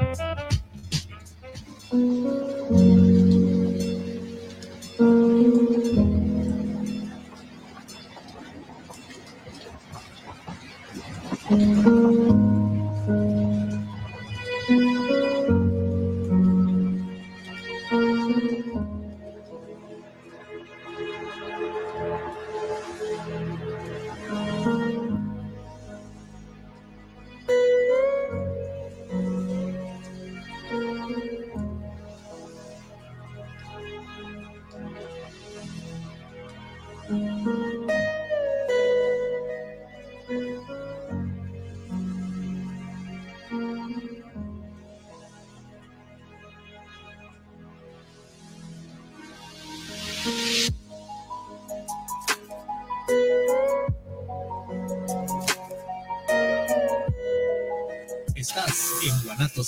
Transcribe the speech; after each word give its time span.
Estás 0.00 0.50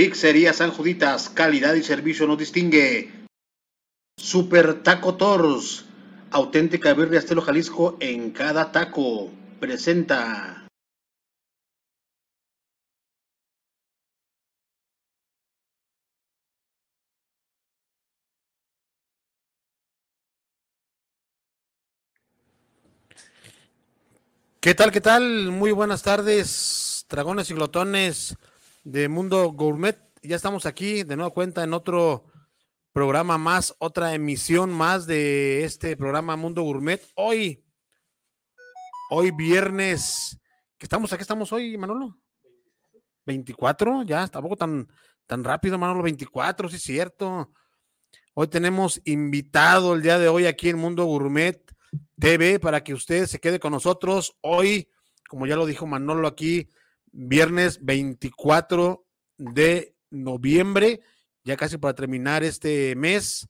Pizzería 0.00 0.54
San 0.54 0.70
Juditas, 0.70 1.28
calidad 1.28 1.74
y 1.74 1.82
servicio 1.82 2.26
nos 2.26 2.38
distingue. 2.38 3.12
Super 4.16 4.82
Taco 4.82 5.16
Tors, 5.16 5.84
auténtica 6.30 6.94
birria 6.94 7.18
estilo 7.18 7.42
Jalisco 7.42 7.98
en 8.00 8.30
cada 8.30 8.72
taco. 8.72 9.30
Presenta. 9.60 10.66
¿Qué 24.60 24.74
tal, 24.74 24.92
qué 24.92 25.02
tal? 25.02 25.50
Muy 25.50 25.72
buenas 25.72 26.02
tardes, 26.02 27.04
dragones 27.10 27.50
y 27.50 27.54
glotones 27.54 28.38
de 28.84 29.08
Mundo 29.08 29.52
Gourmet. 29.52 29.96
Ya 30.22 30.36
estamos 30.36 30.66
aquí 30.66 31.02
de 31.02 31.16
nueva 31.16 31.32
cuenta 31.32 31.62
en 31.64 31.74
otro 31.74 32.24
programa 32.92 33.38
más, 33.38 33.74
otra 33.78 34.14
emisión 34.14 34.72
más 34.72 35.06
de 35.06 35.64
este 35.64 35.96
programa 35.96 36.36
Mundo 36.36 36.62
Gourmet. 36.62 37.00
Hoy, 37.14 37.64
hoy 39.10 39.30
viernes, 39.30 40.38
que 40.78 40.86
estamos 40.86 41.12
aquí, 41.12 41.22
estamos 41.22 41.52
hoy, 41.52 41.76
Manolo. 41.76 42.18
24, 43.26 44.02
ya, 44.02 44.26
tampoco 44.28 44.56
tan, 44.56 44.88
tan 45.26 45.44
rápido, 45.44 45.78
Manolo, 45.78 46.02
24, 46.02 46.68
sí 46.68 46.76
es 46.76 46.82
cierto. 46.82 47.52
Hoy 48.34 48.48
tenemos 48.48 49.00
invitado 49.04 49.94
el 49.94 50.02
día 50.02 50.18
de 50.18 50.28
hoy 50.28 50.46
aquí 50.46 50.68
en 50.68 50.78
Mundo 50.78 51.04
Gourmet 51.04 51.62
TV 52.18 52.58
para 52.58 52.82
que 52.82 52.94
usted 52.94 53.26
se 53.26 53.40
quede 53.40 53.60
con 53.60 53.72
nosotros. 53.72 54.36
Hoy, 54.40 54.88
como 55.28 55.46
ya 55.46 55.56
lo 55.56 55.66
dijo 55.66 55.86
Manolo 55.86 56.26
aquí, 56.26 56.68
viernes 57.12 57.84
24 57.84 59.06
de 59.38 59.96
noviembre, 60.10 61.00
ya 61.44 61.56
casi 61.56 61.78
para 61.78 61.94
terminar 61.94 62.42
este 62.44 62.94
mes. 62.96 63.48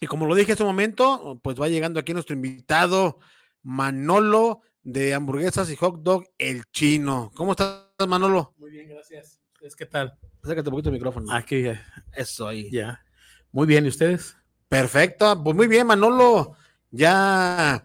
Y 0.00 0.06
como 0.06 0.26
lo 0.26 0.34
dije 0.34 0.52
hace 0.52 0.62
un 0.62 0.68
momento, 0.68 1.38
pues 1.42 1.60
va 1.60 1.68
llegando 1.68 2.00
aquí 2.00 2.12
nuestro 2.12 2.34
invitado 2.34 3.18
Manolo 3.62 4.62
de 4.82 5.12
hamburguesas 5.12 5.70
y 5.70 5.76
hot 5.76 6.02
dog 6.02 6.24
El 6.38 6.64
Chino. 6.72 7.30
¿Cómo 7.34 7.52
estás, 7.52 7.84
Manolo? 8.08 8.54
Muy 8.56 8.70
bien, 8.70 8.88
gracias. 8.88 9.40
¿Qué 9.76 9.86
tal? 9.86 10.18
Acércate 10.42 10.70
un 10.70 10.72
poquito 10.72 10.88
el 10.88 10.94
micrófono. 10.94 11.30
Aquí, 11.32 11.64
eso 12.14 12.48
ahí. 12.48 12.70
Ya. 12.70 13.04
Muy 13.52 13.66
bien, 13.66 13.84
¿y 13.84 13.88
ustedes? 13.88 14.36
Perfecto, 14.68 15.42
pues 15.42 15.54
muy 15.54 15.66
bien, 15.66 15.86
Manolo. 15.86 16.56
Ya 16.90 17.84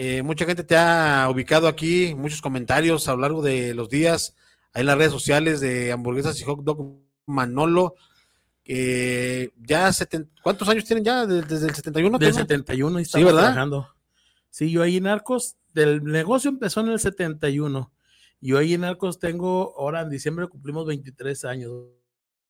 eh, 0.00 0.22
mucha 0.22 0.44
gente 0.44 0.62
te 0.62 0.76
ha 0.76 1.28
ubicado 1.28 1.66
aquí, 1.66 2.14
muchos 2.14 2.40
comentarios 2.40 3.08
a 3.08 3.16
lo 3.16 3.22
largo 3.22 3.42
de 3.42 3.74
los 3.74 3.88
días, 3.88 4.36
ahí 4.72 4.82
en 4.82 4.86
las 4.86 4.96
redes 4.96 5.10
sociales 5.10 5.58
de 5.58 5.90
hamburguesas 5.90 6.40
y 6.40 6.44
hot 6.44 6.62
dog 6.62 7.00
Manolo. 7.26 7.96
que 8.62 9.52
ya, 9.56 9.90
¿cuántos 10.40 10.68
años 10.68 10.84
tienen 10.84 11.04
ya? 11.04 11.26
¿Desde 11.26 11.66
el 11.66 11.74
71? 11.74 12.16
Desde 12.16 12.42
el 12.42 12.46
71 12.46 13.00
y 13.00 13.04
sí, 13.06 13.24
¿verdad? 13.24 13.40
trabajando. 13.40 13.88
Sí, 14.50 14.70
yo 14.70 14.82
ahí 14.82 14.98
en 14.98 15.08
Arcos, 15.08 15.56
del 15.74 16.04
negocio 16.04 16.48
empezó 16.48 16.78
en 16.78 16.90
el 16.90 17.00
71. 17.00 17.92
Yo 18.40 18.58
ahí 18.58 18.74
en 18.74 18.84
Arcos 18.84 19.18
tengo, 19.18 19.74
ahora 19.76 20.02
en 20.02 20.10
diciembre 20.10 20.46
cumplimos 20.46 20.86
23 20.86 21.44
años, 21.44 21.72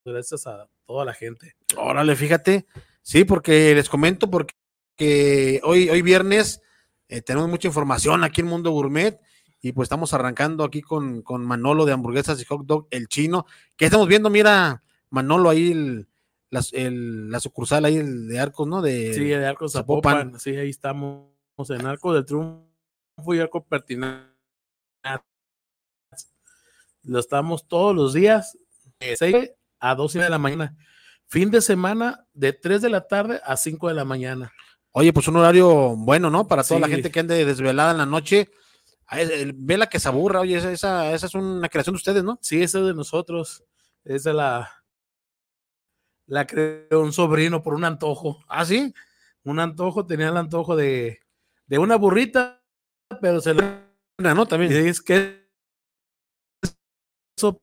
gracias 0.05 0.47
a 0.47 0.69
toda 0.85 1.07
la 1.07 1.15
gente. 1.15 1.57
Órale, 1.79 2.15
fíjate, 2.15 2.67
sí, 3.01 3.25
porque 3.25 3.75
les 3.75 3.89
comento, 3.89 4.31
porque 4.31 5.63
hoy, 5.65 5.89
hoy 5.89 6.03
viernes 6.03 6.61
eh, 7.09 7.23
tenemos 7.23 7.49
mucha 7.49 7.69
información 7.69 8.23
aquí 8.23 8.43
en 8.43 8.49
Mundo 8.49 8.71
Gourmet 8.71 9.19
y 9.61 9.73
pues 9.73 9.87
estamos 9.87 10.13
arrancando 10.15 10.63
aquí 10.63 10.83
con, 10.83 11.23
con, 11.23 11.45
Manolo 11.45 11.85
de 11.85 11.93
hamburguesas 11.93 12.41
y 12.41 12.45
hot 12.45 12.65
dog, 12.65 12.87
el 12.91 13.09
chino. 13.09 13.47
que 13.77 13.87
estamos 13.87 14.07
viendo? 14.07 14.31
Mira, 14.31 14.83
Manolo 15.11 15.51
ahí, 15.51 15.73
el, 15.73 16.09
la, 16.51 17.41
sucursal 17.41 17.85
ahí 17.85 17.97
de 17.99 18.39
Arcos, 18.39 18.69
¿no? 18.69 18.83
De, 18.83 19.15
sí, 19.15 19.25
de 19.25 19.47
Arcos 19.47 19.73
Zapopan. 19.73 20.39
Sí, 20.39 20.51
ahí 20.57 20.71
estamos 20.71 21.31
en 21.71 21.87
Arcos 21.87 22.15
del 22.15 22.25
Triunfo 22.25 23.35
y 23.35 23.41
Arcos 23.41 23.65
Pertinac. 23.69 24.29
Lo 27.03 27.19
estamos 27.19 27.67
todos 27.67 27.97
los 27.97 28.13
días, 28.13 28.59
de 29.01 29.17
6 29.17 29.51
a 29.81 29.95
12 29.95 30.19
de 30.19 30.29
la 30.31 30.39
mañana. 30.39 30.77
Fin 31.27 31.51
de 31.51 31.63
semana, 31.63 32.27
de 32.35 32.53
3 32.53 32.83
de 32.83 32.91
la 32.91 33.07
tarde 33.07 33.41
a 33.45 33.57
5 33.57 33.89
de 33.89 33.95
la 33.95 34.05
mañana. 34.05 34.53
Oye, 34.99 35.13
pues 35.13 35.29
un 35.29 35.37
horario 35.37 35.95
bueno, 35.95 36.29
¿no? 36.29 36.49
Para 36.49 36.65
toda 36.65 36.81
la 36.81 36.89
gente 36.89 37.13
que 37.13 37.21
ande 37.21 37.45
desvelada 37.45 37.93
en 37.93 37.99
la 37.99 38.07
noche. 38.07 38.51
Vela 39.55 39.87
que 39.87 40.01
se 40.01 40.09
aburra, 40.09 40.41
oye, 40.41 40.57
esa, 40.57 40.73
esa, 41.13 41.15
es 41.15 41.35
una 41.35 41.69
creación 41.69 41.95
de 41.95 41.99
ustedes, 41.99 42.25
¿no? 42.25 42.41
Sí, 42.43 42.61
esa 42.61 42.81
es 42.81 42.87
de 42.87 42.95
nosotros. 42.95 43.63
Esa 44.05 44.33
la, 44.33 44.83
la 46.27 46.49
creó 46.49 47.01
un 47.01 47.13
sobrino 47.13 47.63
por 47.63 47.75
un 47.75 47.85
antojo. 47.85 48.45
¿Ah, 48.49 48.65
sí? 48.65 48.93
Un 49.45 49.61
antojo, 49.61 50.05
tenía 50.05 50.31
el 50.31 50.37
antojo 50.37 50.75
de, 50.75 51.21
de 51.69 51.79
una 51.79 51.95
burrita, 51.95 52.61
pero 53.21 53.41
se 53.41 53.55
le... 53.55 53.63
¿no? 54.19 54.47
También. 54.47 54.73
Y 54.73 54.89
es 54.89 55.01
que 55.01 55.49
eso 57.37 57.63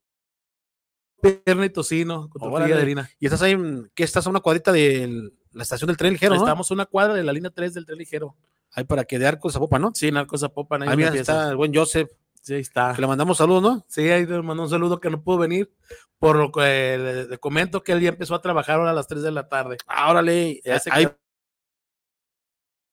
pierna 1.22 1.66
y 1.66 1.70
tocino 1.70 2.30
con 2.30 2.50
tortilla 2.50 2.78
de 2.78 2.82
harina. 2.82 3.10
Y 3.20 3.26
estás 3.26 3.42
ahí, 3.42 3.58
¿qué 3.94 4.06
estás 4.06 4.26
a 4.26 4.30
una 4.30 4.40
cuadrita 4.40 4.72
del 4.72 5.34
la 5.56 5.64
estación 5.64 5.88
del 5.88 5.98
tren 5.98 6.14
ligero, 6.14 6.36
¿no? 6.36 6.42
Estamos 6.42 6.70
a 6.70 6.74
una 6.74 6.86
cuadra 6.86 7.14
de 7.14 7.24
la 7.24 7.32
línea 7.32 7.50
3 7.50 7.74
del 7.74 7.86
tren 7.86 7.98
ligero. 7.98 8.36
Ahí 8.74 8.84
para 8.84 9.06
que 9.06 9.18
de 9.18 9.26
Arcos 9.26 9.56
a 9.56 9.60
Popa, 9.60 9.80
¿no? 9.80 9.92
Sí, 9.94 10.10
en 10.10 10.18
Arcos 10.18 10.44
a 10.44 10.50
Popa. 10.50 10.78
Ahí, 10.82 11.02
está 11.18 11.50
el 11.50 11.56
buen 11.56 11.74
Joseph. 11.74 12.10
Sí, 12.42 12.56
ahí 12.56 12.62
está. 12.62 12.94
Que 12.94 13.02
le 13.02 13.08
mandamos 13.08 13.38
saludos, 13.38 13.64
¿no? 13.64 13.86
Sí, 13.88 14.02
ahí 14.10 14.26
le 14.26 14.42
mandamos 14.42 14.66
un 14.66 14.70
saludo 14.70 15.00
que 15.00 15.10
no 15.10 15.24
pudo 15.24 15.38
venir, 15.40 15.74
por 16.20 16.36
lo 16.36 16.52
que 16.52 17.26
le, 17.30 17.38
comento 17.38 17.84
que 17.84 17.94
él 17.94 18.02
ya 18.02 18.10
empezó 18.10 18.36
a 18.36 18.42
trabajar 18.42 18.76
ahora 18.76 18.92
a 18.92 18.94
las 18.94 19.08
3 19.08 19.24
de 19.24 19.32
la 19.32 19.48
tarde. 19.48 19.78
Ah, 19.88 20.12
órale, 20.12 20.62
ahí 20.92 21.08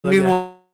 mismo 0.04 0.72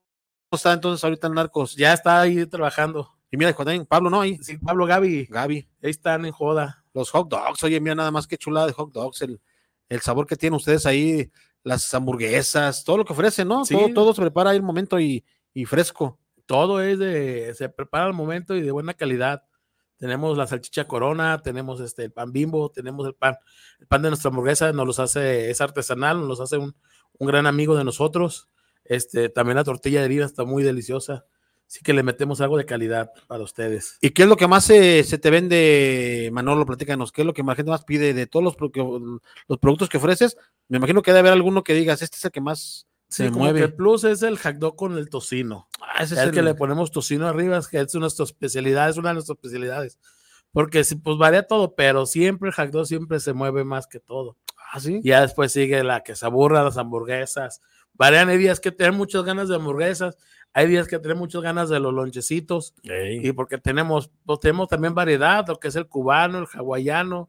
está 0.53 0.75
entonces 0.75 1.03
ahorita 1.03 1.27
en 1.27 1.35
Narcos. 1.35 1.75
Ya 1.75 1.95
está 1.95 2.21
ahí 2.21 2.45
trabajando. 2.47 3.15
Y 3.31 3.39
mira, 3.39 3.55
también 3.55 3.87
Pablo, 3.87 4.11
¿no? 4.11 4.21
Ahí. 4.21 4.39
Sí, 4.43 4.59
Pablo 4.59 4.85
Gaby. 4.85 5.27
Gaby. 5.27 5.69
Ahí 5.83 5.91
están 5.91 6.27
en 6.27 6.33
joda. 6.33 6.85
Los 6.93 7.11
hot 7.11 7.29
dogs, 7.29 7.63
oye, 7.65 7.81
mira 7.81 7.95
nada 7.95 8.11
más 8.11 8.27
que 8.27 8.37
chulada 8.37 8.67
de 8.67 8.73
hot 8.73 8.93
dogs, 8.93 9.23
el, 9.23 9.41
el 9.89 10.01
sabor 10.01 10.27
que 10.27 10.37
tienen 10.37 10.57
ustedes 10.57 10.85
ahí, 10.87 11.31
las 11.63 11.93
hamburguesas, 11.95 12.85
todo 12.85 12.99
lo 12.99 13.05
que 13.05 13.13
ofrecen, 13.13 13.49
¿no? 13.49 13.63
Todo, 13.65 13.93
todo, 13.93 14.15
se 14.15 14.21
prepara 14.21 14.51
ahí 14.51 14.57
el 14.57 14.63
momento 14.63 14.99
y, 15.01 15.25
y, 15.53 15.65
fresco. 15.65 16.19
Todo 16.47 16.81
es 16.81 16.99
de, 16.99 17.55
se 17.55 17.69
prepara 17.69 18.07
al 18.07 18.15
momento 18.15 18.57
y 18.57 18.63
de 18.63 18.71
buena 18.71 18.95
calidad. 18.95 19.45
tenemos 19.97 20.39
la 20.39 20.47
salchicha 20.47 20.87
corona, 20.87 21.43
tenemos 21.43 21.81
este 21.81 22.05
el 22.05 22.13
pan 22.13 22.33
bimbo, 22.33 22.71
tenemos 22.71 23.07
el 23.07 23.15
pan, 23.15 23.37
el 23.81 23.87
pan 23.87 24.03
de 24.03 24.11
nuestra 24.11 24.31
hamburguesa, 24.31 24.73
nos 24.73 24.87
los 24.87 24.99
hace, 24.99 25.51
es 25.51 25.61
artesanal, 25.61 26.19
nos 26.21 26.29
los 26.29 26.41
hace 26.41 26.57
un, 26.57 26.75
un 27.19 27.27
gran 27.27 27.47
amigo 27.47 27.77
de 27.77 27.85
nosotros. 27.85 28.49
Este, 28.85 29.29
también 29.29 29.57
la 29.57 29.65
tortilla 29.65 30.01
de 30.01 30.07
harina 30.07 30.25
está 30.25 30.45
muy 30.45 30.63
deliciosa. 30.63 31.27
Así 31.69 31.81
que 31.83 31.93
le 31.93 32.03
metemos 32.03 32.41
algo 32.41 32.57
de 32.57 32.65
calidad 32.65 33.13
para 33.27 33.43
ustedes. 33.43 33.99
¿Y 34.01 34.11
qué 34.11 34.23
es 34.23 34.29
lo 34.29 34.37
que 34.39 34.49
más 34.49 34.65
se, 34.65 35.05
se 35.05 35.19
te 35.19 35.29
vende, 35.31 36.31
Manolo? 36.33 36.65
Platícanos, 36.65 37.13
¿qué 37.13 37.21
es 37.23 37.27
lo 37.27 37.35
que 37.35 37.43
la 37.43 37.55
gente 37.55 37.71
más 37.71 37.85
pide 37.85 38.15
de 38.15 38.27
todos 38.27 38.43
los, 38.43 38.57
los 39.47 39.59
productos 39.59 39.91
que 39.91 39.99
ofreces? 39.99 40.39
Me 40.69 40.79
imagino 40.79 41.03
que 41.03 41.11
debe 41.13 41.21
haber 41.21 41.33
alguno 41.35 41.63
que 41.63 41.75
digas, 41.75 42.01
este 42.01 42.17
es 42.17 42.25
el 42.25 42.31
que 42.31 42.41
más 42.41 42.87
Sí, 43.11 43.25
se 43.25 43.31
mueve. 43.31 43.63
el 43.63 43.75
plus 43.75 44.05
es 44.05 44.23
el 44.23 44.39
hot 44.39 44.57
dog 44.57 44.77
con 44.77 44.97
el 44.99 45.09
tocino. 45.09 45.69
Ah, 45.81 46.03
ese 46.03 46.15
Es 46.15 46.21
el 46.21 46.29
el 46.29 46.35
que 46.35 46.43
le 46.43 46.55
ponemos 46.55 46.91
tocino 46.91 47.27
arriba, 47.27 47.57
es 47.57 47.69
que 47.69 47.81
es 47.81 47.95
nuestra 47.95 48.25
especialidad, 48.25 48.89
es 48.91 48.97
una 48.99 49.11
de 49.11 49.15
nuestras 49.15 49.37
especialidades. 49.37 49.99
Porque 50.53 50.85
sí, 50.85 50.97
pues 50.97 51.17
varía 51.19 51.47
todo, 51.47 51.75
pero 51.75 52.05
siempre 52.07 52.49
el 52.51 52.55
hot 52.55 52.71
dog 52.71 52.87
siempre 52.87 53.21
se 53.21 53.33
mueve 53.33 53.65
más 53.65 53.87
que 53.87 53.99
todo. 54.01 54.37
Ah, 54.73 54.81
sí. 54.81 55.01
Ya 55.03 55.23
después 55.23 55.53
sigue 55.53 55.83
la 55.85 56.03
que 56.03 56.17
se 56.17 56.27
aburra, 56.27 56.63
las 56.63 56.77
hamburguesas. 56.77 57.61
Varían, 57.99 58.29
hay 58.29 58.39
días 58.39 58.61
que 58.61 58.71
tienen 58.71 58.97
muchas 58.97 59.25
ganas 59.25 59.49
de 59.49 59.57
hamburguesas, 59.57 60.17
hay 60.55 60.69
días 60.69 60.87
que 60.87 60.99
tienen 61.01 61.19
muchas 61.19 61.43
ganas 61.43 61.69
de 61.69 61.81
los 61.81 61.93
lonchecitos. 61.93 62.75
Y 62.83 63.33
porque 63.33 63.59
tenemos, 63.59 64.11
pues 64.25 64.41
tenemos 64.41 64.69
también 64.69 64.95
variedad, 64.95 65.45
lo 65.49 65.59
que 65.59 65.69
es 65.69 65.77
el 65.77 65.89
cubano, 65.89 66.39
el 66.39 66.47
hawaiano, 66.47 67.29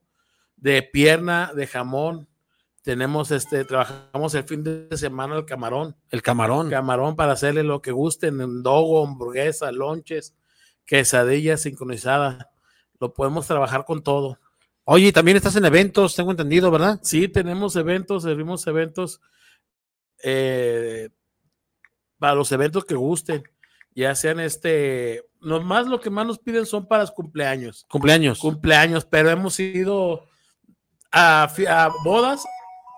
de 0.56 0.84
pierna, 0.84 1.52
de 1.56 1.66
jamón. 1.68 2.28
Tenemos 2.84 3.32
este, 3.32 3.66
trabajamos 3.66 4.34
el 4.36 4.44
fin 4.44 4.64
de 4.64 4.96
semana 4.96 5.36
el 5.38 5.46
camarón. 5.46 5.96
El 6.12 6.22
camarón. 6.22 6.70
Camarón 6.70 7.16
para 7.16 7.34
hacerle 7.34 7.64
lo 7.64 7.82
que 7.82 7.92
gusten, 7.92 8.40
en 8.40 8.64
dogo, 8.64 9.06
hamburguesa, 9.06 9.72
lonches, 9.72 10.36
quesadilla 10.86 11.58
sincronizada. 11.58 12.52
Lo 13.00 13.14
podemos 13.14 13.48
trabajar 13.48 13.86
con 13.86 14.04
todo. 14.04 14.40
Oye, 14.86 15.12
también 15.12 15.38
estás 15.38 15.56
en 15.56 15.66
eventos, 15.66 16.16
tengo 16.16 16.32
entendido, 16.32 16.72
¿verdad? 16.72 17.00
Sí, 17.04 17.28
tenemos 17.28 17.76
eventos, 17.76 18.24
servimos 18.24 18.66
eventos 18.68 19.22
eh, 20.24 21.10
para 22.18 22.36
los 22.36 22.52
eventos 22.52 22.86
que 22.86 22.96
gusten, 22.96 23.44
ya 23.96 24.16
sean 24.16 24.40
este, 24.40 25.26
nomás 25.42 25.88
lo 25.88 26.00
que 26.00 26.10
más 26.10 26.26
nos 26.26 26.40
piden 26.40 26.66
son 26.66 26.88
para 26.88 27.04
los 27.04 27.12
cumpleaños, 27.12 27.86
Cumpleaños. 27.90 28.40
cumpleaños, 28.40 29.06
pero 29.06 29.30
hemos 29.30 29.60
ido 29.60 30.28
a, 31.12 31.92
bodas 32.04 32.44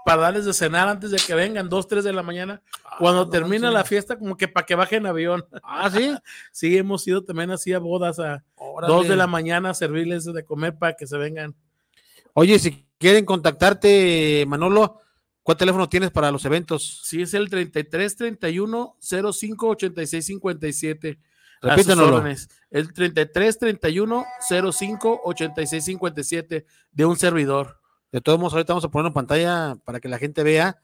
para 0.06 0.24
darles 0.24 0.46
de 0.46 0.54
cenar 0.54 0.88
antes 0.88 1.12
de 1.12 1.18
que 1.18 1.36
vengan, 1.36 1.70
dos, 1.70 1.88
tres 1.88 2.04
de 2.04 2.14
la 2.14 2.24
mañana, 2.24 2.62
cuando 2.98 3.26
no 3.26 3.30
termina 3.30 3.70
la 3.72 3.84
fiesta, 3.84 4.18
como 4.18 4.36
que 4.36 4.48
para 4.48 4.66
que 4.66 4.76
bajen 4.76 5.06
avión. 5.06 5.46
Ah, 5.64 5.90
sí. 5.92 6.16
Sí, 6.52 6.78
hemos 6.78 7.08
ido 7.08 7.24
también 7.24 7.52
así 7.52 7.72
a 7.74 7.80
bodas 7.80 8.20
a 8.20 8.44
dos 8.88 9.08
de 9.08 9.16
la 9.16 9.28
mañana 9.28 9.70
a 9.70 9.74
servirles 9.74 10.26
de 10.26 10.44
comer 10.44 10.78
para 10.78 10.94
que 10.96 11.08
se 11.08 11.18
vengan. 11.18 11.56
Oye, 12.34 12.60
si 12.60 12.86
quieren 12.98 13.26
contactarte, 13.26 14.46
Manolo, 14.48 15.01
¿cuál 15.44 15.58
teléfono 15.58 15.90
tienes 15.90 16.12
para 16.12 16.32
los 16.32 16.46
eventos? 16.46 17.02
Sí, 17.04 17.22
es 17.22 17.34
el 17.34 17.50
33 17.50 18.16
31 18.16 18.98
05 19.00 19.68
86 19.70 20.26
57. 20.26 21.20
A 21.64 21.76
sus 21.76 21.76
Repítanoslo. 21.78 22.24
El 22.72 22.94
33 22.94 23.60
31 23.60 24.26
05 24.72 25.22
86 25.26 25.84
57 25.86 26.66
de 26.92 27.06
un 27.06 27.18
servidor. 27.18 27.80
De 28.12 28.20
todos 28.20 28.40
modos, 28.40 28.54
ahorita 28.54 28.74
vamos 28.74 28.86
a 28.86 28.90
poner 28.90 29.08
en 29.08 29.14
pantalla 29.14 29.76
para 29.86 30.00
que 30.00 30.10
la 30.10 30.18
gente 30.18 30.44
vea 30.44 30.80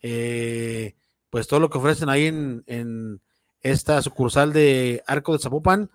eh, 0.00 0.94
pues 1.30 1.46
todo 1.48 1.60
lo 1.60 1.70
que 1.70 1.78
ofrecen 1.78 2.08
ahí 2.08 2.26
en, 2.26 2.62
en 2.66 3.20
esta 3.62 4.02
sucursal 4.02 4.52
de 4.52 5.02
Arco 5.06 5.32
de 5.32 5.38
Zapopan. 5.38 5.90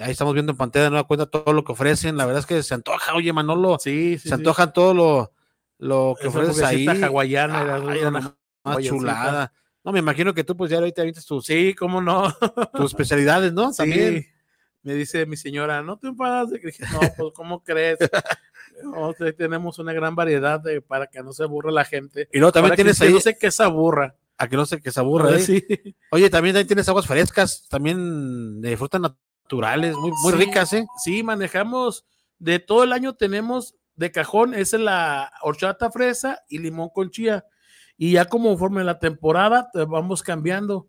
Ahí 0.00 0.12
estamos 0.12 0.32
viendo 0.32 0.52
en 0.52 0.56
pantalla 0.58 0.84
de 0.84 0.90
nueva 0.90 1.06
cuenta 1.06 1.26
todo 1.26 1.52
lo 1.52 1.62
que 1.64 1.72
ofrecen. 1.72 2.16
La 2.16 2.24
verdad 2.24 2.40
es 2.40 2.46
que 2.46 2.62
se 2.62 2.74
antoja, 2.74 3.14
oye 3.14 3.32
Manolo, 3.32 3.78
Sí, 3.78 4.18
sí. 4.18 4.28
se 4.28 4.34
antoja 4.34 4.72
todo 4.72 4.94
lo, 4.94 5.32
lo 5.82 6.14
que 6.20 6.28
ofreces 6.28 6.62
ahí. 6.62 6.86
hawaiana, 6.86 7.62
era 7.62 7.80
una 7.80 7.96
era 7.96 8.08
una 8.08 8.80
chulada. 8.82 9.52
No, 9.84 9.90
me 9.92 9.98
imagino 9.98 10.32
que 10.32 10.44
tú 10.44 10.56
pues 10.56 10.70
ya 10.70 10.78
ahorita 10.78 11.02
viste 11.02 11.20
tus, 11.26 11.44
Sí, 11.44 11.74
cómo 11.74 12.00
no. 12.00 12.32
tus 12.74 12.86
especialidades, 12.92 13.52
¿no? 13.52 13.72
También. 13.72 14.22
Sí. 14.22 14.28
Me 14.84 14.94
dice 14.94 15.26
mi 15.26 15.36
señora, 15.36 15.82
no 15.82 15.96
te 15.98 16.08
enfadas. 16.08 16.50
de 16.50 16.60
que-". 16.60 16.66
Dije, 16.68 16.84
no, 16.92 17.00
pues, 17.16 17.32
¿cómo 17.34 17.62
crees? 17.62 17.98
No, 18.84 19.12
sí, 19.12 19.32
tenemos 19.36 19.78
una 19.78 19.92
gran 19.92 20.14
variedad 20.16 20.58
de, 20.58 20.80
para 20.80 21.06
que 21.06 21.22
no 21.22 21.32
se 21.32 21.44
aburra 21.44 21.70
la 21.70 21.84
gente. 21.84 22.28
Y 22.32 22.38
luego 22.38 22.52
también 22.52 22.70
Para 22.70 22.76
tienes 22.76 22.98
que 22.98 23.04
ahí, 23.06 23.12
no 23.12 23.20
sé 23.20 23.36
qué 23.38 23.50
se 23.50 23.62
aburra. 23.62 24.16
a 24.38 24.48
que 24.48 24.56
no 24.56 24.64
sé 24.66 24.80
que 24.80 24.90
se 24.90 24.98
aburra. 24.98 25.36
¿eh? 25.36 25.40
Sí. 25.40 25.64
Oye, 26.10 26.30
también 26.30 26.56
ahí 26.56 26.64
tienes 26.64 26.88
aguas 26.88 27.06
frescas, 27.06 27.66
también 27.68 28.60
de 28.60 28.76
frutas 28.76 29.00
naturales, 29.00 29.94
muy, 29.96 30.10
muy 30.22 30.32
Sí, 30.32 30.38
ricas, 30.38 30.72
¿eh? 30.72 30.86
Sí, 31.04 31.22
manejamos 31.22 32.04
de 32.38 32.58
todo 32.60 32.82
el 32.82 32.92
año 32.92 33.12
tenemos 33.14 33.74
de 33.96 34.10
cajón, 34.10 34.54
es 34.54 34.72
la 34.72 35.32
horchata 35.42 35.90
fresa 35.90 36.42
y 36.48 36.58
limón 36.58 36.90
con 36.90 37.10
chía. 37.10 37.44
Y 37.96 38.12
ya 38.12 38.24
como 38.24 38.50
conforme 38.50 38.84
la 38.84 38.98
temporada, 38.98 39.70
te 39.72 39.84
vamos 39.84 40.22
cambiando. 40.22 40.88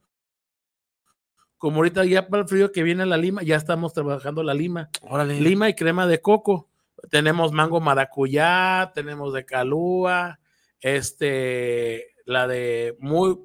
Como 1.57 1.77
ahorita 1.77 2.05
ya 2.05 2.27
para 2.27 2.43
el 2.43 2.49
frío 2.49 2.71
que 2.71 2.83
viene 2.83 3.05
la 3.05 3.17
lima, 3.17 3.43
ya 3.43 3.55
estamos 3.55 3.93
trabajando 3.93 4.43
la 4.43 4.53
lima. 4.53 4.89
Órale. 5.01 5.39
Lima 5.39 5.69
y 5.69 5.75
crema 5.75 6.07
de 6.07 6.21
coco. 6.21 6.69
Tenemos 7.09 7.51
mango 7.51 7.79
maracuyá, 7.79 8.91
tenemos 8.93 9.33
de 9.33 9.45
calúa, 9.45 10.39
este, 10.79 12.15
la 12.25 12.47
de 12.47 12.95
muy, 12.99 13.37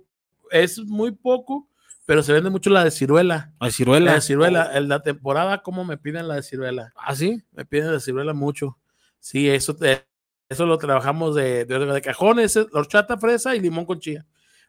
es 0.51 0.79
muy 0.81 1.13
poco, 1.13 1.69
pero 2.07 2.23
se 2.23 2.33
vende 2.33 2.51
mucho 2.51 2.71
la 2.71 2.85
de 2.85 2.91
ciruela. 2.91 3.53
La 3.61 3.71
ciruela. 3.71 4.15
de 4.15 4.21
ciruela, 4.21 4.71
en 4.75 4.89
la 4.89 5.03
temporada, 5.03 5.63
¿cómo 5.63 5.85
me 5.85 5.99
piden 5.99 6.29
la 6.29 6.37
de 6.37 6.43
ciruela? 6.43 6.93
¿Ah, 6.97 7.15
sí? 7.15 7.43
Me 7.53 7.65
piden 7.65 7.93
la 7.93 8.01
ciruela 8.01 8.33
mucho. 8.33 8.79
Sí, 9.21 9.49
eso, 9.49 9.75
te- 9.77 10.07
eso 10.49 10.67
lo 10.67 10.79
trabajamos 10.79 11.35
de, 11.35 11.65
de, 11.65 11.79
de 11.79 12.03
cajón, 12.03 12.39
es 12.41 12.57
horchata 12.57 13.19
fresa 13.19 13.55
y 13.55 13.61
limón 13.61 13.85
con 13.85 14.01
chía. 14.01 14.27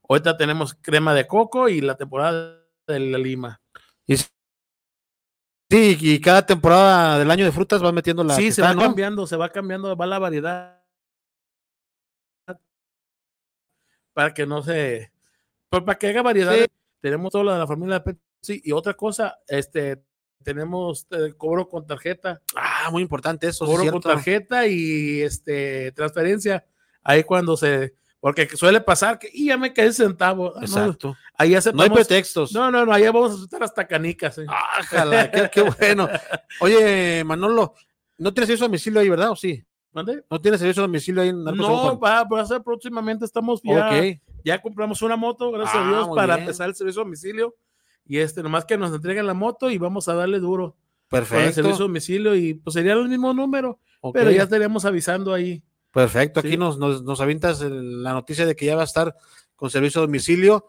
Ahorita 0.08 0.36
tenemos 0.38 0.74
crema 0.76 1.14
de 1.14 1.28
coco 1.28 1.70
y 1.70 1.82
la 1.82 1.96
temporada 1.96 2.60
de 2.88 3.00
la 3.00 3.18
lima. 3.18 3.62
Y 4.08 4.18
sí, 4.18 4.30
y 5.70 6.20
cada 6.20 6.46
temporada 6.46 7.20
del 7.20 7.30
año 7.30 7.46
de 7.46 7.52
frutas 7.52 7.82
vas 7.82 7.94
metiendo 7.94 8.24
la 8.24 8.36
sí, 8.36 8.52
se 8.52 8.62
está, 8.62 8.70
va 8.70 8.74
¿no? 8.74 8.82
cambiando, 8.82 9.28
se 9.28 9.38
va 9.38 9.50
cambiando, 9.50 9.96
va 9.96 10.06
la 10.08 10.20
variedad. 10.20 10.84
Para 14.14 14.34
que 14.34 14.46
no 14.46 14.62
se. 14.62 15.12
pues, 15.70 15.84
para 15.84 15.98
que 15.98 16.08
haga 16.08 16.22
variedad. 16.22 16.54
Sí. 16.56 16.66
Tenemos 17.02 17.32
toda 17.32 17.44
la 17.46 17.54
de 17.54 17.60
la 17.60 17.68
familia 17.68 18.04
Pepsi. 18.04 18.62
Y 18.64 18.72
otra 18.72 18.94
cosa, 18.96 19.40
este, 19.48 20.04
tenemos 20.44 21.08
eh, 21.12 21.34
cobro 21.38 21.68
con 21.68 21.86
tarjeta. 21.86 22.42
Ah, 22.56 22.90
muy 22.92 23.02
importante 23.02 23.48
eso, 23.48 23.66
cobro 23.66 23.92
con 23.92 24.02
tarjeta 24.02 24.68
y 24.68 25.22
este 25.22 25.92
transferencia. 25.94 26.66
Ahí 27.04 27.24
cuando 27.24 27.56
se. 27.58 27.96
Porque 28.22 28.50
suele 28.58 28.82
pasar 28.82 29.18
que 29.18 29.30
y 29.34 29.48
ya 29.48 29.58
me 29.58 29.72
el 29.76 29.94
centavo. 29.94 30.50
Ah, 30.56 30.60
no, 30.60 30.66
Exacto. 30.66 31.16
ahí 31.38 31.50
No 31.50 31.54
hay 31.54 31.56
aceptamos. 31.56 31.90
pretextos. 31.98 32.52
No, 32.54 32.70
no, 32.70 32.86
no, 32.86 32.92
allá 32.92 33.12
vamos 33.14 33.32
a 33.32 33.36
aceptar 33.36 33.64
hasta 33.64 33.88
canicas. 33.88 34.38
eh. 34.40 34.46
Qué, 35.34 35.50
qué 35.54 35.62
bueno. 35.62 36.10
Oye, 36.60 37.24
Manolo, 37.24 37.76
¿no 38.18 38.34
tienes 38.34 38.48
servicio 38.48 38.66
a 38.66 38.68
domicilio 38.68 39.00
ahí, 39.00 39.08
verdad? 39.08 39.30
¿O 39.32 39.36
sí? 39.38 39.64
¿Mande? 39.94 40.24
¿No 40.30 40.42
tienes 40.42 40.60
servicio 40.60 40.84
a 40.84 40.88
domicilio 40.88 41.22
ahí 41.22 41.30
en 41.30 41.44
No, 41.46 41.98
va, 41.98 42.26
va 42.26 42.42
a 42.42 42.46
ser 42.46 42.62
próximamente. 42.62 43.24
Estamos 43.24 43.62
ya, 43.64 43.90
ya 44.44 44.62
compramos 44.62 45.02
una 45.02 45.16
moto, 45.16 45.52
gracias 45.52 45.78
Ah, 45.78 45.86
a 45.88 45.90
Dios, 45.90 46.08
muy 46.10 46.16
para 46.18 46.36
bien. 46.36 46.40
empezar 46.48 46.68
el 46.68 46.76
servicio 46.76 47.02
a 47.02 47.06
domicilio. 47.06 47.56
Y 48.10 48.18
este, 48.18 48.44
nomás 48.44 48.66
que 48.66 48.76
nos 48.78 48.94
entreguen 48.94 49.26
la 49.28 49.34
moto 49.34 49.70
y 49.70 49.78
vamos 49.78 50.10
a 50.10 50.16
darle 50.16 50.40
duro 50.40 50.76
con 51.10 51.20
el 51.20 51.26
Perfecto. 51.28 51.54
servicio 51.54 51.86
a 51.86 51.88
domicilio 51.88 52.36
y 52.36 52.56
pues 52.56 52.74
sería 52.74 52.94
el 52.94 53.08
mismo 53.08 53.34
número, 53.34 53.80
pero 54.14 54.32
ya 54.32 54.44
estaríamos 54.44 54.84
avisando 54.84 55.34
ahí. 55.34 55.64
Perfecto, 55.94 56.40
aquí 56.42 56.50
Sí. 56.52 56.58
nos, 56.58 56.78
nos, 56.78 57.04
nos 57.04 57.22
avientas 57.22 57.62
el- 57.62 58.04
la 58.04 58.14
noticia 58.14 58.46
de 58.46 58.56
que 58.56 58.66
ya 58.66 58.76
va 58.76 58.82
a 58.82 58.86
estar 58.86 59.16
con 59.56 59.70
servicio 59.70 60.02
a 60.02 60.06
domicilio 60.06 60.66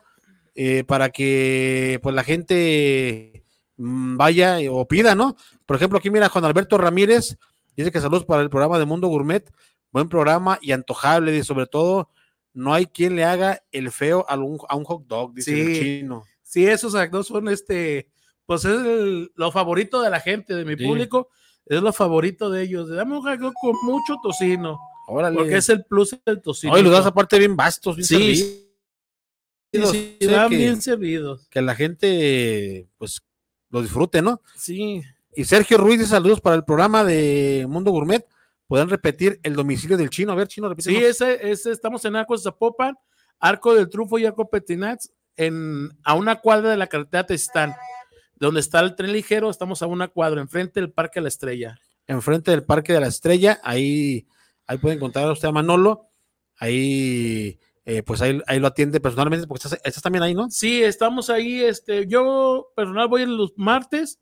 eh, 0.54 0.84
para 0.84 1.10
que 1.10 1.98
pues 2.02 2.14
la 2.14 2.24
gente 2.24 3.44
mm, 3.76 4.16
vaya 4.18 4.58
o 4.70 4.86
pida, 4.86 5.14
¿no? 5.14 5.36
Por 5.64 5.76
ejemplo, 5.76 5.98
aquí 5.98 6.10
mira 6.10 6.28
Juan 6.28 6.44
Alberto 6.44 6.76
Ramírez, 6.76 7.38
dice 7.76 7.90
que 7.90 8.00
saludos 8.00 8.24
para 8.26 8.42
el 8.42 8.50
programa 8.50 8.78
de 8.78 8.84
Mundo 8.84 9.08
Gourmet, 9.08 9.50
buen 9.92 10.08
programa 10.10 10.58
y 10.60 10.72
antojable, 10.72 11.34
y 11.36 11.42
sobre 11.44 11.66
todo 11.66 12.10
no 12.52 12.74
hay 12.74 12.84
quien 12.86 13.16
le 13.16 13.24
haga 13.24 13.62
el 13.72 13.90
feo 13.90 14.26
a 14.28 14.36
un, 14.36 14.58
a 14.68 14.76
un 14.76 14.84
hot 14.84 15.06
dog, 15.06 15.32
dice 15.34 15.58
el 15.58 15.74
Sí. 15.74 15.80
chino. 15.80 16.24
Sí, 16.50 16.66
esos 16.66 16.96
actos 16.96 17.28
son 17.28 17.48
este, 17.48 18.10
pues 18.44 18.64
es 18.64 18.72
el- 18.84 19.30
lo 19.36 19.52
favorito 19.52 20.02
de 20.02 20.10
la 20.10 20.18
gente, 20.18 20.52
de 20.54 20.64
mi 20.64 20.76
Sí. 20.76 20.84
público, 20.84 21.28
es 21.64 21.80
lo 21.80 21.92
favorito 21.92 22.50
de 22.50 22.62
ellos. 22.64 22.88
Dame 22.88 23.16
un 23.16 23.22
hot 23.22 23.38
con 23.60 23.74
mucho 23.84 24.16
tocino, 24.20 24.76
Órale. 25.06 25.36
porque 25.36 25.56
es 25.58 25.68
el 25.68 25.84
plus 25.84 26.16
del 26.26 26.42
tocino. 26.42 26.72
Hoy 26.72 26.82
los 26.82 26.90
das 26.90 27.06
aparte 27.06 27.38
bien 27.38 27.54
vastos, 27.54 27.94
bien 27.94 28.04
Sí, 28.04 28.14
servidos. 28.16 29.90
sí, 29.92 30.16
sí, 30.20 30.26
que- 30.26 30.56
bien 30.56 30.82
servidos. 30.82 31.46
que 31.48 31.62
la 31.62 31.76
gente 31.76 32.88
pues 32.98 33.20
lo 33.68 33.82
disfrute, 33.82 34.20
¿no? 34.20 34.40
Sí, 34.56 35.02
Y 35.36 35.44
Sergio 35.44 35.78
Ruiz 35.78 36.04
saludos 36.08 36.40
para 36.40 36.56
el 36.56 36.64
programa 36.64 37.04
de 37.04 37.64
Mundo 37.68 37.92
Gourmet. 37.92 38.26
Podrán 38.66 38.88
repetir 38.90 39.38
el 39.44 39.54
domicilio 39.54 39.96
del 39.96 40.10
chino. 40.10 40.32
A 40.32 40.34
ver, 40.34 40.48
chino, 40.48 40.68
repite. 40.68 40.90
sí, 40.90 40.96
ese, 40.96 41.52
ese, 41.52 41.70
estamos 41.70 42.04
en 42.04 42.16
Arcos 42.16 42.42
de 42.42 42.50
Zapopan, 42.50 42.96
Arco 43.38 43.72
del 43.72 43.88
Trufo 43.88 44.18
y 44.18 44.26
Arco 44.26 44.50
Petinats, 44.50 45.12
en, 45.40 45.90
a 46.04 46.14
una 46.14 46.36
cuadra 46.36 46.70
de 46.70 46.76
la 46.76 46.86
carretera 46.86 47.26
Testán. 47.26 47.74
donde 48.36 48.60
está 48.60 48.80
el 48.80 48.94
tren 48.94 49.12
ligero, 49.12 49.50
estamos 49.50 49.82
a 49.82 49.86
una 49.86 50.08
cuadra, 50.08 50.40
enfrente 50.40 50.80
del 50.80 50.92
Parque 50.92 51.20
de 51.20 51.22
la 51.22 51.28
Estrella. 51.28 51.78
Enfrente 52.06 52.50
del 52.50 52.64
Parque 52.64 52.92
de 52.92 53.00
la 53.00 53.06
Estrella, 53.06 53.60
ahí, 53.62 54.26
ahí 54.66 54.78
puede 54.78 54.96
encontrar 54.96 55.26
a 55.26 55.32
usted 55.32 55.48
a 55.48 55.52
Manolo, 55.52 56.08
ahí, 56.58 57.58
eh, 57.84 58.02
pues 58.02 58.22
ahí, 58.22 58.40
ahí, 58.46 58.58
lo 58.60 58.66
atiende 58.66 59.00
personalmente, 59.00 59.46
porque 59.46 59.66
estás, 59.66 59.80
estás, 59.84 60.02
también 60.02 60.22
ahí, 60.22 60.34
¿no? 60.34 60.50
Sí, 60.50 60.82
estamos 60.82 61.28
ahí, 61.30 61.62
este, 61.62 62.06
yo 62.06 62.72
personal 62.74 63.08
voy 63.08 63.26
los 63.26 63.52
martes, 63.56 64.20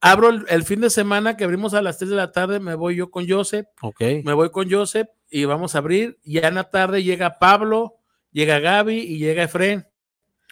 abro 0.00 0.30
el, 0.30 0.44
el, 0.48 0.62
fin 0.64 0.80
de 0.80 0.90
semana 0.90 1.36
que 1.36 1.44
abrimos 1.44 1.74
a 1.74 1.82
las 1.82 1.98
3 1.98 2.10
de 2.10 2.16
la 2.16 2.32
tarde, 2.32 2.60
me 2.60 2.74
voy 2.74 2.96
yo 2.96 3.10
con 3.10 3.28
Joseph, 3.28 3.66
okay. 3.80 4.22
me 4.22 4.34
voy 4.34 4.50
con 4.50 4.70
Joseph 4.70 5.08
y 5.30 5.44
vamos 5.44 5.74
a 5.74 5.78
abrir, 5.78 6.18
ya 6.24 6.48
en 6.48 6.54
la 6.56 6.70
tarde 6.70 7.02
llega 7.02 7.38
Pablo, 7.38 7.96
llega 8.30 8.60
Gaby 8.60 8.98
y 8.98 9.18
llega 9.18 9.44
Efren. 9.44 9.91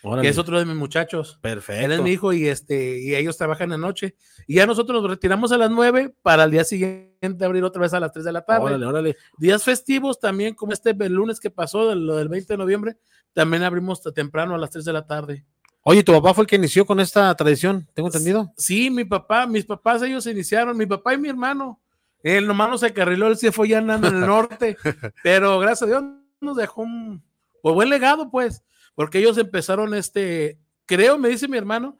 Órale. 0.02 0.22
que 0.22 0.28
es 0.28 0.38
otro 0.38 0.58
de 0.58 0.64
mis 0.64 0.76
muchachos. 0.76 1.38
Perfecto. 1.42 1.84
Él 1.84 1.92
es 1.92 2.00
mi 2.00 2.10
hijo 2.10 2.32
y 2.32 2.48
este 2.48 3.00
y 3.00 3.14
ellos 3.14 3.36
trabajan 3.36 3.70
de 3.70 3.78
noche. 3.78 4.16
Y 4.46 4.54
ya 4.54 4.66
nosotros 4.66 5.02
nos 5.02 5.10
retiramos 5.10 5.52
a 5.52 5.58
las 5.58 5.70
9 5.70 6.14
para 6.22 6.44
el 6.44 6.50
día 6.50 6.64
siguiente 6.64 7.44
abrir 7.44 7.64
otra 7.64 7.82
vez 7.82 7.92
a 7.92 8.00
las 8.00 8.12
3 8.12 8.24
de 8.24 8.32
la 8.32 8.42
tarde. 8.42 8.64
Órale, 8.64 8.86
órale. 8.86 9.16
Días 9.38 9.62
festivos 9.62 10.18
también, 10.18 10.54
como 10.54 10.72
este 10.72 10.90
el 10.98 11.12
lunes 11.12 11.38
que 11.38 11.50
pasó, 11.50 11.94
lo 11.94 12.16
del 12.16 12.28
20 12.28 12.52
de 12.52 12.56
noviembre, 12.56 12.96
también 13.32 13.62
abrimos 13.62 14.02
temprano 14.14 14.54
a 14.54 14.58
las 14.58 14.70
3 14.70 14.84
de 14.84 14.92
la 14.92 15.06
tarde. 15.06 15.44
Oye, 15.82 16.02
¿tu 16.02 16.12
papá 16.12 16.34
fue 16.34 16.44
el 16.44 16.48
que 16.48 16.56
inició 16.56 16.84
con 16.84 17.00
esta 17.00 17.34
tradición? 17.34 17.88
¿Tengo 17.94 18.08
entendido? 18.08 18.52
Sí, 18.56 18.90
mi 18.90 19.04
papá, 19.04 19.46
mis 19.46 19.64
papás, 19.64 20.02
ellos 20.02 20.26
iniciaron, 20.26 20.76
mi 20.76 20.84
papá 20.86 21.14
y 21.14 21.18
mi 21.18 21.28
hermano. 21.28 21.80
El 22.22 22.44
hermano 22.44 22.76
se 22.76 22.92
carriló, 22.92 23.28
él 23.28 23.38
se 23.38 23.50
fue 23.50 23.68
ya 23.68 23.78
andando 23.78 24.08
en 24.08 24.16
el 24.16 24.20
norte, 24.26 24.76
pero 25.22 25.58
gracias 25.58 25.82
a 25.82 25.86
Dios 25.86 26.04
nos 26.40 26.56
dejó 26.56 26.82
un 26.82 27.22
pues, 27.62 27.74
buen 27.74 27.88
legado, 27.88 28.30
pues 28.30 28.62
porque 29.00 29.18
ellos 29.18 29.38
empezaron 29.38 29.94
este, 29.94 30.58
creo, 30.84 31.16
me 31.16 31.30
dice 31.30 31.48
mi 31.48 31.56
hermano, 31.56 31.98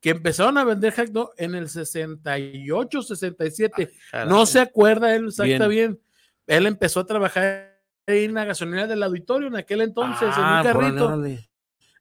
que 0.00 0.10
empezaron 0.10 0.58
a 0.58 0.64
vender 0.64 0.92
hack 0.92 1.10
dog 1.10 1.30
en 1.36 1.54
el 1.54 1.68
68, 1.68 3.02
67. 3.02 3.88
Ay, 4.10 4.28
no 4.28 4.44
se 4.46 4.58
acuerda 4.58 5.14
él 5.14 5.26
exacta 5.26 5.68
bien. 5.68 5.92
bien. 5.92 6.00
Él 6.48 6.66
empezó 6.66 6.98
a 6.98 7.06
trabajar 7.06 7.80
en 8.04 8.34
la 8.34 8.46
gasolinera 8.46 8.88
del 8.88 9.00
auditorio 9.00 9.46
en 9.46 9.54
aquel 9.54 9.82
entonces, 9.82 10.28
ah, 10.32 10.60
en 10.64 10.66
un 10.66 10.72
carrito. 10.72 11.06
Órale. 11.06 11.48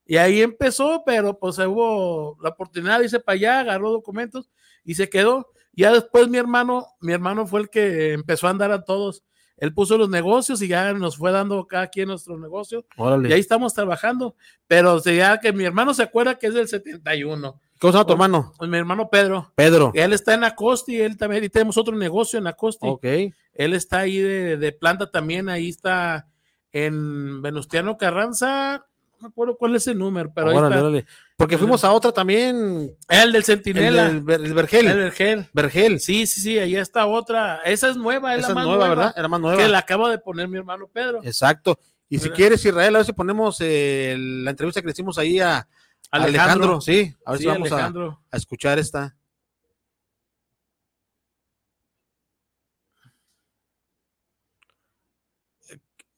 Y 0.04 0.18
ahí 0.18 0.42
empezó, 0.42 1.04
pero 1.06 1.38
pues 1.38 1.60
hubo 1.60 2.36
la 2.42 2.50
oportunidad 2.50 3.02
irse 3.02 3.20
para 3.20 3.36
allá, 3.36 3.60
agarró 3.60 3.92
documentos 3.92 4.50
y 4.84 4.96
se 4.96 5.12
quedó. 5.12 5.52
Ya 5.74 5.94
después 5.94 6.28
mi 6.28 6.40
hermano, 6.40 6.88
mi 7.02 7.14
hermano 7.14 7.46
fue 7.46 7.62
el 7.62 7.70
que 7.70 8.14
empezó 8.14 8.48
a 8.48 8.50
andar 8.50 8.72
a 8.72 8.84
todos 8.84 9.24
él 9.60 9.74
puso 9.74 9.98
los 9.98 10.10
negocios 10.10 10.62
y 10.62 10.68
ya 10.68 10.94
nos 10.94 11.18
fue 11.18 11.32
dando 11.32 11.66
cada 11.68 11.88
quien 11.88 12.08
nuestro 12.08 12.38
negocio. 12.38 12.86
Órale. 12.98 13.30
Y 13.30 13.34
ahí 13.34 13.40
estamos 13.40 13.74
trabajando. 13.74 14.36
Pero 14.68 15.02
ya 15.04 15.40
que 15.40 15.54
mi 15.54 15.66
hermano 15.66 15.94
se 15.94 16.04
acuerda 16.04 16.36
que 16.36 16.48
es 16.48 16.54
del 16.54 16.68
71. 16.68 17.60
¿Cómo 17.80 17.92
se 17.92 17.98
llama 17.98 18.08
tu 18.08 18.14
hermano? 18.14 18.54
Pues 18.58 18.70
mi 18.70 18.78
hermano 18.78 19.10
Pedro. 19.10 19.52
Pedro. 19.56 19.92
Él 19.94 20.14
está 20.14 20.34
en 20.34 20.44
Acosti, 20.44 21.00
él 21.00 21.18
también, 21.18 21.44
y 21.44 21.50
tenemos 21.50 21.78
otro 21.78 21.96
negocio 21.96 22.38
en 22.40 22.48
Acosti. 22.48 22.88
Ok. 22.88 23.06
Él 23.54 23.74
está 23.74 24.00
ahí 24.00 24.18
de, 24.18 24.58
de 24.58 24.72
planta 24.72 25.10
también, 25.12 25.48
ahí 25.48 25.70
está 25.70 26.28
en 26.72 27.42
Venustiano 27.42 27.98
Carranza, 27.98 28.86
no 29.20 29.28
me 29.28 29.32
acuerdo 29.32 29.58
cuál 29.58 29.76
es 29.76 29.88
el 29.88 29.98
número, 29.98 30.32
pero 30.34 30.48
órale, 30.48 30.62
ahí 30.62 30.72
está. 30.72 30.80
Órale. 30.80 31.06
Porque 31.40 31.58
fuimos 31.58 31.86
a 31.86 31.94
otra 31.94 32.12
también. 32.12 32.98
El 33.08 33.32
del 33.32 33.46
Centinela. 33.46 34.08
El, 34.08 34.26
del, 34.26 34.46
el 34.46 34.54
Vergel. 34.54 34.88
El 34.88 34.98
Vergel. 34.98 35.48
Vergel. 35.54 36.02
Sí, 36.02 36.28
sí, 36.28 36.42
sí, 36.42 36.60
ahí 36.60 36.76
está 36.76 37.06
otra. 37.06 37.62
Esa 37.64 37.88
es 37.88 37.96
nueva, 37.96 38.34
es 38.36 38.40
Esa 38.40 38.50
la 38.50 38.56
más 38.56 38.66
nueva, 38.66 38.88
nueva, 38.88 38.96
¿verdad? 38.96 39.14
Era 39.18 39.28
más 39.30 39.40
nueva. 39.40 39.58
Que 39.58 39.70
la 39.70 39.78
acaba 39.78 40.12
de 40.12 40.20
poner 40.20 40.50
mi 40.50 40.58
hermano 40.58 40.90
Pedro. 40.92 41.22
Exacto. 41.24 41.80
Y 42.10 42.20
si 42.20 42.30
quieres, 42.32 42.66
Israel, 42.66 42.94
a 42.94 43.00
ver 43.00 43.06
si 43.06 43.14
ponemos 43.14 43.56
eh, 43.62 44.18
la 44.20 44.50
entrevista 44.50 44.82
que 44.82 44.88
le 44.88 44.92
hicimos 44.92 45.18
ahí 45.18 45.40
a 45.40 45.66
Alejandro. 46.12 46.42
Alejandro. 46.42 46.82
Sí, 46.82 47.16
a 47.26 47.32
ver 47.32 47.38
Sí, 47.38 47.44
si 47.46 47.50
vamos 47.50 47.72
a 47.72 48.38
escuchar 48.38 48.78
esta. 48.78 49.16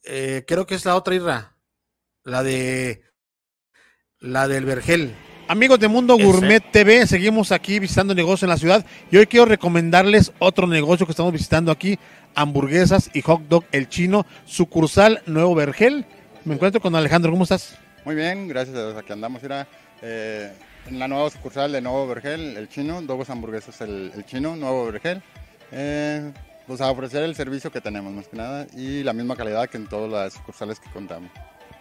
Eh, 0.01 0.43
creo 0.47 0.65
que 0.65 0.73
es 0.73 0.83
la 0.83 0.95
otra 0.95 1.13
Irra, 1.13 1.55
la 2.23 2.41
de 2.41 3.03
la 4.21 4.47
del 4.47 4.65
Vergel. 4.65 5.13
Amigos 5.47 5.79
de 5.79 5.87
Mundo. 5.87 6.15
Gourmet 6.15 6.63
TV, 6.71 7.05
seguimos 7.07 7.51
aquí 7.51 7.79
visitando 7.79 8.13
negocios 8.13 8.43
en 8.43 8.49
la 8.49 8.57
ciudad 8.57 8.85
y 9.09 9.17
hoy 9.17 9.25
quiero 9.25 9.45
recomendarles 9.45 10.31
otro 10.39 10.67
negocio 10.67 11.05
que 11.05 11.11
estamos 11.11 11.33
visitando 11.33 11.71
aquí, 11.71 11.97
hamburguesas 12.35 13.09
y 13.13 13.21
hot 13.21 13.41
dog 13.49 13.65
El 13.71 13.89
Chino, 13.89 14.25
sucursal 14.45 15.21
Nuevo 15.25 15.55
Vergel. 15.55 16.05
Me 16.45 16.53
encuentro 16.53 16.79
con 16.79 16.95
Alejandro, 16.95 17.31
¿cómo 17.31 17.43
estás? 17.43 17.77
Muy 18.05 18.15
bien, 18.15 18.47
gracias 18.47 18.77
a 18.77 18.85
Dios, 18.85 18.97
aquí 18.97 19.11
andamos. 19.11 19.41
Mira, 19.41 19.67
eh, 20.03 20.53
en 20.87 20.99
la 20.99 21.07
nueva 21.07 21.29
sucursal 21.31 21.71
de 21.71 21.81
Nuevo 21.81 22.07
Vergel, 22.07 22.55
el 22.57 22.69
chino, 22.69 23.01
dos 23.01 23.29
hamburguesas, 23.29 23.81
el, 23.81 24.11
el 24.15 24.25
chino, 24.25 24.55
Nuevo 24.55 24.85
Vergel. 24.85 25.21
Eh, 25.71 26.31
pues 26.67 26.79
a 26.79 26.91
ofrecer 26.91 27.23
el 27.23 27.35
servicio 27.35 27.71
que 27.71 27.81
tenemos, 27.81 28.13
más 28.13 28.27
que 28.27 28.37
nada, 28.37 28.67
y 28.77 29.03
la 29.03 29.13
misma 29.13 29.35
calidad 29.35 29.67
que 29.67 29.77
en 29.77 29.87
todas 29.87 30.11
las 30.11 30.33
sucursales 30.33 30.79
que 30.79 30.89
contamos. 30.91 31.31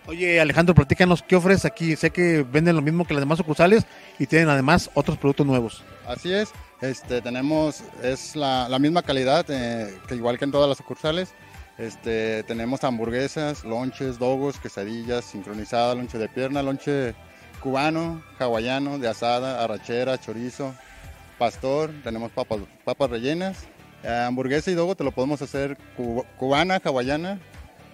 Oye, 0.07 0.41
Alejandro, 0.41 0.75
platícanos, 0.75 1.23
¿qué 1.23 1.37
ofreces 1.37 1.65
aquí? 1.65 1.95
Sé 1.95 2.11
que 2.11 2.43
venden 2.43 2.75
lo 2.75 2.83
mismo 2.83 3.05
que 3.05 3.15
las 3.15 3.21
demás 3.21 3.39
sucursales 3.39 3.85
y 4.19 4.27
tienen 4.27 4.49
además 4.49 4.91
otros 4.95 5.17
productos 5.19 5.47
nuevos. 5.47 5.85
Así 6.07 6.33
es, 6.33 6.51
este, 6.81 7.21
tenemos, 7.21 7.83
es 8.03 8.35
la, 8.35 8.77
misma 8.81 9.03
calidad 9.03 9.45
eh, 9.49 9.95
que 10.09 10.17
igual 10.17 10.39
que 10.39 10.45
en 10.47 10.51
todas 10.53 10.69
las 10.69 10.79
sucursales. 10.79 11.33
Este, 11.79 12.43
tenemos 12.43 12.83
hamburguesas, 12.85 13.65
lonches, 13.65 14.19
dogos, 14.19 14.59
quesadillas, 14.59 15.25
sincronizada, 15.25 15.95
lonche 15.95 16.19
de 16.19 16.29
pierna, 16.29 16.63
lonche 16.63 17.15
cubano, 17.63 18.23
hawaiano, 18.39 18.99
de 18.99 19.09
asada, 19.09 19.63
arrachera, 19.63 20.19
chorizo, 20.19 20.75
pastor, 21.39 21.91
tenemos 22.03 22.33
papas, 22.33 22.59
papas 22.85 23.11
rellenas. 23.11 23.59
Eh, 24.03 24.25
hamburguesa 24.27 24.71
y 24.71 24.75
dogo 24.75 24.95
te 24.97 25.05
lo 25.05 25.13
podemos 25.13 25.41
hacer 25.43 25.77
cu- 25.97 26.25
cubana, 26.37 26.81
hawaiana 26.83 27.39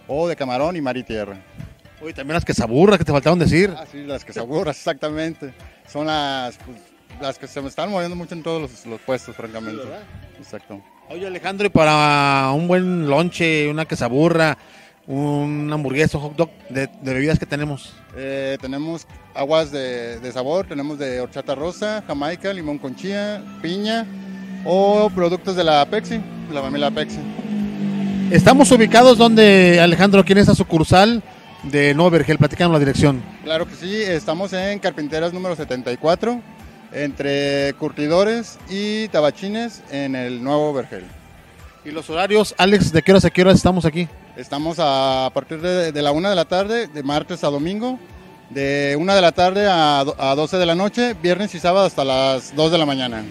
o 0.08 0.26
de 0.28 0.36
camarón 0.36 0.76
y 0.76 0.80
mar 0.80 0.96
y 0.96 1.02
tierra. 1.04 1.36
Oye, 2.00 2.12
también 2.12 2.34
las 2.34 2.44
quesaburras 2.44 2.98
que 2.98 3.04
te 3.04 3.12
faltaron 3.12 3.38
decir. 3.38 3.72
Ah, 3.76 3.84
sí, 3.90 4.04
las 4.04 4.24
que 4.24 4.32
se 4.32 4.40
aburras, 4.40 4.76
exactamente. 4.76 5.54
Son 5.90 6.06
las, 6.06 6.56
pues, 6.58 6.78
las 7.20 7.38
que 7.38 7.46
se 7.46 7.60
me 7.62 7.68
están 7.68 7.90
moviendo 7.90 8.14
mucho 8.16 8.34
en 8.34 8.42
todos 8.42 8.60
los, 8.62 8.86
los 8.86 9.00
puestos, 9.00 9.34
francamente. 9.34 9.82
Exacto. 10.38 10.80
Oye, 11.08 11.26
Alejandro, 11.26 11.66
y 11.66 11.70
para 11.70 12.50
un 12.52 12.68
buen 12.68 13.08
lonche, 13.08 13.68
una 13.70 13.86
quesaburra, 13.86 14.58
una 15.06 15.74
hamburguesa, 15.74 16.18
un 16.18 16.24
hot 16.24 16.36
dog, 16.36 16.50
de, 16.68 16.88
de 16.88 17.14
bebidas 17.14 17.38
que 17.38 17.46
tenemos. 17.46 17.94
Eh, 18.16 18.58
tenemos 18.60 19.06
aguas 19.34 19.70
de, 19.70 20.18
de 20.20 20.32
sabor, 20.32 20.66
tenemos 20.66 20.98
de 20.98 21.20
horchata 21.20 21.54
rosa, 21.54 22.02
jamaica, 22.06 22.52
limón 22.52 22.78
con 22.78 22.94
chía, 22.96 23.42
piña 23.62 24.04
o 24.64 25.08
productos 25.14 25.54
de 25.54 25.64
la 25.64 25.86
Pepsi, 25.86 26.16
de 26.16 26.54
la 26.54 26.60
familia 26.60 26.90
Pepsi. 26.90 27.18
Estamos 28.30 28.70
ubicados 28.72 29.16
donde, 29.16 29.80
Alejandro, 29.80 30.20
aquí 30.20 30.32
en 30.32 30.38
esta 30.38 30.54
sucursal 30.56 31.22
de 31.70 31.94
Nuevo 31.94 32.10
Vergel, 32.10 32.38
platicando 32.38 32.72
la 32.72 32.78
dirección. 32.78 33.22
Claro 33.44 33.66
que 33.66 33.74
sí, 33.74 34.02
estamos 34.02 34.52
en 34.52 34.78
Carpinteras 34.78 35.32
número 35.32 35.56
74, 35.56 36.40
entre 36.92 37.74
curtidores 37.74 38.58
y 38.68 39.08
tabachines 39.08 39.82
en 39.90 40.14
el 40.14 40.42
Nuevo 40.42 40.72
Vergel. 40.72 41.04
Y 41.84 41.90
los 41.90 42.10
horarios, 42.10 42.54
Alex, 42.58 42.92
¿de 42.92 43.02
qué 43.02 43.12
horas 43.12 43.24
a 43.24 43.30
qué 43.30 43.42
horas 43.42 43.56
estamos 43.56 43.84
aquí? 43.84 44.08
Estamos 44.36 44.76
a, 44.80 45.30
partir 45.32 45.60
de, 45.60 45.92
de 45.92 46.02
la 46.02 46.12
1 46.12 46.30
de 46.30 46.36
la 46.36 46.44
tarde, 46.44 46.88
de 46.88 47.02
martes 47.02 47.44
a 47.44 47.48
domingo, 47.48 47.98
de 48.50 48.96
1 48.98 49.14
de 49.14 49.20
la 49.20 49.32
tarde 49.32 49.66
a, 49.66 50.00
a 50.00 50.34
12 50.34 50.56
de 50.56 50.66
la 50.66 50.74
noche, 50.74 51.14
viernes 51.22 51.54
y 51.54 51.60
sábado 51.60 51.86
hasta 51.86 52.04
las 52.04 52.54
2 52.54 52.72
de 52.72 52.78
la 52.78 52.86
mañana. 52.86 53.24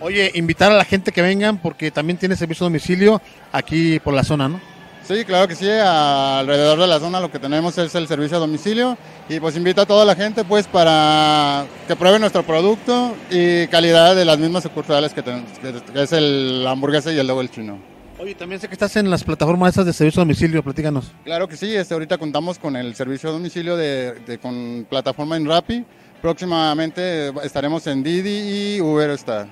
Oye, 0.00 0.30
invitar 0.34 0.70
a 0.72 0.76
la 0.76 0.84
gente 0.84 1.12
que 1.12 1.22
vengan 1.22 1.58
porque 1.58 1.90
también 1.90 2.18
tiene 2.18 2.36
servicio 2.36 2.64
a 2.64 2.68
domicilio 2.68 3.22
aquí 3.52 4.00
por 4.00 4.12
la 4.12 4.24
zona, 4.24 4.48
¿no? 4.48 4.73
Sí, 5.06 5.22
claro 5.26 5.46
que 5.46 5.54
sí, 5.54 5.68
alrededor 5.68 6.78
de 6.80 6.86
la 6.86 6.98
zona 6.98 7.20
lo 7.20 7.30
que 7.30 7.38
tenemos 7.38 7.76
es 7.76 7.94
el 7.94 8.08
servicio 8.08 8.38
a 8.38 8.40
domicilio 8.40 8.96
y 9.28 9.38
pues 9.38 9.54
invito 9.54 9.82
a 9.82 9.86
toda 9.86 10.02
la 10.06 10.14
gente 10.14 10.44
pues 10.44 10.66
para 10.66 11.66
que 11.86 11.94
prueben 11.94 12.22
nuestro 12.22 12.42
producto 12.42 13.14
y 13.30 13.66
calidad 13.66 14.16
de 14.16 14.24
las 14.24 14.38
mismas 14.38 14.62
sucursales 14.62 15.12
que, 15.12 15.22
tenemos, 15.22 15.50
que- 15.58 16.02
es 16.02 16.12
el 16.12 16.64
hamburguesa 16.66 17.12
y 17.12 17.18
el 17.18 17.26
dogo 17.26 17.42
el 17.42 17.50
chino. 17.50 17.78
Oye, 18.18 18.34
también 18.34 18.58
sé 18.60 18.68
que 18.68 18.72
estás 18.74 18.96
en 18.96 19.10
las 19.10 19.22
plataformas 19.24 19.74
de 19.74 19.92
servicio 19.92 20.22
a 20.22 20.24
domicilio, 20.24 20.62
platícanos. 20.62 21.12
Claro 21.24 21.48
que 21.48 21.56
sí, 21.58 21.74
este, 21.74 21.92
ahorita 21.92 22.16
contamos 22.16 22.58
con 22.58 22.74
el 22.74 22.94
servicio 22.94 23.28
a 23.28 23.32
domicilio 23.32 23.76
de, 23.76 24.12
de- 24.26 24.38
con 24.38 24.86
plataforma 24.88 25.36
en 25.36 25.46
Rappi. 25.46 25.84
Próximamente 26.22 27.28
estaremos 27.44 27.86
en 27.88 28.02
Didi 28.02 28.76
y 28.76 28.80
Uber 28.80 29.10
Star. 29.10 29.46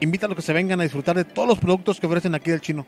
Invita 0.00 0.26
a 0.26 0.28
los 0.28 0.36
que 0.36 0.42
se 0.42 0.52
vengan 0.52 0.80
a 0.80 0.82
disfrutar 0.82 1.14
de 1.14 1.24
todos 1.24 1.46
los 1.46 1.58
productos 1.58 2.00
que 2.00 2.06
ofrecen 2.08 2.34
aquí 2.34 2.50
del 2.50 2.60
chino. 2.60 2.84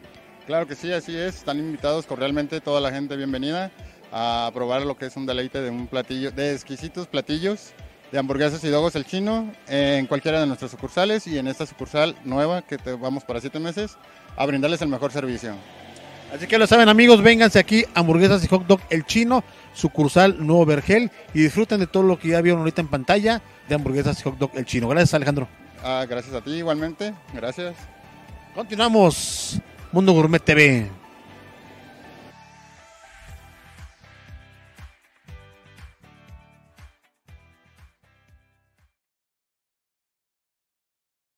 Claro 0.49 0.67
que 0.67 0.75
sí, 0.77 0.91
así 0.91 1.15
es. 1.15 1.37
Están 1.37 1.59
invitados 1.59 2.07
cordialmente 2.07 2.63
toda 2.63 2.81
la 2.81 2.91
gente 2.91 3.15
bienvenida 3.17 3.71
a 4.11 4.51
probar 4.55 4.81
lo 4.81 4.97
que 4.97 5.05
es 5.05 5.15
un 5.15 5.27
deleite 5.27 5.61
de 5.61 5.69
un 5.69 5.87
platillo, 5.87 6.31
de 6.31 6.55
exquisitos 6.55 7.07
platillos 7.07 7.73
de 8.11 8.19
hamburguesas 8.19 8.65
y 8.65 8.69
dogos 8.69 8.97
el 8.97 9.05
chino 9.05 9.53
en 9.67 10.07
cualquiera 10.07 10.41
de 10.41 10.47
nuestras 10.47 10.71
sucursales 10.71 11.27
y 11.27 11.37
en 11.37 11.49
esta 11.49 11.67
sucursal 11.67 12.17
nueva 12.25 12.63
que 12.63 12.79
te 12.79 12.95
vamos 12.95 13.25
para 13.25 13.43
siete 13.43 13.61
meses 13.61 13.99
a 14.37 14.47
brindarles 14.47 14.81
el 14.81 14.89
mejor 14.89 15.13
servicio. 15.13 15.53
Así 16.35 16.47
que 16.47 16.57
lo 16.57 16.67
saben 16.67 16.89
amigos, 16.89 17.21
vénganse 17.21 17.59
aquí, 17.59 17.85
hamburguesas 17.93 18.43
y 18.43 18.49
hot 18.49 18.67
dog 18.67 18.81
El 18.89 19.05
Chino, 19.05 19.45
sucursal 19.75 20.47
Nuevo 20.47 20.65
Vergel 20.65 21.11
y 21.35 21.43
disfruten 21.43 21.79
de 21.79 21.87
todo 21.87 22.05
lo 22.05 22.19
que 22.19 22.29
ya 22.29 22.41
vieron 22.41 22.61
ahorita 22.61 22.81
en 22.81 22.89
pantalla 22.89 23.43
de 23.69 23.75
hamburguesas 23.75 24.19
y 24.19 24.23
hot 24.23 24.39
dog 24.39 24.53
El 24.55 24.65
Chino. 24.65 24.89
Gracias 24.89 25.13
Alejandro. 25.13 25.47
Ah, 25.85 26.07
gracias 26.09 26.35
a 26.35 26.41
ti 26.41 26.53
igualmente, 26.53 27.13
gracias. 27.35 27.77
Continuamos, 28.55 29.61
Mundo 29.93 30.13
Gourmet 30.13 30.41
TV. 30.41 30.91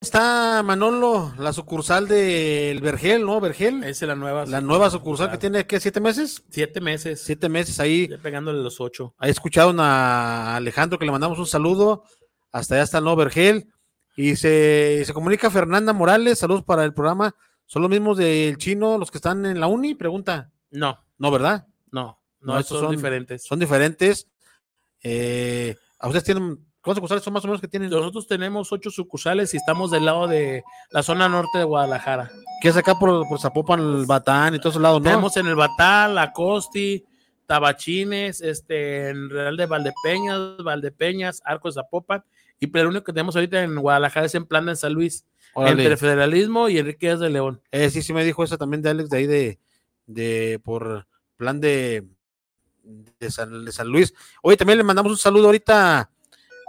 Está 0.03 0.63
Manolo, 0.65 1.33
la 1.39 1.53
sucursal 1.53 2.09
del 2.09 2.81
Vergel, 2.81 3.25
¿no? 3.25 3.41
Vergel. 3.41 3.85
Esa 3.85 4.07
es 4.07 4.09
la 4.09 4.17
nueva. 4.17 4.45
La 4.47 4.61
nueva 4.61 4.91
sucursal 4.91 5.31
que 5.31 5.39
tiene, 5.39 5.67
¿qué? 5.67 5.79
¿Siete 5.79 6.01
meses? 6.01 6.43
Siete 6.51 6.81
meses. 6.81 7.23
Siete 7.23 7.49
meses 7.49 7.79
ahí. 7.79 8.09
Ya 8.09 8.19
pegándole 8.19 8.61
los 8.61 8.81
ocho. 8.81 9.15
Ahí 9.19 9.31
escucharon 9.31 9.79
a 9.79 10.57
Alejandro 10.57 10.99
que 10.99 11.05
le 11.05 11.13
mandamos 11.13 11.39
un 11.39 11.47
saludo. 11.47 12.03
Hasta 12.51 12.75
allá 12.75 12.83
está 12.83 12.99
el 12.99 13.05
nuevo 13.05 13.19
Vergel. 13.19 13.69
Y 14.17 14.35
se, 14.35 15.05
se 15.05 15.13
comunica 15.13 15.51
Fernanda 15.51 15.93
Morales. 15.93 16.41
Saludos 16.41 16.65
para 16.65 16.85
el 16.85 16.93
programa. 16.93 17.37
¿Son 17.73 17.83
los 17.83 17.91
mismos 17.91 18.17
del 18.19 18.57
chino 18.57 18.99
los 18.99 19.13
que 19.13 19.19
están 19.19 19.47
en 19.47 19.61
la 19.61 19.69
uni? 19.69 19.95
Pregunta. 19.95 20.51
No, 20.73 20.99
No, 21.19 21.31
¿verdad? 21.31 21.69
no, 21.93 22.21
No, 22.41 22.55
no, 22.55 22.59
estos 22.59 22.79
son, 22.81 22.89
son- 22.89 22.97
diferentes. 22.97 23.45
Son 23.45 23.61
diferentes. 23.61 24.27
Eh, 25.05 25.77
¿A 26.01 26.09
ustedes 26.09 26.25
tienen 26.25 26.59
cuántas 26.81 26.97
sucursales 26.97 27.23
son 27.23 27.33
más 27.33 27.45
o 27.45 27.47
menos 27.47 27.61
que 27.61 27.69
tienen? 27.69 27.89
Nosotros 27.91 28.27
tenemos 28.27 28.73
ocho 28.73 28.91
sucursales 28.91 29.55
y 29.55 29.57
estamos 29.59 29.93
del 29.93 30.05
lado 30.07 30.27
de 30.27 30.65
la 30.91 31.05
zona 31.05 31.29
norte 31.29 31.59
de 31.59 31.65
Guadalajara. 31.65 32.29
Que 32.61 32.71
es 32.71 32.77
acá 32.77 32.97
por, 32.99 33.29
por 33.29 33.39
Zapopan, 33.41 33.79
el 33.79 34.05
Batán 34.05 34.57
y 34.57 34.59
todos 34.59 34.73
esos 34.73 34.83
lados, 34.83 35.01
¿no? 35.01 35.05
Tenemos 35.05 35.37
en 35.37 35.47
el 35.47 35.55
Batal, 35.55 36.19
Acosti, 36.19 37.05
Tabachines, 37.47 38.41
este, 38.41 39.11
en 39.11 39.31
Real 39.31 39.57
de 39.57 39.67
Valdepeñas, 39.67 40.57
Valdepeñas, 40.65 41.41
Arcos 41.45 41.75
de 41.77 41.83
Zapopan. 41.83 42.25
Y 42.59 42.67
pero 42.67 42.83
el 42.85 42.89
único 42.91 43.05
que 43.05 43.13
tenemos 43.13 43.37
ahorita 43.37 43.63
en 43.63 43.77
Guadalajara 43.77 44.27
es 44.27 44.35
en 44.35 44.47
Plana 44.47 44.73
en 44.73 44.77
San 44.77 44.93
Luis, 44.93 45.25
Órale. 45.55 45.83
entre 45.83 45.97
Federalismo 45.97 46.69
y 46.69 46.79
Enrique 46.79 47.17
de 47.17 47.31
León. 47.31 47.63
Eh, 47.71 47.91
sí, 47.91 48.03
sí 48.03 48.13
me 48.13 48.25
dijo 48.25 48.45
eso 48.45 48.59
también 48.59 48.83
de 48.83 48.91
Alex 48.91 49.11
de 49.11 49.17
ahí 49.19 49.27
de, 49.27 49.59
de 50.07 50.61
por 50.63 51.07
plan 51.37 51.61
de, 51.61 52.07
de, 52.83 53.31
San, 53.31 53.65
de 53.65 53.73
San 53.73 53.89
Luis. 53.89 54.15
Oye, 54.43 54.57
también 54.57 54.79
le 54.79 54.85
mandamos 54.85 55.13
un 55.13 55.19
saludo 55.19 55.47
ahorita 55.47 56.11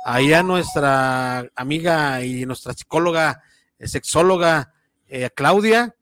ahí 0.06 0.34
a 0.34 0.44
nuestra 0.44 1.50
amiga 1.56 2.24
y 2.24 2.46
nuestra 2.46 2.74
psicóloga, 2.74 3.44
eh, 3.78 3.88
sexóloga, 3.88 4.74
eh, 5.08 5.30
Claudia, 5.36 5.96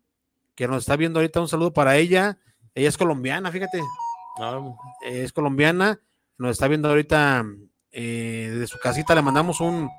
que 0.56 0.68
nos 0.68 0.84
está 0.84 0.96
viendo 0.96 1.20
ahorita. 1.20 1.42
Un 1.42 1.48
saludo 1.48 1.74
para 1.74 1.98
ella. 1.98 2.38
Ella 2.76 2.90
es 2.90 2.98
colombiana, 2.98 3.52
fíjate, 3.52 3.80
eh, 3.80 5.24
es 5.24 5.34
colombiana. 5.34 6.00
Nos 6.38 6.52
está 6.52 6.68
viendo 6.68 6.90
ahorita 6.90 7.46
eh, 7.92 8.50
desde 8.54 8.68
su 8.68 8.80
casita. 8.80 9.16
Le 9.16 9.22
mandamos 9.22 9.60
un, 9.60 9.90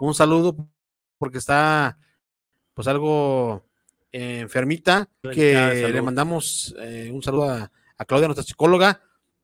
un 0.00 0.14
saludo 0.14 0.56
porque 1.18 1.38
está 1.38 1.98
pues 2.74 2.86
algo 2.88 3.64
eh, 4.12 4.40
enfermita, 4.40 5.08
que 5.32 5.54
salud. 5.54 5.94
le 5.94 6.02
mandamos 6.02 6.74
eh, 6.78 7.10
un 7.12 7.22
saludo 7.22 7.50
a, 7.50 7.70
a 7.96 8.04
Claudia, 8.04 8.28
nuestra 8.28 8.44
psicóloga 8.44 9.00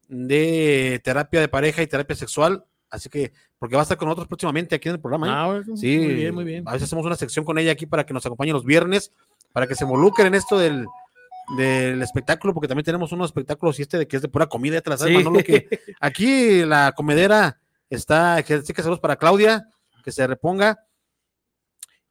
de 0.08 1.00
terapia 1.02 1.40
de 1.40 1.48
pareja 1.48 1.82
y 1.82 1.86
terapia 1.86 2.14
sexual, 2.14 2.64
así 2.90 3.08
que, 3.08 3.32
porque 3.58 3.74
va 3.74 3.82
a 3.82 3.84
estar 3.84 3.96
con 3.96 4.06
nosotros 4.06 4.28
próximamente 4.28 4.76
aquí 4.76 4.88
en 4.88 4.96
el 4.96 5.00
programa. 5.00 5.26
¿eh? 5.26 5.30
Ah, 5.34 5.46
bueno, 5.46 5.76
Sí, 5.76 5.98
muy 5.98 6.14
bien, 6.14 6.34
muy 6.34 6.44
bien. 6.44 6.62
A 6.68 6.72
veces 6.72 6.86
hacemos 6.88 7.04
una 7.06 7.16
sección 7.16 7.44
con 7.44 7.58
ella 7.58 7.72
aquí 7.72 7.86
para 7.86 8.06
que 8.06 8.14
nos 8.14 8.24
acompañe 8.24 8.52
los 8.52 8.64
viernes, 8.64 9.10
para 9.52 9.66
que 9.66 9.74
se 9.74 9.84
involucren 9.84 10.28
en 10.28 10.34
esto 10.34 10.58
del, 10.58 10.86
del 11.56 12.00
espectáculo, 12.02 12.54
porque 12.54 12.68
también 12.68 12.84
tenemos 12.84 13.10
unos 13.12 13.26
espectáculos 13.30 13.78
y 13.78 13.82
este 13.82 13.98
de 13.98 14.06
que 14.06 14.16
es 14.16 14.22
de 14.22 14.28
pura 14.28 14.46
comida, 14.46 14.74
ya 14.74 14.80
te 14.82 14.90
la 14.90 14.96
sabes, 14.98 15.12
Sí. 15.16 15.24
Manolo, 15.24 15.42
que 15.44 15.68
aquí 16.00 16.64
la 16.64 16.92
comedera 16.92 17.58
está, 17.90 18.42
que 18.42 18.62
sí 18.62 18.72
que 18.72 18.82
saludos 18.82 19.00
para 19.00 19.16
Claudia, 19.16 19.68
que 20.04 20.12
se 20.12 20.26
reponga. 20.26 20.86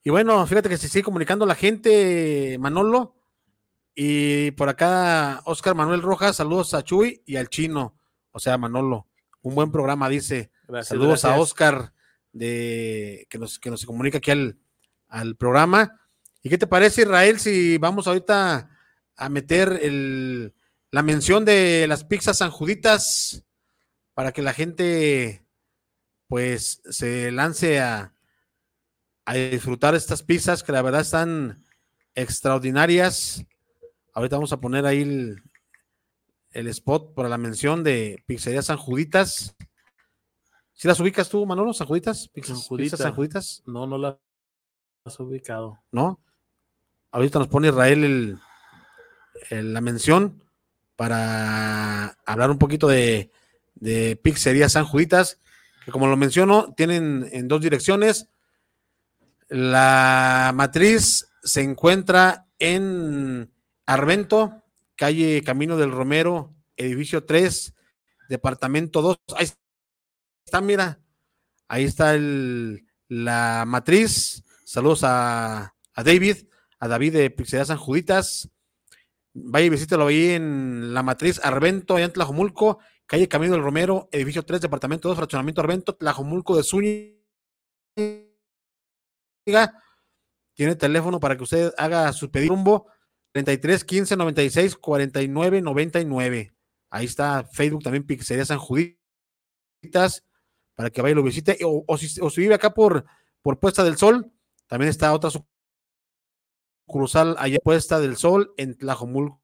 Y 0.04 0.10
bueno, 0.10 0.46
fíjate 0.48 0.68
que 0.68 0.78
se 0.78 0.90
sigue 0.90 1.04
comunicando 1.04 1.46
la 1.46 1.56
gente, 1.56 2.58
Manolo. 2.60 3.16
Y 3.96 4.52
por 4.52 4.68
acá, 4.68 5.42
Oscar 5.46 5.76
Manuel 5.76 6.02
Rojas, 6.02 6.36
saludos 6.36 6.74
a 6.74 6.84
Chuy 6.84 7.22
y 7.26 7.36
al 7.36 7.48
chino, 7.48 7.96
o 8.32 8.40
sea, 8.40 8.58
Manolo. 8.58 9.08
Un 9.42 9.56
buen 9.56 9.72
programa, 9.72 10.10
dice. 10.10 10.52
Gracias, 10.68 10.90
Saludos 10.90 11.24
a. 11.26 11.40
Oscar 11.40 11.94
de 12.32 13.28
que 13.30 13.38
nos, 13.38 13.60
que 13.60 13.70
nos 13.70 13.86
comunica 13.86 14.18
aquí 14.18 14.32
al, 14.32 14.58
al 15.08 15.36
programa. 15.36 16.02
¿Y 16.42 16.50
qué 16.50 16.58
te 16.58 16.68
parece, 16.68 17.04
Israel, 17.04 17.40
si 17.40 17.78
vamos 17.78 18.08
ahorita 18.08 18.70
a 19.16 19.30
meter 19.30 19.80
el, 19.84 20.54
la 20.90 21.04
mención 21.04 21.46
de 21.46 21.86
las 21.88 22.04
pizzas 22.04 22.40
sanjuditas 22.40 23.46
para 24.14 24.32
que 24.32 24.42
la 24.42 24.54
gente 24.54 25.43
pues 26.38 26.82
se 26.90 27.32
lance 27.32 27.80
a, 27.80 28.12
a 29.24 29.34
disfrutar 29.36 29.94
estas 29.94 30.24
pizzas 30.24 30.64
que 30.64 30.72
la 30.72 30.82
verdad 30.82 31.02
están 31.02 31.64
extraordinarias. 32.16 33.46
Ahorita 34.16 34.38
vamos 34.38 34.52
a 34.52 34.60
poner 34.60 34.88
ahí 34.88 35.04
el, 35.04 35.44
el 36.50 36.68
spot 36.70 37.14
para 37.14 37.30
la 37.30 37.38
mención 37.38 37.84
de 37.84 38.24
Pizzería 38.26 38.64
San 38.64 38.78
Juditas. 38.78 39.56
¿Si 40.74 40.88
las 40.88 41.00
ubicas 41.00 41.30
tú, 41.30 41.46
Manolo, 41.46 41.72
San 41.72 41.86
Juditas? 41.86 42.28
Pizzas, 42.30 42.58
San 42.58 42.68
Judita. 42.68 42.84
pizzas 42.86 43.00
San 43.02 43.14
Juditas, 43.14 43.62
No, 43.68 43.86
no 43.86 44.00
la 44.00 44.20
has 45.06 45.20
ubicado. 45.20 45.84
¿no? 45.92 46.20
Ahorita 47.12 47.38
nos 47.38 47.48
pone 47.48 47.68
Israel 47.68 48.04
el, 48.04 48.40
el- 49.52 49.72
la 49.72 49.82
mención 49.82 50.44
para 50.96 52.18
hablar 52.26 52.50
un 52.50 52.58
poquito 52.58 52.88
de, 52.88 53.30
de 53.76 54.16
Pizzería 54.16 54.68
San 54.68 54.86
Juditas, 54.86 55.40
que 55.86 55.92
como 55.92 56.08
lo 56.08 56.18
menciono, 56.18 56.74
tienen 56.76 57.30
en 57.32 57.48
dos 57.48 57.62
direcciones. 57.62 58.30
La 59.50 60.52
matriz 60.56 61.28
se 61.44 61.62
encuentra 61.62 62.48
en 62.60 63.52
Arvento, 63.86 64.64
calle 64.96 65.44
Camino 65.44 65.78
del 65.78 65.92
Romero, 65.92 66.54
edificio 66.78 67.26
3, 67.26 67.74
departamento 68.30 69.02
2. 69.02 69.18
Ahí 69.36 69.48
está, 70.46 70.62
mira. 70.62 71.00
Ahí 71.68 71.84
está 71.84 72.14
el, 72.14 72.86
la 73.08 73.66
matriz. 73.68 74.44
Saludos 74.66 75.04
a, 75.04 75.74
a 75.94 76.04
David, 76.04 76.38
a 76.80 76.88
David 76.88 77.14
de 77.14 77.30
Pizzería 77.30 77.66
San 77.66 77.78
Juditas. 77.78 78.50
Vaya 79.34 79.66
y 79.66 79.70
visítelo 79.70 80.08
ahí 80.08 80.30
en 80.30 80.94
la 80.94 81.04
matriz 81.04 81.40
Arvento, 81.44 81.96
allá 81.96 82.06
en 82.06 82.14
Tlajomulco, 82.14 82.80
calle 83.14 83.28
Camino 83.28 83.54
del 83.54 83.62
Romero, 83.62 84.10
edificio 84.12 84.42
3, 84.44 84.62
departamento 84.62 85.08
2, 85.08 85.16
fraccionamiento 85.16 85.62
Arvento, 85.62 85.96
Tlajomulco 85.96 86.58
de 86.58 86.64
Zúñiga. 86.64 87.14
Tiene 90.56 90.76
teléfono 90.76 91.20
para 91.20 91.38
que 91.38 91.44
usted 91.44 91.72
haga 91.78 92.12
su 92.12 92.32
pedido 92.32 92.56
rumbo 92.56 92.88
33 93.34 93.84
15 93.84 94.16
96 94.16 94.78
49 94.78 95.62
99. 95.62 96.56
Ahí 96.90 97.06
está 97.06 97.44
Facebook 97.44 97.84
también 97.84 98.04
Pizzería 98.04 98.46
San 98.46 98.58
Juditas 98.58 98.98
para 100.74 100.90
que 100.90 101.04
vaya 101.04 101.12
y 101.12 101.16
lo 101.16 101.22
visite. 101.22 101.60
O, 101.64 101.86
o 101.86 101.98
si, 102.00 102.42
vive 102.42 102.56
acá 102.56 102.74
por, 102.74 103.06
por 103.44 103.60
Puesta 103.60 103.84
del 103.84 103.98
Sol, 103.98 104.32
también 104.66 104.90
está 104.90 105.14
otra 105.14 105.30
sucursal 106.88 107.36
allá 107.38 107.60
Puesta 107.64 108.00
del 108.00 108.18
Sol 108.18 108.56
en 108.58 108.76
Tlajomulco 108.76 109.43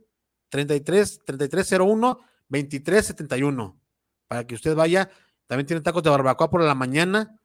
33 0.49 1.21
3301 1.25 2.19
2371. 2.49 3.79
Para 4.27 4.45
que 4.45 4.55
usted 4.55 4.75
vaya. 4.75 5.09
También 5.47 5.65
tienen 5.65 5.83
tacos 5.83 6.03
de 6.03 6.09
barbacoa 6.09 6.49
por 6.49 6.61
la 6.61 6.75
mañana. 6.75 7.39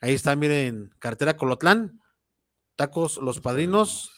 Ahí 0.00 0.14
está, 0.14 0.36
miren, 0.36 0.94
cartera 0.98 1.36
Colotlán. 1.36 2.00
Tacos 2.76 3.16
Los 3.18 3.40
Padrinos. 3.40 4.12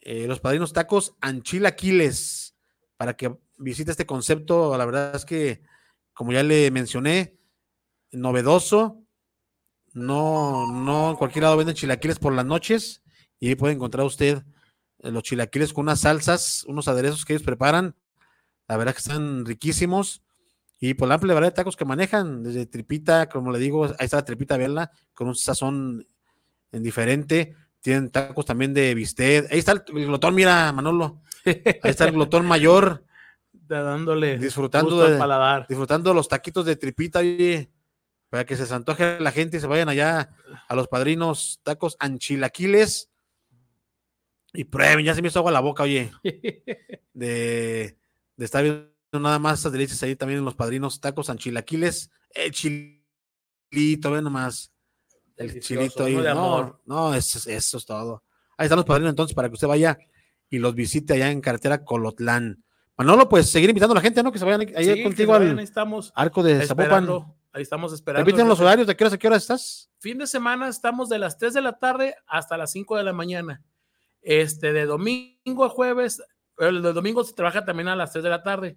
eh, 0.00 0.26
los 0.26 0.40
Padrinos 0.40 0.72
Tacos 0.72 1.14
Anchilaquiles. 1.20 2.56
Para 2.96 3.14
que 3.16 3.36
visite 3.58 3.90
este 3.90 4.06
concepto. 4.06 4.76
La 4.76 4.84
verdad 4.84 5.14
es 5.14 5.24
que, 5.24 5.62
como 6.12 6.32
ya 6.32 6.42
le 6.42 6.70
mencioné, 6.70 7.38
novedoso. 8.10 9.04
No, 9.94 10.66
no 10.72 11.10
en 11.10 11.16
cualquier 11.16 11.44
lado 11.44 11.56
venden 11.56 11.76
chilaquiles 11.76 12.18
por 12.18 12.32
las 12.32 12.46
noches. 12.46 13.02
Y 13.38 13.48
ahí 13.48 13.54
puede 13.54 13.74
encontrar 13.74 14.06
usted 14.06 14.42
los 15.02 15.22
chilaquiles 15.22 15.72
con 15.72 15.82
unas 15.84 16.00
salsas, 16.00 16.64
unos 16.68 16.88
aderezos 16.88 17.24
que 17.24 17.32
ellos 17.34 17.42
preparan. 17.44 17.94
La 18.68 18.76
verdad 18.76 18.92
que 18.92 19.00
están 19.00 19.44
riquísimos. 19.44 20.22
Y 20.80 20.94
por 20.94 21.08
la 21.08 21.14
amplia 21.14 21.34
variedad 21.34 21.52
de 21.52 21.56
tacos 21.56 21.76
que 21.76 21.84
manejan, 21.84 22.42
desde 22.42 22.66
tripita, 22.66 23.28
como 23.28 23.52
le 23.52 23.58
digo, 23.60 23.84
ahí 23.84 23.94
está 24.00 24.16
la 24.16 24.24
tripita, 24.24 24.56
verla, 24.56 24.90
con 25.14 25.28
un 25.28 25.34
sazón 25.36 26.04
en 26.72 26.82
diferente. 26.82 27.54
Tienen 27.80 28.10
tacos 28.10 28.44
también 28.46 28.74
de 28.74 28.92
bistec. 28.94 29.50
Ahí 29.52 29.58
está 29.60 29.72
el, 29.72 29.82
el 29.94 30.06
glotón, 30.06 30.34
mira, 30.34 30.72
Manolo. 30.72 31.22
Ahí 31.44 31.60
está 31.84 32.04
el 32.06 32.12
glotón 32.12 32.46
mayor, 32.46 33.04
dándole 33.52 34.38
Disfrutando 34.38 34.90
gusto 34.90 35.04
al 35.06 35.12
de- 35.12 35.18
paladar. 35.18 35.66
disfrutando 35.68 36.14
los 36.14 36.28
taquitos 36.28 36.64
de 36.64 36.76
tripita, 36.76 37.20
oye, 37.20 37.70
para 38.28 38.44
que 38.44 38.56
se 38.56 38.72
antoje 38.74 39.20
la 39.20 39.30
gente 39.30 39.58
y 39.58 39.60
se 39.60 39.66
vayan 39.66 39.88
allá 39.88 40.30
a 40.68 40.74
los 40.74 40.88
padrinos 40.88 41.60
tacos 41.62 41.96
anchilaquiles 42.00 43.10
y 44.52 44.64
prueben. 44.64 45.04
Ya 45.04 45.14
se 45.14 45.22
me 45.22 45.28
hizo 45.28 45.38
agua 45.38 45.52
la 45.52 45.60
boca, 45.60 45.82
oye, 45.82 46.10
de, 47.12 47.96
de 48.36 48.44
estar 48.44 48.62
viendo 48.62 48.90
nada 49.12 49.38
más 49.38 49.60
esas 49.60 49.72
delicias 49.72 50.02
ahí 50.02 50.16
también 50.16 50.38
en 50.38 50.44
los 50.44 50.54
padrinos 50.54 51.00
tacos 51.00 51.30
anchilaquiles. 51.30 52.10
El 52.30 52.52
chilito, 52.52 54.10
ve 54.10 54.22
nomás. 54.22 54.72
El 55.36 55.60
chilito 55.60 56.04
ahí. 56.04 56.16
No, 56.16 56.80
no, 56.84 57.14
eso, 57.14 57.50
eso 57.50 57.78
es 57.78 57.86
todo. 57.86 58.24
Ahí 58.56 58.66
están 58.66 58.76
los 58.76 58.86
padrinos 58.86 59.10
entonces 59.10 59.34
para 59.34 59.48
que 59.48 59.54
usted 59.54 59.68
vaya 59.68 59.98
y 60.48 60.58
los 60.58 60.74
visite 60.74 61.14
allá 61.14 61.30
en 61.30 61.40
carretera 61.40 61.84
Colotlán. 61.84 62.62
Manolo, 62.96 63.28
pues 63.28 63.50
seguir 63.50 63.70
invitando 63.70 63.92
a 63.92 63.96
la 63.96 64.02
gente, 64.02 64.22
¿no? 64.22 64.30
Que 64.30 64.38
se 64.38 64.44
vayan 64.44 64.60
ahí 64.76 64.84
Sí, 64.84 65.02
contigo 65.02 65.32
vayan, 65.32 65.52
al 65.52 65.58
ahí 65.58 65.64
estamos 65.64 66.12
arco 66.14 66.42
de 66.42 66.66
Zapopan. 66.66 67.08
Ahí 67.54 67.62
estamos 67.62 67.92
esperando. 67.92 68.24
Repiten 68.24 68.48
los 68.48 68.60
horarios, 68.60 68.86
¿de 68.86 68.96
qué 68.96 69.04
hora 69.04 69.14
a 69.14 69.18
qué 69.18 69.26
hora 69.26 69.36
estás? 69.36 69.90
Fin 69.98 70.18
de 70.18 70.26
semana 70.26 70.68
estamos 70.68 71.08
de 71.08 71.18
las 71.18 71.36
3 71.36 71.52
de 71.54 71.60
la 71.60 71.78
tarde 71.78 72.14
hasta 72.26 72.56
las 72.56 72.72
5 72.72 72.96
de 72.96 73.02
la 73.02 73.12
mañana. 73.12 73.62
Este, 74.22 74.72
de 74.72 74.86
domingo 74.86 75.64
a 75.64 75.68
jueves, 75.68 76.22
el 76.58 76.80
de 76.82 76.92
domingo 76.92 77.24
se 77.24 77.34
trabaja 77.34 77.64
también 77.64 77.88
a 77.88 77.96
las 77.96 78.12
3 78.12 78.22
de 78.24 78.30
la 78.30 78.42
tarde. 78.42 78.76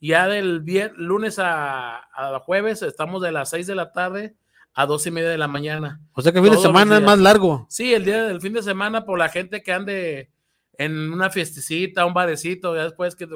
Ya 0.00 0.26
del 0.28 0.62
vier- 0.64 0.92
lunes 0.96 1.38
a, 1.38 1.98
a 1.98 2.40
jueves 2.40 2.82
estamos 2.82 3.22
de 3.22 3.32
las 3.32 3.50
6 3.50 3.66
de 3.66 3.74
la 3.74 3.92
tarde 3.92 4.34
a 4.72 4.86
2 4.86 5.06
y 5.06 5.10
media 5.10 5.28
de 5.28 5.38
la 5.38 5.48
mañana. 5.48 6.00
O 6.14 6.22
sea 6.22 6.32
que 6.32 6.38
el 6.38 6.44
fin 6.44 6.52
de 6.52 6.56
Todos 6.56 6.68
semana 6.68 6.96
es 6.98 7.02
más 7.02 7.18
largo. 7.18 7.66
Sí, 7.68 7.92
el 7.92 8.04
día 8.04 8.24
del 8.24 8.40
fin 8.40 8.52
de 8.52 8.62
semana 8.62 9.04
por 9.04 9.18
la 9.18 9.28
gente 9.28 9.62
que 9.62 9.72
ande 9.72 10.30
en 10.78 11.12
una 11.12 11.28
fiestecita, 11.28 12.06
un 12.06 12.14
barecito, 12.14 12.74
ya 12.74 12.84
después 12.84 13.14
que 13.14 13.26
te- 13.26 13.34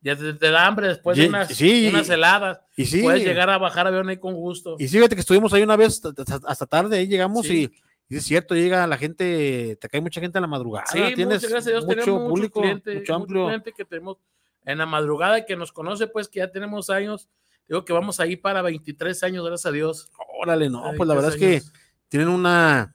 ya 0.00 0.16
te, 0.16 0.32
te 0.32 0.50
da 0.50 0.64
hambre 0.66 0.86
después 0.88 1.18
de 1.18 1.26
unas, 1.28 1.48
sí. 1.48 1.88
unas 1.88 2.08
heladas, 2.08 2.60
Y 2.76 2.86
sí, 2.86 3.02
puedes 3.02 3.22
llegar 3.24 3.50
a 3.50 3.58
bajar 3.58 3.86
avión 3.88 4.08
ahí 4.08 4.16
con 4.16 4.32
gusto. 4.34 4.76
y 4.78 4.86
fíjate 4.88 5.16
que 5.16 5.20
estuvimos 5.20 5.52
ahí 5.52 5.62
una 5.64 5.76
vez 5.76 6.00
hasta, 6.04 6.38
hasta 6.46 6.66
tarde, 6.66 6.98
ahí 6.98 7.06
llegamos 7.08 7.44
Sí. 7.46 7.64
y, 7.64 7.87
y 8.08 8.16
es 8.16 8.24
cierto, 8.24 8.54
llega 8.54 8.86
la 8.86 8.96
gente, 8.96 9.76
te 9.80 9.88
cae 9.88 10.00
mucha 10.00 10.20
gente 10.20 10.38
a 10.38 10.40
la 10.40 10.46
madrugada, 10.46 10.86
Sí, 10.86 10.98
tienes 11.14 11.42
muchas 11.42 11.50
gracias 11.50 11.66
a 11.66 11.70
Dios, 11.70 11.84
mucho 11.84 12.00
tenemos 12.00 12.20
mucho 12.20 12.28
público, 12.30 12.60
cliente, 12.60 12.90
mucho 12.90 13.00
mucho 13.00 13.14
amplio. 13.14 13.46
cliente 13.46 13.72
que 13.72 13.84
tenemos 13.84 14.16
en 14.64 14.78
la 14.78 14.86
madrugada 14.86 15.38
y 15.38 15.44
que 15.44 15.56
nos 15.56 15.72
conoce, 15.72 16.06
pues 16.06 16.28
que 16.28 16.38
ya 16.38 16.50
tenemos 16.50 16.90
años. 16.90 17.28
Digo 17.68 17.84
que 17.84 17.92
vamos 17.92 18.18
ahí 18.18 18.36
para 18.36 18.62
23 18.62 19.22
años, 19.24 19.44
gracias 19.44 19.66
a 19.66 19.72
Dios. 19.72 20.10
Órale, 20.40 20.70
no, 20.70 20.82
pues 20.96 21.06
la 21.06 21.14
23 21.14 21.16
verdad 21.16 21.34
es 21.34 21.40
que 21.40 21.78
tienen 22.08 22.28
una, 22.28 22.94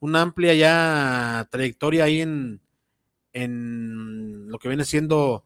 una 0.00 0.22
amplia 0.22 0.54
ya 0.54 1.48
trayectoria 1.50 2.04
ahí 2.04 2.20
en, 2.20 2.60
en 3.32 4.48
lo 4.48 4.58
que 4.58 4.68
viene 4.68 4.84
siendo 4.84 5.44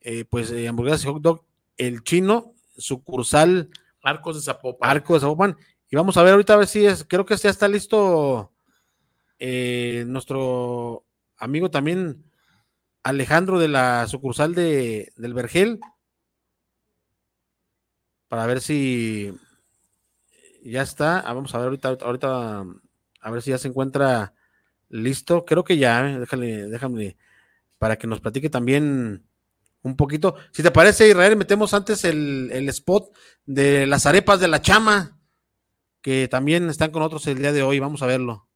eh, 0.00 0.24
pues 0.28 0.50
eh, 0.50 0.68
hamburguesas 0.68 1.04
y 1.04 1.08
hot 1.08 1.22
dog, 1.22 1.44
el 1.76 2.02
chino, 2.02 2.54
sucursal 2.76 3.70
Arcos 4.02 4.36
de 4.36 4.42
Zapopan. 4.42 4.90
Arco 4.90 5.14
de 5.14 5.20
Zapopan. 5.20 5.56
Y 5.90 5.96
vamos 5.96 6.16
a 6.16 6.22
ver 6.22 6.32
ahorita 6.32 6.54
a 6.54 6.58
ver 6.58 6.68
si 6.68 6.86
es, 6.86 7.04
creo 7.04 7.26
que 7.26 7.36
ya 7.36 7.50
está 7.50 7.66
listo 7.66 8.52
eh, 9.40 10.04
nuestro 10.06 11.04
amigo 11.36 11.70
también 11.70 12.24
Alejandro 13.02 13.58
de 13.58 13.68
la 13.68 14.06
sucursal 14.06 14.54
de, 14.54 15.12
del 15.16 15.34
Vergel. 15.34 15.80
Para 18.28 18.46
ver 18.46 18.60
si 18.60 19.34
ya 20.62 20.82
está. 20.82 21.18
Ah, 21.20 21.32
vamos 21.32 21.54
a 21.54 21.58
ver 21.58 21.66
ahorita, 21.66 21.88
ahorita, 21.88 22.64
a 23.20 23.30
ver 23.30 23.42
si 23.42 23.50
ya 23.50 23.58
se 23.58 23.68
encuentra 23.68 24.34
listo. 24.88 25.44
Creo 25.44 25.64
que 25.64 25.78
ya, 25.78 26.08
eh, 26.08 26.20
déjale, 26.20 26.68
déjame 26.68 27.16
para 27.78 27.96
que 27.96 28.06
nos 28.06 28.20
platique 28.20 28.50
también 28.50 29.26
un 29.82 29.96
poquito. 29.96 30.36
Si 30.52 30.62
te 30.62 30.70
parece, 30.70 31.08
Israel, 31.08 31.36
metemos 31.36 31.74
antes 31.74 32.04
el, 32.04 32.50
el 32.52 32.68
spot 32.68 33.16
de 33.46 33.86
las 33.86 34.04
arepas 34.06 34.38
de 34.38 34.48
la 34.48 34.60
chama, 34.60 35.19
que 36.02 36.28
también 36.28 36.68
están 36.70 36.90
con 36.90 37.00
nosotros 37.00 37.26
el 37.26 37.38
día 37.38 37.52
de 37.52 37.62
hoy. 37.62 37.78
Vamos 37.78 38.02
a 38.02 38.06
verlo. 38.06 38.46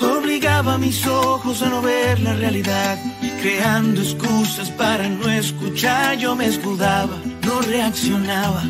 Obligaba 0.00 0.78
mis 0.78 1.06
ojos 1.06 1.62
a 1.62 1.68
no 1.68 1.82
ver 1.82 2.20
la 2.20 2.34
realidad, 2.34 2.98
creando 3.40 4.00
excusas 4.00 4.70
para 4.70 5.08
no 5.08 5.28
escuchar. 5.30 6.16
Yo 6.18 6.34
me 6.36 6.46
escudaba, 6.46 7.16
no 7.44 7.60
reaccionaba, 7.62 8.64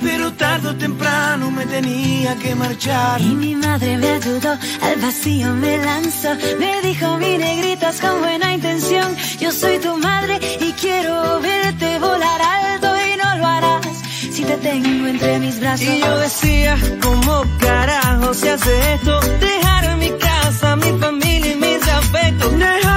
pero 0.00 0.32
tarde 0.32 0.68
o 0.68 0.74
temprano 0.76 1.50
me 1.50 1.66
tenía 1.66 2.36
que 2.36 2.54
marchar. 2.54 3.20
Y 3.20 3.34
mi 3.34 3.54
madre 3.54 3.96
me 3.96 4.10
ayudó, 4.10 4.52
al 4.82 4.96
vacío 5.00 5.52
me 5.54 5.78
lanzó. 5.78 6.30
Me 6.58 6.80
dijo, 6.82 7.16
mi 7.18 7.38
negritas 7.38 8.00
con 8.00 8.20
buena 8.20 8.54
intención. 8.54 9.16
Yo 9.40 9.52
soy 9.52 9.78
tu 9.78 9.96
madre 9.96 10.38
y 10.60 10.72
quiero 10.72 11.40
verte 11.40 11.98
volar 11.98 12.40
alto 12.40 12.88
y 13.06 13.16
no 13.16 13.38
lo 13.38 13.46
harás 13.46 13.86
si 14.32 14.44
te 14.44 14.56
tengo 14.58 15.06
entre 15.06 15.38
mis 15.38 15.58
brazos. 15.60 15.86
Y 15.86 16.00
yo 16.00 16.18
decía, 16.18 16.76
¿cómo 17.02 17.44
carajo 17.58 18.34
se 18.34 18.50
hace 18.50 18.94
esto? 18.94 19.20
Dejar 19.40 19.96
mi 19.96 20.10
casa, 20.10 20.76
mi 20.76 20.98
familia 20.98 21.52
y 21.52 21.56
mis 21.56 21.88
afectos. 21.88 22.52
Dejar 22.58 22.87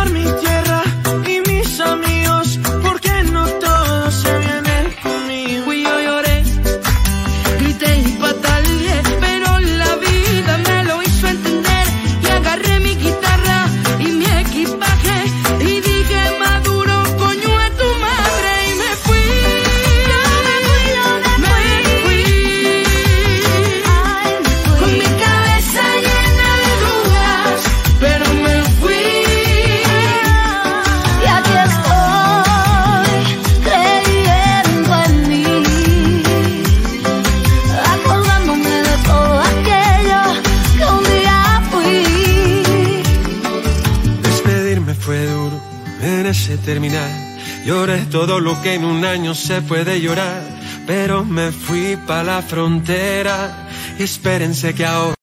que 48.61 48.75
en 48.75 48.85
un 48.85 49.03
año 49.05 49.33
se 49.33 49.61
puede 49.61 50.01
llorar, 50.01 50.43
pero 50.85 51.23
me 51.23 51.51
fui 51.51 51.97
pa' 52.07 52.23
la 52.23 52.41
frontera. 52.41 53.67
Y 53.97 54.03
espérense 54.03 54.73
que 54.75 54.85
ahora. 54.85 55.15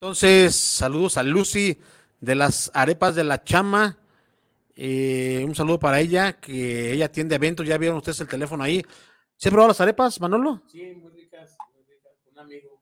Entonces, 0.00 0.54
saludos 0.54 1.16
a 1.16 1.22
Lucy 1.22 1.78
de 2.20 2.34
las 2.34 2.70
arepas 2.74 3.14
de 3.14 3.24
la 3.24 3.42
chama. 3.44 3.98
Eh, 4.74 5.44
un 5.46 5.54
saludo 5.54 5.78
para 5.78 6.00
ella, 6.00 6.40
que 6.40 6.92
ella 6.92 7.06
atiende 7.06 7.34
eventos. 7.34 7.66
Ya 7.66 7.78
vieron 7.78 7.98
ustedes 7.98 8.20
el 8.20 8.28
teléfono 8.28 8.64
ahí. 8.64 8.84
¿Se 9.36 9.48
han 9.48 9.52
probado 9.52 9.68
las 9.68 9.80
arepas, 9.80 10.20
Manolo? 10.20 10.62
Sí, 10.66 10.82
muy 10.94 11.10
ricas, 11.12 11.56
muy 11.74 11.84
ricas. 11.84 12.12
Un 12.32 12.38
amigo. 12.38 12.77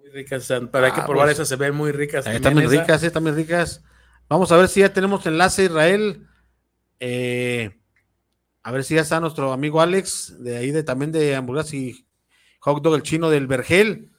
Muy 0.00 0.10
ricas. 0.10 0.48
Para 0.70 0.92
que 0.94 1.00
Ah, 1.00 1.06
probar 1.06 1.26
pues, 1.26 1.36
esas, 1.36 1.48
se 1.48 1.56
ven 1.56 1.74
muy 1.74 1.92
ricas. 1.92 2.26
Ahí 2.26 2.36
están 2.36 2.54
muy 2.54 2.62
también 2.62 2.80
esa. 2.80 2.82
ricas, 2.82 3.00
sí, 3.00 3.06
están 3.06 3.22
muy 3.22 3.32
ricas. 3.32 3.84
Vamos 4.28 4.50
a 4.52 4.56
ver 4.56 4.68
si 4.68 4.80
ya 4.80 4.92
tenemos 4.92 5.26
enlace, 5.26 5.64
Israel. 5.64 6.26
Eh, 7.00 7.78
a 8.62 8.72
ver 8.72 8.84
si 8.84 8.94
ya 8.94 9.00
está 9.02 9.20
nuestro 9.20 9.52
amigo 9.52 9.80
Alex, 9.80 10.42
de 10.42 10.56
ahí 10.56 10.70
de 10.70 10.82
también 10.82 11.12
de 11.12 11.34
hamburguesas 11.34 11.74
y 11.74 12.06
hot 12.60 12.82
dog 12.82 12.94
el 12.94 13.02
chino 13.02 13.30
del 13.30 13.46
Vergel. 13.46 14.10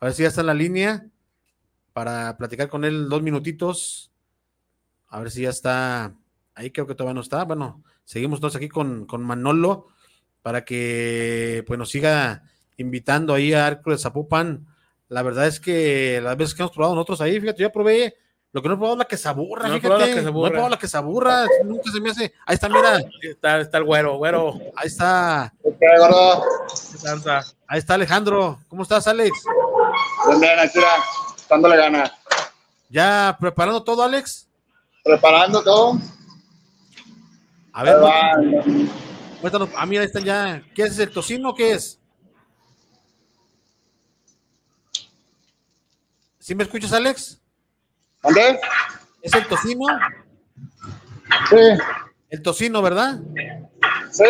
A 0.00 0.06
ver 0.06 0.14
si 0.14 0.22
ya 0.22 0.28
está 0.28 0.40
en 0.40 0.48
la 0.48 0.54
línea 0.54 1.06
para 1.92 2.36
platicar 2.36 2.68
con 2.68 2.84
él 2.84 3.08
dos 3.08 3.22
minutitos. 3.22 4.10
A 5.08 5.20
ver 5.20 5.30
si 5.30 5.42
ya 5.42 5.50
está. 5.50 6.14
Ahí 6.54 6.70
creo 6.70 6.86
que 6.86 6.94
todavía 6.94 7.14
no 7.14 7.20
está. 7.20 7.44
Bueno, 7.44 7.82
seguimos 8.04 8.38
entonces 8.38 8.56
aquí 8.56 8.68
con, 8.68 9.06
con 9.06 9.22
Manolo 9.22 9.88
para 10.42 10.64
que 10.64 11.62
pues 11.66 11.78
nos 11.78 11.90
siga 11.90 12.42
invitando 12.76 13.34
ahí 13.34 13.52
a 13.52 13.66
Arco 13.66 13.90
de 13.90 13.98
Zapopan. 13.98 14.66
La 15.12 15.20
verdad 15.20 15.46
es 15.46 15.60
que 15.60 16.22
las 16.22 16.38
veces 16.38 16.54
que 16.54 16.62
hemos 16.62 16.74
probado 16.74 16.94
nosotros 16.94 17.20
ahí, 17.20 17.38
fíjate, 17.38 17.60
yo 17.60 17.68
ya 17.68 17.72
probé 17.72 18.16
lo 18.50 18.62
que 18.62 18.68
no 18.68 18.74
he 18.74 18.76
probado 18.78 18.94
es 18.94 18.98
la 19.00 19.04
quesaburra, 19.04 19.68
No 19.68 19.74
he 19.74 19.80
fíjate. 19.80 20.22
No 20.22 20.46
he 20.46 20.50
probado 20.50 20.68
la 20.70 20.78
quesaburra, 20.78 21.46
nunca 21.66 21.92
se 21.92 22.00
me 22.00 22.08
hace. 22.10 22.32
Ahí 22.46 22.54
está, 22.54 22.70
mira, 22.70 22.98
Está, 23.20 23.60
está 23.60 23.76
el 23.76 23.84
güero, 23.84 24.16
güero. 24.16 24.54
ahí 24.74 24.86
está, 24.86 25.52
ahí 27.68 27.78
está 27.78 27.94
Alejandro. 27.94 28.58
¿Cómo 28.68 28.84
estás, 28.84 29.06
Alex? 29.06 29.38
Bien, 30.28 30.40
bien, 30.40 30.58
aquí 30.58 30.78
dándole 31.46 31.76
gana. 31.76 32.10
¿Ya 32.88 33.36
preparando 33.38 33.82
todo, 33.82 34.02
Alex? 34.02 34.48
Preparando 35.04 35.62
todo. 35.62 35.98
A 37.74 37.84
ver, 37.84 37.96
cuéntanos. 39.42 39.68
Ah, 39.76 39.84
mira, 39.84 40.00
ahí 40.00 40.06
están 40.06 40.24
ya. 40.24 40.62
¿Qué 40.74 40.84
es 40.84 40.98
el 40.98 41.10
tocino 41.10 41.50
o 41.50 41.54
qué 41.54 41.72
es? 41.72 42.01
¿Sí 46.42 46.56
me 46.56 46.64
escuchas, 46.64 46.92
Alex? 46.92 47.40
¿Dónde? 48.20 48.58
¿Es 49.22 49.32
el 49.32 49.46
tocino? 49.46 49.84
Sí, 51.48 51.56
El 52.30 52.42
tocino, 52.42 52.82
¿verdad? 52.82 53.20
sí. 54.10 54.24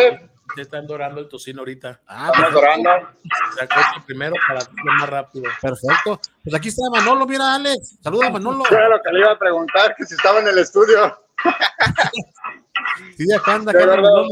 Ya 0.55 0.61
están 0.61 0.85
dorando 0.85 1.19
el 1.19 1.27
tocino 1.27 1.61
ahorita. 1.61 1.99
Ah, 2.05 2.29
Estamos 2.31 2.53
perfecto. 2.53 2.59
orando. 2.59 3.09
Sacó 3.57 4.05
primero 4.05 4.35
para 4.47 4.59
que 4.59 4.65
sea 4.65 4.93
más 4.99 5.09
rápido. 5.09 5.45
perfecto. 5.59 6.21
Pues 6.43 6.55
aquí 6.55 6.67
está 6.69 6.83
Manolo, 6.91 7.25
mira, 7.25 7.55
Alex. 7.55 7.97
Saluda 8.03 8.27
a 8.27 8.29
Manolo. 8.29 8.63
Era 8.69 8.89
lo 8.89 9.01
que 9.01 9.11
le 9.11 9.19
iba 9.21 9.31
a 9.31 9.39
preguntar, 9.39 9.95
que 9.95 10.05
si 10.05 10.13
estaba 10.13 10.39
en 10.41 10.47
el 10.49 10.59
estudio. 10.59 11.19
Sí, 13.17 13.25
acá 13.33 13.55
anda, 13.55 13.71
De 13.71 13.81
acá. 13.81 13.95
Manolo. 13.95 14.27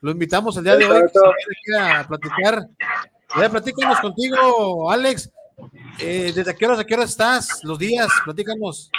Lo 0.00 0.10
invitamos 0.10 0.56
el 0.56 0.64
día 0.64 0.74
de 0.76 0.84
hoy 0.86 1.02
que 1.02 1.08
se 1.72 1.78
a 1.78 2.04
platicar. 2.08 2.62
Ya 3.40 3.48
platícanos 3.48 4.00
contigo, 4.00 4.90
Alex. 4.90 5.30
Eh, 5.98 6.32
¿Desde 6.34 6.54
qué 6.54 6.66
horas 6.66 6.78
a 6.80 6.84
qué 6.84 6.94
horas 6.94 7.10
estás? 7.10 7.60
Los 7.64 7.78
días, 7.78 8.08
platícanos. 8.24 8.90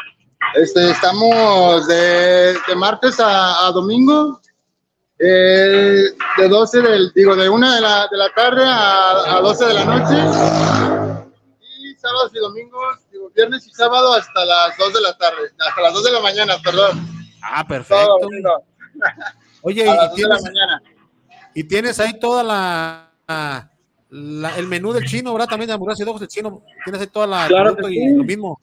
Este, 0.55 0.91
estamos 0.91 1.87
de, 1.87 2.57
de 2.67 2.75
martes 2.75 3.19
a, 3.19 3.67
a 3.67 3.71
domingo, 3.71 4.39
eh, 5.19 6.05
de 6.37 6.47
12 6.47 6.81
del, 6.81 7.11
digo, 7.13 7.35
de 7.35 7.49
1 7.49 7.75
de 7.75 7.81
la, 7.81 8.07
de 8.09 8.17
la 8.17 8.29
tarde 8.33 8.63
a, 8.65 9.37
a 9.37 9.41
12 9.41 9.65
de 9.65 9.73
la 9.73 9.85
noche. 9.85 11.27
Y 11.79 11.95
sábados 11.95 12.31
y 12.33 12.39
domingos, 12.39 12.97
digo, 13.11 13.29
viernes 13.35 13.65
y 13.67 13.71
sábado 13.71 14.13
hasta 14.13 14.45
las 14.45 14.77
2 14.77 14.93
de 14.93 15.01
la 15.01 15.17
tarde, 15.17 15.51
hasta 15.59 15.81
las 15.81 15.93
2 15.93 16.03
de 16.03 16.11
la 16.11 16.19
mañana, 16.21 16.55
perdón. 16.63 17.07
Ah, 17.43 17.61
Todo 17.63 17.67
perfecto. 17.67 18.17
domingo, 18.21 18.63
Oye, 19.61 19.89
a 19.89 19.95
las 19.95 20.17
y 20.17 20.21
2 20.21 20.21
de 20.21 20.27
la 20.27 20.35
tienes, 20.37 20.43
mañana. 20.43 20.81
y 21.53 21.63
tienes 21.63 21.99
ahí 21.99 22.19
toda 22.19 22.43
la, 22.43 23.71
la- 24.09 24.55
el 24.57 24.67
menú 24.67 24.93
del 24.93 25.05
chino, 25.05 25.33
¿verdad? 25.33 25.47
También 25.49 25.67
de 25.67 25.73
hamburguesas 25.73 26.01
y 26.01 26.05
dogos 26.05 26.19
del 26.21 26.29
chino. 26.29 26.61
Tienes 26.83 27.01
ahí 27.01 27.07
toda 27.07 27.27
la 27.27 27.47
Claro 27.47 27.75
que 27.75 27.87
y 27.91 27.95
sí. 27.95 28.09
lo 28.15 28.23
mismo. 28.23 28.59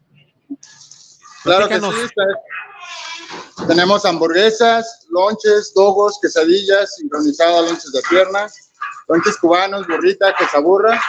Claro 1.42 1.68
que 1.68 1.78
sí. 1.80 1.86
Está- 2.04 3.66
Tenemos 3.66 4.04
hamburguesas, 4.04 5.06
lonches, 5.10 5.72
dogos, 5.74 6.18
quesadillas, 6.20 6.96
sincronizadas, 6.96 7.64
lonches 7.66 7.92
de 7.92 8.00
pierna, 8.08 8.46
lonches 9.08 9.36
cubanos, 9.38 9.86
burrita, 9.86 10.34
quesaburra. 10.36 11.00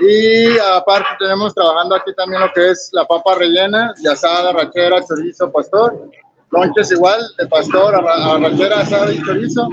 Y 0.00 0.58
aparte 0.58 1.08
tenemos 1.18 1.54
trabajando 1.54 1.94
aquí 1.94 2.12
también 2.16 2.40
lo 2.42 2.52
que 2.52 2.70
es 2.70 2.90
la 2.92 3.06
papa 3.06 3.34
rellena, 3.36 3.94
de 4.00 4.10
asada, 4.10 4.52
rachera, 4.52 5.04
chorizo, 5.06 5.50
pastor. 5.52 6.10
Lonches 6.50 6.90
igual, 6.92 7.20
de 7.38 7.46
pastor, 7.46 7.94
arrachera, 7.94 8.80
asada 8.80 9.12
y 9.12 9.22
chorizo. 9.22 9.68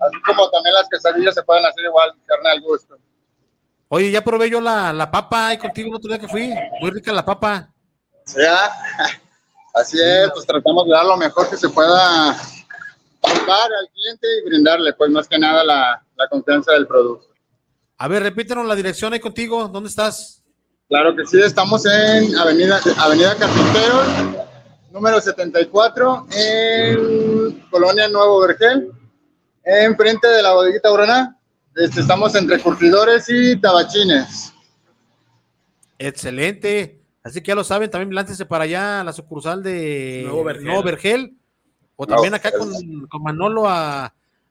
Así 0.00 0.20
como 0.26 0.50
también 0.50 0.74
las 0.74 0.88
quesadillas 0.88 1.34
se 1.34 1.42
pueden 1.42 1.64
hacer 1.64 1.84
igual, 1.84 2.12
carne 2.26 2.50
al 2.50 2.60
gusto. 2.60 2.96
Oye, 3.88 4.10
ya 4.10 4.22
probé 4.22 4.50
yo 4.50 4.60
la, 4.60 4.92
la 4.92 5.10
papa 5.10 5.48
ahí 5.48 5.58
contigo 5.58 5.88
el 5.88 5.94
otro 5.96 6.08
día 6.08 6.18
que 6.18 6.28
fui. 6.28 6.52
Muy 6.80 6.90
rica 6.90 7.12
la 7.12 7.24
papa. 7.24 7.70
Ya, 8.36 8.70
así 9.74 9.98
es, 10.00 10.30
pues 10.32 10.46
tratamos 10.46 10.84
de 10.84 10.92
dar 10.92 11.06
lo 11.06 11.16
mejor 11.16 11.48
que 11.48 11.56
se 11.56 11.68
pueda 11.70 11.96
dar 13.22 13.70
al 13.72 13.88
cliente 13.92 14.26
y 14.38 14.48
brindarle, 14.48 14.92
pues 14.92 15.10
más 15.10 15.26
que 15.26 15.38
nada 15.38 15.64
la, 15.64 16.02
la 16.16 16.28
confianza 16.28 16.72
del 16.72 16.86
producto. 16.86 17.28
A 17.96 18.06
ver, 18.06 18.22
repítenos 18.22 18.66
la 18.66 18.76
dirección 18.76 19.12
ahí 19.12 19.20
contigo. 19.20 19.66
¿Dónde 19.68 19.88
estás? 19.88 20.42
Claro 20.88 21.14
que 21.16 21.26
sí, 21.26 21.40
estamos 21.40 21.84
en 21.84 22.36
Avenida, 22.36 22.80
Avenida 22.98 23.36
Carpinteros, 23.36 24.06
número 24.90 25.20
74, 25.20 26.26
en 26.32 27.60
Colonia 27.70 28.08
Nuevo 28.08 28.40
Vergel, 28.40 28.90
enfrente 29.68 30.26
de 30.26 30.42
la 30.42 30.54
bodeguita 30.54 30.90
Urana. 30.92 31.36
Este, 31.76 32.00
estamos 32.00 32.34
entre 32.34 32.58
curtidores 32.60 33.26
y 33.28 33.56
tabachines. 33.60 34.52
Excelente. 35.98 37.00
Así 37.22 37.40
que 37.42 37.48
ya 37.48 37.54
lo 37.54 37.64
saben, 37.64 37.90
también 37.90 38.14
láncense 38.14 38.46
para 38.46 38.64
allá 38.64 39.00
a 39.00 39.04
la 39.04 39.12
sucursal 39.12 39.62
de 39.62 40.22
Nuevo 40.24 40.44
Vergel. 40.44 40.64
Nuevo 40.64 40.82
Vergel, 40.82 41.36
O 41.96 42.06
también 42.06 42.34
acá 42.34 42.50
con, 42.52 43.06
con 43.08 43.22
Manolo 43.22 43.68
a, 43.68 44.06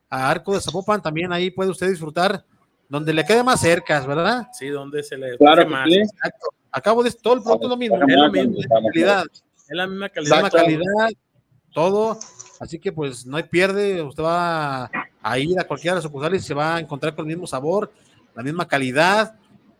a 0.09 0.29
Arco 0.29 0.53
de 0.53 0.61
Zapopan, 0.61 1.01
también 1.01 1.31
ahí 1.33 1.49
puede 1.49 1.71
usted 1.71 1.89
disfrutar 1.89 2.45
donde 2.89 3.13
le 3.13 3.25
quede 3.25 3.43
más 3.43 3.59
cerca, 3.61 3.99
¿verdad? 4.05 4.47
Sí, 4.53 4.67
donde 4.67 5.01
se 5.03 5.17
le 5.17 5.37
Claro 5.37 5.67
más. 5.67 5.87
sí. 5.89 5.97
Exacto. 5.97 6.47
Acabo 6.71 7.01
de 7.03 7.11
todo 7.11 7.33
el 7.35 7.41
producto 7.41 7.65
es 7.65 7.69
lo 7.69 7.77
mismo. 7.77 7.95
Es 7.97 8.03
mismo. 8.05 8.29
misma 8.31 8.79
calidad, 8.93 9.25
Es 9.33 9.63
la 9.69 9.87
misma 9.87 10.09
calidad. 10.09 10.35
misma 10.35 10.47
Exacto. 10.47 10.57
calidad, 10.57 11.09
todo. 11.73 12.19
Así 12.59 12.79
que 12.79 12.91
pues 12.91 13.25
no 13.25 13.37
hay 13.37 13.43
pierde, 13.43 14.01
usted 14.01 14.23
va 14.23 14.89
a 15.21 15.39
ir 15.39 15.59
a 15.59 15.63
cualquiera 15.65 15.93
de 15.93 15.97
las 15.97 16.03
sucursales 16.03 16.43
y 16.43 16.47
se 16.47 16.53
va 16.53 16.75
a 16.75 16.79
encontrar 16.79 17.13
con 17.15 17.25
el 17.25 17.29
mismo 17.35 17.45
sabor, 17.47 17.91
la 18.35 18.43
misma 18.43 18.67
calidad 18.67 19.35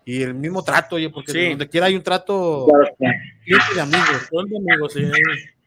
y 0.05 0.21
el 0.21 0.33
mismo 0.33 0.63
trato, 0.63 0.95
oye, 0.95 1.09
porque 1.09 1.31
Sí. 1.31 1.49
donde 1.49 1.67
quiera 1.69 1.87
hay 1.87 1.95
un 1.95 2.03
trato 2.03 2.67
y 3.45 3.79
amigos. 3.79 4.27
Son 4.31 4.47
de 4.49 4.57
amigos, 4.57 4.93
sí. 4.93 5.03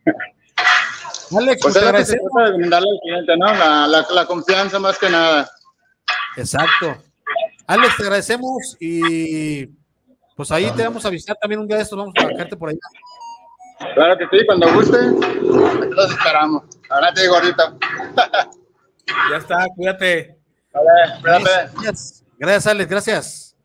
Alex, 1.37 1.63
Pues 1.63 1.77
es 1.77 1.83
te 1.93 2.05
se 2.05 2.19
trata 2.19 2.51
de 2.51 2.57
brindarle 2.57 2.89
al 2.91 2.99
cliente, 3.03 3.37
¿no? 3.37 3.47
La, 3.55 3.87
la, 3.87 4.07
la 4.13 4.27
confianza 4.27 4.79
más 4.81 4.99
que 4.99 5.09
nada. 5.11 5.49
Exacto. 6.37 6.97
Alex, 7.67 7.97
te 7.97 8.03
agradecemos 8.03 8.77
y 8.81 9.67
pues 10.35 10.51
ahí 10.51 10.71
te 10.75 10.83
vamos 10.83 11.05
a 11.05 11.11
visitar 11.11 11.37
también 11.41 11.61
un 11.61 11.69
día 11.69 11.77
de 11.77 11.83
estos, 11.85 11.97
vamos 11.99 12.15
a 12.19 12.25
bajarte 12.27 12.57
por 12.57 12.71
allá. 12.71 12.79
Claro 13.95 14.19
que 14.19 14.27
sí, 14.31 14.45
cuando 14.47 14.73
guste, 14.75 14.97
aquí 14.97 15.95
los 15.95 16.11
esperamos. 16.11 16.65
Ahora 16.91 17.13
te 17.15 17.23
digo 17.23 17.35
ahorita. 17.37 17.75
Ya 19.29 19.39
está, 19.39 19.67
cuídate. 19.75 20.39
Vale, 20.73 21.21
cuídate. 21.21 21.73
Gracias, 21.75 22.25
gracias 22.39 22.67
Alex, 22.69 22.89
gracias. 22.91 23.57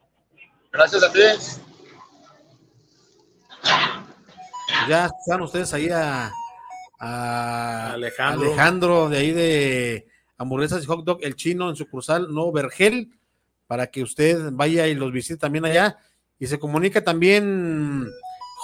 Gracias 0.72 1.04
a 1.04 1.12
ti. 1.12 1.20
Ya 4.90 5.06
están 5.06 5.42
ustedes 5.42 5.72
ahí 5.76 5.90
a, 5.92 6.32
a 7.00 7.92
Alejandro. 7.94 8.48
Alejandro 8.48 9.10
de 9.10 9.18
ahí 9.20 9.32
de 9.34 10.08
hamburguesas 10.38 10.84
y 10.84 10.88
hot 10.88 11.06
dog, 11.06 11.20
el 11.22 11.36
chino 11.36 11.70
en 11.70 11.76
sucursal 11.76 12.34
Nuevo 12.34 12.52
Vergel, 12.52 13.12
para 13.68 13.88
que 13.88 14.02
usted 14.02 14.50
vaya 14.52 14.88
y 14.88 14.96
los 14.96 15.12
visite 15.12 15.38
también 15.38 15.66
allá. 15.66 16.00
Y 16.40 16.48
se 16.48 16.58
comunica 16.58 17.04
también 17.04 18.08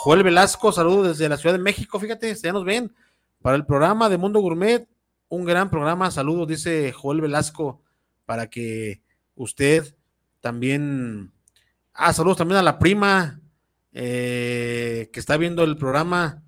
Joel 0.03 0.23
Velasco, 0.23 0.71
saludos 0.71 1.09
desde 1.09 1.29
la 1.29 1.37
Ciudad 1.37 1.53
de 1.53 1.61
México, 1.61 1.99
fíjate, 1.99 2.33
ya 2.33 2.51
nos 2.51 2.65
ven, 2.65 2.91
para 3.39 3.55
el 3.55 3.67
programa 3.67 4.09
de 4.09 4.17
Mundo 4.17 4.39
Gourmet, 4.39 4.89
un 5.29 5.45
gran 5.45 5.69
programa, 5.69 6.09
saludos, 6.09 6.47
dice 6.47 6.91
Joel 6.91 7.21
Velasco, 7.21 7.83
para 8.25 8.49
que 8.49 9.03
usted 9.35 9.95
también, 10.39 11.31
ah, 11.93 12.13
saludos 12.13 12.37
también 12.37 12.57
a 12.57 12.63
la 12.63 12.79
prima 12.79 13.41
eh, 13.91 15.11
que 15.13 15.19
está 15.19 15.37
viendo 15.37 15.63
el 15.63 15.77
programa, 15.77 16.41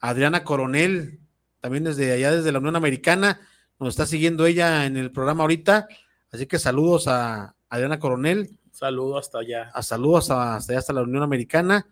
Adriana 0.00 0.42
Coronel, 0.42 1.20
también 1.60 1.84
desde 1.84 2.10
allá, 2.10 2.32
desde 2.32 2.52
la 2.52 2.58
Unión 2.58 2.76
Americana, 2.76 3.38
nos 3.78 3.90
está 3.90 4.06
siguiendo 4.06 4.46
ella 4.46 4.86
en 4.86 4.96
el 4.96 5.12
programa 5.12 5.42
ahorita, 5.42 5.88
así 6.32 6.46
que 6.46 6.58
saludos 6.58 7.06
a 7.08 7.54
Adriana 7.68 7.98
Coronel. 7.98 8.58
Saludos 8.72 9.26
hasta 9.26 9.40
allá. 9.40 9.70
A 9.74 9.82
saludos 9.82 10.30
hasta, 10.30 10.56
hasta 10.56 10.72
allá, 10.72 10.78
hasta 10.78 10.92
la 10.94 11.02
Unión 11.02 11.22
Americana. 11.22 11.86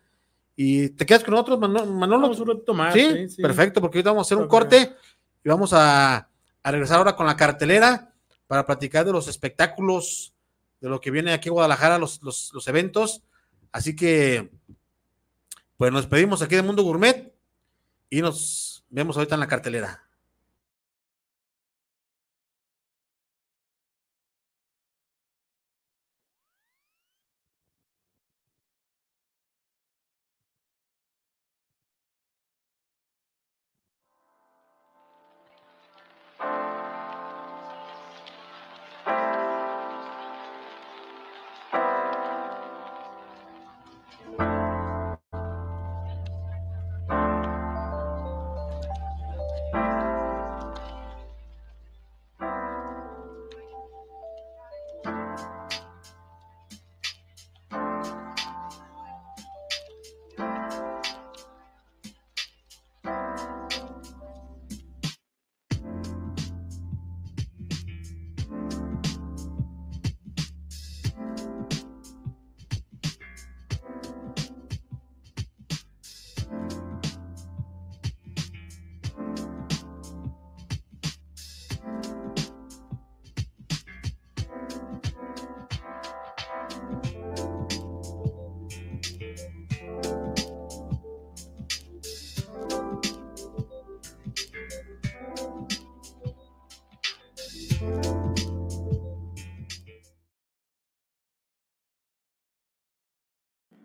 ¿Y 0.54 0.90
te 0.90 1.06
quedas 1.06 1.24
con 1.24 1.32
nosotros, 1.32 1.58
Manolo? 1.58 2.28
Vamos 2.28 2.46
ratito 2.46 2.74
más. 2.74 2.94
¿Sí? 2.94 3.26
perfecto, 3.40 3.80
porque 3.80 3.98
ahorita 3.98 4.10
vamos 4.10 4.26
a 4.26 4.28
hacer 4.28 4.38
un 4.38 4.48
corte 4.48 4.94
y 5.44 5.48
vamos 5.48 5.72
a, 5.72 6.28
a 6.62 6.70
regresar 6.70 6.98
ahora 6.98 7.16
con 7.16 7.26
la 7.26 7.36
cartelera 7.36 8.12
para 8.46 8.66
platicar 8.66 9.04
de 9.04 9.12
los 9.12 9.28
espectáculos, 9.28 10.34
de 10.80 10.88
lo 10.88 11.00
que 11.00 11.10
viene 11.10 11.32
aquí 11.32 11.48
a 11.48 11.52
Guadalajara, 11.52 11.98
los, 11.98 12.22
los, 12.22 12.50
los 12.52 12.68
eventos. 12.68 13.22
Así 13.70 13.96
que, 13.96 14.50
pues 15.76 15.90
nos 15.90 16.02
despedimos 16.02 16.42
aquí 16.42 16.54
de 16.54 16.62
Mundo 16.62 16.82
Gourmet 16.82 17.32
y 18.10 18.20
nos 18.20 18.84
vemos 18.90 19.16
ahorita 19.16 19.36
en 19.36 19.40
la 19.40 19.48
cartelera. 19.48 20.04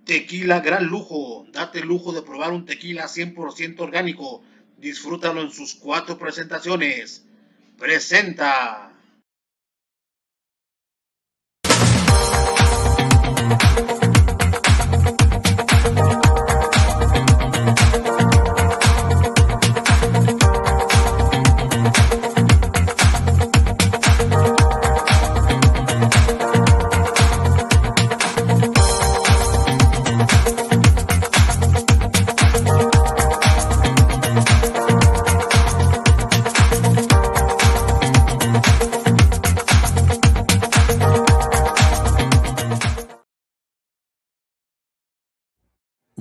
Tequila 0.08 0.62
Gran 0.62 0.86
Lujo. 0.86 1.46
Date 1.52 1.80
el 1.80 1.88
lujo 1.88 2.14
de 2.14 2.22
probar 2.22 2.54
un 2.54 2.66
tequila 2.66 3.08
100% 3.08 3.80
orgánico. 3.82 4.42
Disfrútalo 4.78 5.42
en 5.42 5.52
sus 5.52 5.76
cuatro 5.76 6.18
presentaciones. 6.18 7.26
Presenta. 7.78 8.87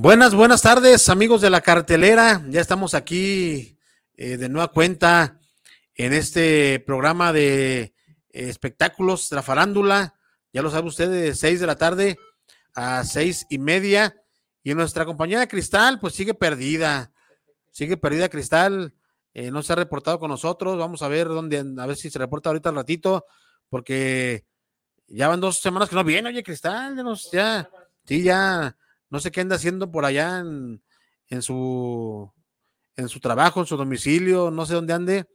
Buenas, 0.07 0.37
buenas 0.37 0.63
tardes, 0.63 1.09
amigos 1.09 1.41
de 1.41 1.51
la 1.51 1.61
cartelera. 1.61 2.41
Ya 2.49 2.61
estamos 2.61 2.95
aquí 2.95 3.77
eh, 4.17 4.37
de 4.37 4.49
nueva 4.49 4.69
cuenta 4.69 5.41
en 5.97 6.13
este 6.13 6.79
programa 6.79 7.33
de 7.33 7.81
eh, 7.81 7.93
espectáculos 8.31 9.29
de 9.29 9.35
la 9.35 9.43
farándula. 9.43 10.15
Ya 10.53 10.63
lo 10.63 10.71
sabe 10.71 10.87
usted, 10.87 11.11
de 11.11 11.35
seis 11.35 11.59
de 11.59 11.67
la 11.67 11.75
tarde 11.75 12.19
a 12.73 13.03
seis 13.03 13.47
y 13.51 13.59
media. 13.59 14.15
Y 14.63 14.75
nuestra 14.75 15.05
compañera 15.05 15.49
Cristal, 15.49 15.99
pues 15.99 16.15
sigue 16.15 16.35
perdida. 16.35 17.11
Sigue 17.73 17.97
perdida 17.97 18.29
Cristal. 18.29 18.95
Eh, 19.35 19.51
no 19.51 19.61
se 19.65 19.73
ha 19.73 19.77
reportado 19.77 20.21
con 20.21 20.31
nosotros. 20.31 20.79
Vamos 20.79 21.03
a 21.03 21.09
ver 21.09 21.27
dónde, 21.27 21.59
a 21.59 21.87
ver 21.87 21.97
si 21.97 22.11
se 22.11 22.21
reporta 22.21 22.51
ahorita 22.51 22.69
al 22.69 22.77
ratito, 22.77 23.27
porque 23.69 24.47
ya 25.09 25.27
van 25.27 25.41
dos 25.41 25.59
semanas 25.59 25.89
que 25.89 25.97
no 25.97 26.05
viene, 26.05 26.29
oye, 26.29 26.45
Cristal, 26.45 26.95
ya, 26.95 27.03
nos, 27.03 27.29
ya, 27.33 27.69
sí, 28.05 28.23
ya 28.23 28.77
no 29.11 29.21
sé 29.21 29.31
qué 29.31 29.41
anda 29.41 29.57
haciendo 29.57 29.91
por 29.91 30.05
allá 30.05 30.39
en, 30.39 30.83
su 31.43 32.33
en 32.97 33.09
su 33.09 33.21
trabajo, 33.21 33.61
en 33.61 33.67
su 33.67 33.77
domicilio, 33.77 34.51
no 34.51 34.67
sé 34.67 34.75
dónde 34.75 34.93
ande, 34.93 35.27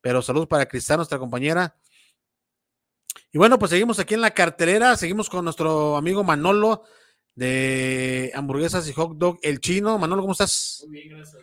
pero 0.00 0.22
saludos 0.22 0.48
para 0.48 0.66
Cristal, 0.66 0.98
nuestra 0.98 1.18
compañera. 1.18 1.76
Y 3.32 3.38
bueno, 3.38 3.58
pues 3.58 3.70
seguimos 3.70 3.98
aquí 3.98 4.14
en 4.14 4.20
la 4.20 4.30
cartelera, 4.30 4.96
seguimos 4.96 5.28
con 5.28 5.44
nuestro 5.44 5.96
amigo 5.96 6.24
Manolo 6.24 6.84
de 7.34 8.32
hamburguesas 8.34 8.88
y 8.88 8.92
hot 8.92 9.16
dog 9.16 9.38
El 9.42 9.60
Chino. 9.60 9.98
Manolo, 9.98 10.22
¿cómo 10.22 10.32
estás? 10.32 10.84
Muy 10.88 11.02
bien, 11.02 11.16
gracias. 11.16 11.42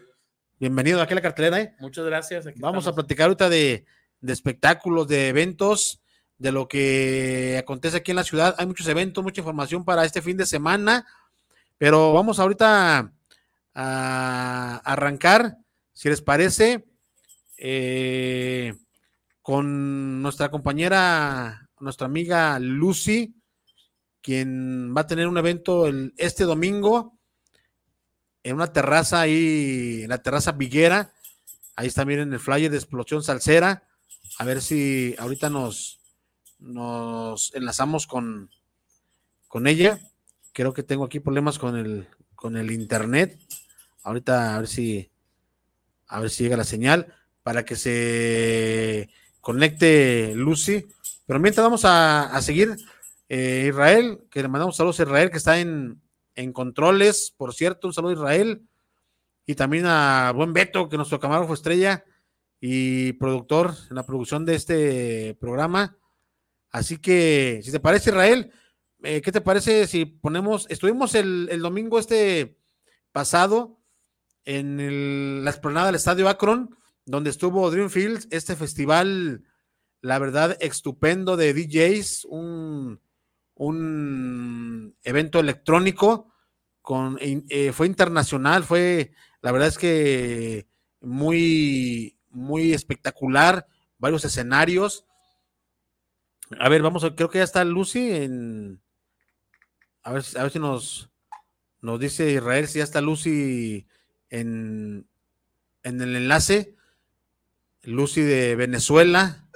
Bienvenido 0.57 1.01
aquí 1.01 1.13
a 1.13 1.15
la 1.15 1.21
cartelera. 1.21 1.61
¿eh? 1.61 1.75
Muchas 1.79 2.05
gracias. 2.05 2.45
Vamos 2.57 2.88
a 2.88 2.93
platicar 2.93 3.25
ahorita 3.25 3.49
de, 3.49 3.85
de 4.19 4.33
espectáculos, 4.33 5.07
de 5.07 5.27
eventos, 5.27 6.01
de 6.38 6.51
lo 6.51 6.67
que 6.67 7.57
acontece 7.59 7.97
aquí 7.97 8.11
en 8.11 8.17
la 8.17 8.23
ciudad. 8.23 8.55
Hay 8.57 8.65
muchos 8.65 8.88
eventos, 8.88 9.23
mucha 9.23 9.41
información 9.41 9.85
para 9.85 10.05
este 10.05 10.21
fin 10.21 10.38
de 10.38 10.45
semana. 10.45 11.05
Pero 11.77 12.13
vamos 12.13 12.39
ahorita 12.39 13.11
a 13.73 14.81
arrancar, 14.83 15.57
si 15.93 16.09
les 16.09 16.21
parece, 16.21 16.85
eh, 17.57 18.73
con 19.41 20.21
nuestra 20.21 20.49
compañera, 20.49 21.69
nuestra 21.79 22.08
amiga 22.08 22.58
Lucy, 22.60 23.35
quien 24.21 24.93
va 24.95 25.02
a 25.02 25.08
tener 25.08 25.27
un 25.27 25.37
evento 25.37 25.85
este 26.17 26.45
domingo 26.45 27.19
en 28.43 28.56
una 28.56 28.71
terraza 28.71 29.21
ahí, 29.21 30.02
en 30.04 30.10
la 30.10 30.21
terraza 30.21 30.52
Viguera. 30.54 31.13
Ahí 31.75 31.87
está, 31.87 32.06
miren 32.06 32.31
el 32.31 32.39
flyer 32.39 32.71
de 32.71 32.77
Explosión 32.77 33.23
Salsera. 33.23 33.83
A 34.39 34.45
ver 34.45 34.62
si 34.62 35.15
ahorita 35.19 35.50
nos, 35.50 36.00
nos 36.60 37.54
enlazamos 37.54 38.08
con, 38.08 38.50
con 39.47 39.67
ella. 39.67 40.00
Creo 40.56 40.73
que 40.73 40.83
tengo 40.83 41.03
aquí 41.03 41.19
problemas 41.19 41.60
con 41.60 41.75
el, 41.75 42.08
con 42.33 42.56
el 42.56 42.71
internet. 42.71 43.37
Ahorita 44.03 44.56
a 44.56 44.60
ver 44.60 44.69
si 44.69 45.12
a 46.08 46.21
ver 46.21 46.29
si 46.29 46.43
llega 46.43 46.56
la 46.56 46.63
señal 46.63 47.13
para 47.43 47.65
que 47.65 47.75
se 47.75 49.10
conecte 49.41 50.33
Lucy. 50.33 50.87
Pero 51.25 51.41
mientras 51.41 51.65
vamos 51.65 51.81
a, 51.83 52.39
seguir 52.41 52.73
eh, 53.27 53.65
Israel, 53.67 54.21
que 54.31 54.43
le 54.43 54.47
mandamos 54.47 54.77
saludos 54.77 54.97
a 55.01 55.03
Israel, 55.03 55.29
que 55.29 55.39
está 55.39 55.60
en, 55.60 56.01
en 56.35 56.53
controles, 56.53 57.33
por 57.35 57.53
cierto, 57.53 57.87
un 57.87 57.93
saludo 57.93 58.12
a 58.12 58.13
Israel. 58.13 58.62
Y 59.45 59.56
también 59.56 59.85
a 59.87 60.31
buen 60.33 60.53
Beto, 60.53 60.87
que 60.87 60.95
nuestro 60.95 61.19
camarógrafo 61.19 61.53
estrella 61.53 62.06
y 62.62 63.12
productor 63.12 63.75
en 63.89 63.97
la 63.97 64.06
producción 64.06 64.45
de 64.45 64.56
este 64.56 65.35
programa. 65.37 65.97
Así 66.71 66.97
que, 66.97 67.60
si 67.62 67.73
te 67.73 67.81
parece, 67.81 68.12
Israel, 68.12 68.53
eh, 69.06 69.21
¿qué 69.21 69.31
te 69.31 69.41
parece 69.41 69.87
si 69.87 70.06
ponemos, 70.06 70.65
estuvimos 70.69 71.15
el, 71.15 71.60
domingo 71.62 71.99
este 71.99 72.58
pasado 73.12 73.79
en 74.43 75.43
la 75.43 75.51
explanada 75.51 75.87
del 75.87 75.95
Estadio 75.95 76.27
Akron, 76.27 76.75
donde 77.06 77.29
estuvo 77.29 77.69
Dreamfield, 77.69 78.27
este 78.31 78.56
festival, 78.56 79.43
la 80.01 80.19
verdad, 80.19 80.58
estupendo 80.60 81.37
de 81.37 81.53
DJs, 81.53 82.25
un, 82.25 82.99
un 83.53 84.95
evento 85.03 85.39
electrónico 85.39 86.31
con, 86.81 87.17
eh, 87.21 87.71
fue 87.73 87.87
internacional, 87.87 88.63
fue, 88.63 89.13
la 89.41 89.51
verdad 89.51 89.69
es 89.69 89.77
que 89.77 90.67
muy, 91.01 92.17
muy 92.29 92.73
espectacular, 92.73 93.67
varios 93.97 94.25
escenarios. 94.25 95.06
A 96.60 96.69
ver, 96.69 96.81
vamos 96.81 97.06
creo 97.15 97.29
que 97.29 97.39
ya 97.39 97.43
está 97.43 97.63
Lucy 97.63 98.12
en, 98.12 98.81
a 100.06 100.13
ver, 100.13 100.23
a 100.37 100.43
ver 100.43 100.51
si 100.51 100.60
nos, 100.60 101.10
nos 101.81 101.99
dice 101.99 102.31
Israel 102.31 102.67
si 102.67 102.77
ya 102.77 102.83
está 102.83 103.01
Lucy 103.01 103.87
en, 104.29 105.08
en 105.83 106.01
el 106.01 106.15
enlace. 106.15 106.75
Lucy 107.81 108.21
de 108.21 108.56
Venezuela, 108.56 109.47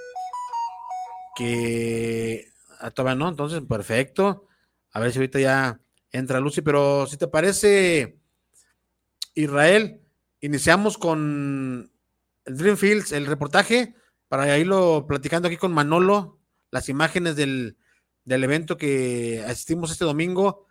que 1.36 2.52
ah, 2.80 2.92
todavía 2.92 3.16
no, 3.16 3.30
entonces 3.30 3.62
perfecto. 3.68 4.46
A 4.92 5.00
ver 5.00 5.12
si 5.12 5.20
ahorita 5.20 5.40
ya 5.40 5.82
entra 6.12 6.40
Lucy, 6.40 6.62
pero 6.62 7.08
si 7.08 7.18
te 7.18 7.28
parece, 7.28 8.20
Israel, 9.34 10.02
iniciamos 10.42 10.98
con 10.98 11.92
el 12.46 12.58
Dreamfields, 12.58 13.12
el 13.12 13.26
reportaje, 13.26 13.96
para 14.28 14.58
irlo 14.58 15.06
platicando 15.08 15.48
aquí 15.48 15.58
con 15.58 15.74
Manolo, 15.74 16.40
las 16.70 16.90
imágenes 16.90 17.36
del, 17.36 17.78
del 18.30 18.44
evento 18.44 18.78
que 18.78 19.44
asistimos 19.48 19.92
este 19.92 20.06
domingo, 20.06 20.68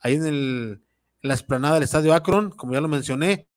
ahí 0.00 0.14
en, 0.14 0.26
el, 0.26 0.82
la 1.20 1.34
esplanada 1.34 1.74
del 1.74 1.82
Estadio 1.84 2.14
Akron, 2.14 2.50
como 2.50 2.72
ya 2.72 2.80
lo 2.80 2.88
mencioné. 2.88 3.48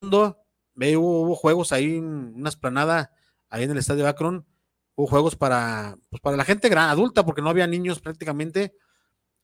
Hubo, 0.00 0.36
hubo 0.76 1.34
juegos 1.34 1.72
ahí, 1.72 1.98
una 1.98 2.48
esplanada 2.48 3.10
ahí 3.48 3.64
en 3.64 3.72
el 3.72 3.78
Estadio 3.78 4.06
Akron, 4.06 4.46
hubo 4.94 5.08
juegos 5.08 5.34
para, 5.34 5.98
pues 6.10 6.22
para 6.22 6.36
la 6.36 6.44
gente 6.44 6.68
gran, 6.68 6.90
adulta, 6.90 7.24
porque 7.24 7.42
no 7.42 7.50
había 7.50 7.66
niños 7.66 8.00
prácticamente, 8.00 8.76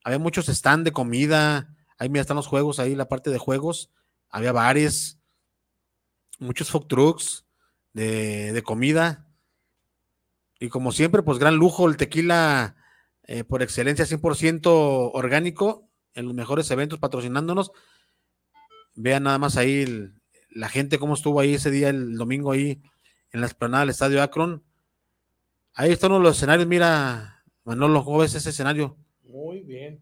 había 0.04 0.20
muchos 0.20 0.48
stand 0.48 0.84
de 0.84 0.92
comida, 0.92 1.74
ahí 1.98 2.08
mira 2.08 2.20
están 2.20 2.36
los 2.36 2.46
juegos, 2.46 2.78
ahí 2.78 2.94
la 2.94 3.08
parte 3.08 3.30
de 3.30 3.38
juegos, 3.38 3.90
había 4.30 4.52
bares, 4.52 5.18
muchos 6.38 6.70
food 6.70 6.86
trucks 6.86 7.46
de, 7.92 8.52
de 8.52 8.62
comida, 8.62 9.24
y 10.64 10.68
como 10.68 10.92
siempre, 10.92 11.22
pues 11.22 11.38
gran 11.38 11.56
lujo, 11.56 11.88
el 11.88 11.96
tequila 11.96 12.76
eh, 13.24 13.44
por 13.44 13.62
excelencia 13.62 14.06
100% 14.06 15.10
orgánico, 15.12 15.90
en 16.14 16.26
los 16.26 16.34
mejores 16.34 16.70
eventos 16.70 16.98
patrocinándonos. 16.98 17.72
Vean 18.94 19.24
nada 19.24 19.38
más 19.38 19.56
ahí 19.56 19.82
el, 19.82 20.14
la 20.50 20.68
gente 20.68 20.98
cómo 20.98 21.14
estuvo 21.14 21.40
ahí 21.40 21.54
ese 21.54 21.70
día, 21.70 21.88
el 21.88 22.16
domingo 22.16 22.52
ahí 22.52 22.80
en 23.32 23.40
la 23.40 23.46
esplanada 23.46 23.82
del 23.82 23.90
Estadio 23.90 24.22
Akron. 24.22 24.62
Ahí 25.74 25.90
están 25.90 26.12
los 26.12 26.36
escenarios, 26.36 26.68
mira, 26.68 27.44
Manolo, 27.64 28.04
¿cómo 28.04 28.18
ves 28.18 28.34
ese 28.34 28.50
escenario? 28.50 28.96
Muy 29.24 29.62
bien. 29.64 30.00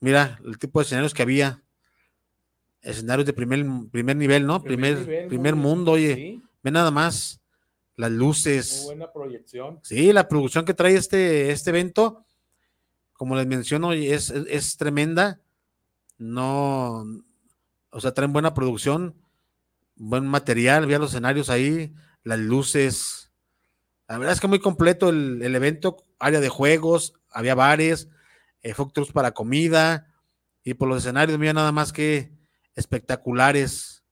Mira, 0.00 0.40
el 0.44 0.58
tipo 0.58 0.80
de 0.80 0.86
escenarios 0.86 1.12
que 1.12 1.22
había. 1.22 1.62
Escenarios 2.82 3.26
de 3.26 3.32
primer, 3.32 3.64
primer 3.90 4.16
nivel, 4.16 4.46
¿no? 4.46 4.62
Primer, 4.62 4.96
primer, 5.04 5.28
primer 5.28 5.54
mundo, 5.54 5.92
oye. 5.92 6.40
Ve 6.62 6.70
nada 6.70 6.90
más 6.90 7.40
las 7.96 8.10
luces. 8.10 8.78
Muy 8.78 8.96
buena 8.96 9.12
proyección. 9.12 9.80
Sí, 9.82 10.12
la 10.12 10.28
producción 10.28 10.64
que 10.64 10.74
trae 10.74 10.94
este, 10.94 11.50
este 11.50 11.70
evento, 11.70 12.24
como 13.12 13.36
les 13.36 13.46
menciono, 13.46 13.92
es, 13.92 14.30
es, 14.30 14.46
es 14.48 14.76
tremenda. 14.76 15.40
No, 16.18 17.04
o 17.90 18.00
sea, 18.00 18.12
traen 18.12 18.32
buena 18.32 18.54
producción 18.54 19.14
buen 19.98 20.26
material, 20.26 20.84
había 20.84 20.98
los 20.98 21.10
escenarios 21.10 21.50
ahí, 21.50 21.92
las 22.22 22.38
luces. 22.38 23.32
La 24.08 24.16
verdad 24.16 24.32
es 24.32 24.40
que 24.40 24.48
muy 24.48 24.60
completo 24.60 25.10
el, 25.10 25.54
evento, 25.54 25.96
área 26.18 26.40
de 26.40 26.48
juegos, 26.48 27.14
había 27.30 27.54
bares, 27.54 28.08
eh, 28.62 28.74
para 29.12 29.32
comida, 29.32 30.14
y 30.64 30.74
por 30.74 30.88
los 30.88 30.98
escenarios, 30.98 31.38
mira 31.38 31.52
nada 31.52 31.72
más 31.72 31.92
que 31.92 32.32
espectaculares. 32.78 34.04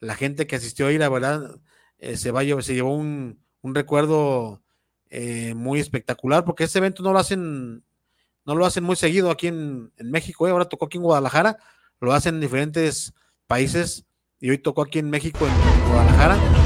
La 0.00 0.14
gente 0.14 0.46
que 0.46 0.56
asistió 0.56 0.88
ahí, 0.88 0.98
la 0.98 1.08
verdad, 1.08 1.60
eh, 1.98 2.16
se, 2.16 2.30
va, 2.32 2.42
se 2.62 2.74
llevó 2.74 2.94
un, 2.94 3.40
un 3.62 3.74
recuerdo 3.74 4.62
eh, 5.08 5.54
muy 5.54 5.78
espectacular, 5.78 6.44
porque 6.44 6.64
ese 6.64 6.78
evento 6.78 7.02
no 7.02 7.12
lo 7.12 7.18
hacen, 7.18 7.84
no 8.44 8.54
lo 8.54 8.66
hacen 8.66 8.84
muy 8.84 8.96
seguido 8.96 9.30
aquí 9.30 9.46
en, 9.46 9.92
en 9.96 10.10
México, 10.10 10.46
eh, 10.46 10.50
ahora 10.50 10.68
tocó 10.68 10.86
aquí 10.86 10.98
en 10.98 11.04
Guadalajara, 11.04 11.58
lo 12.00 12.12
hacen 12.12 12.34
en 12.36 12.40
diferentes 12.40 13.14
países 13.46 14.04
y 14.40 14.50
hoy 14.50 14.58
tocó 14.58 14.82
aquí 14.82 14.98
en 14.98 15.10
México, 15.10 15.46
en 15.46 15.90
Guadalajara. 15.90 16.61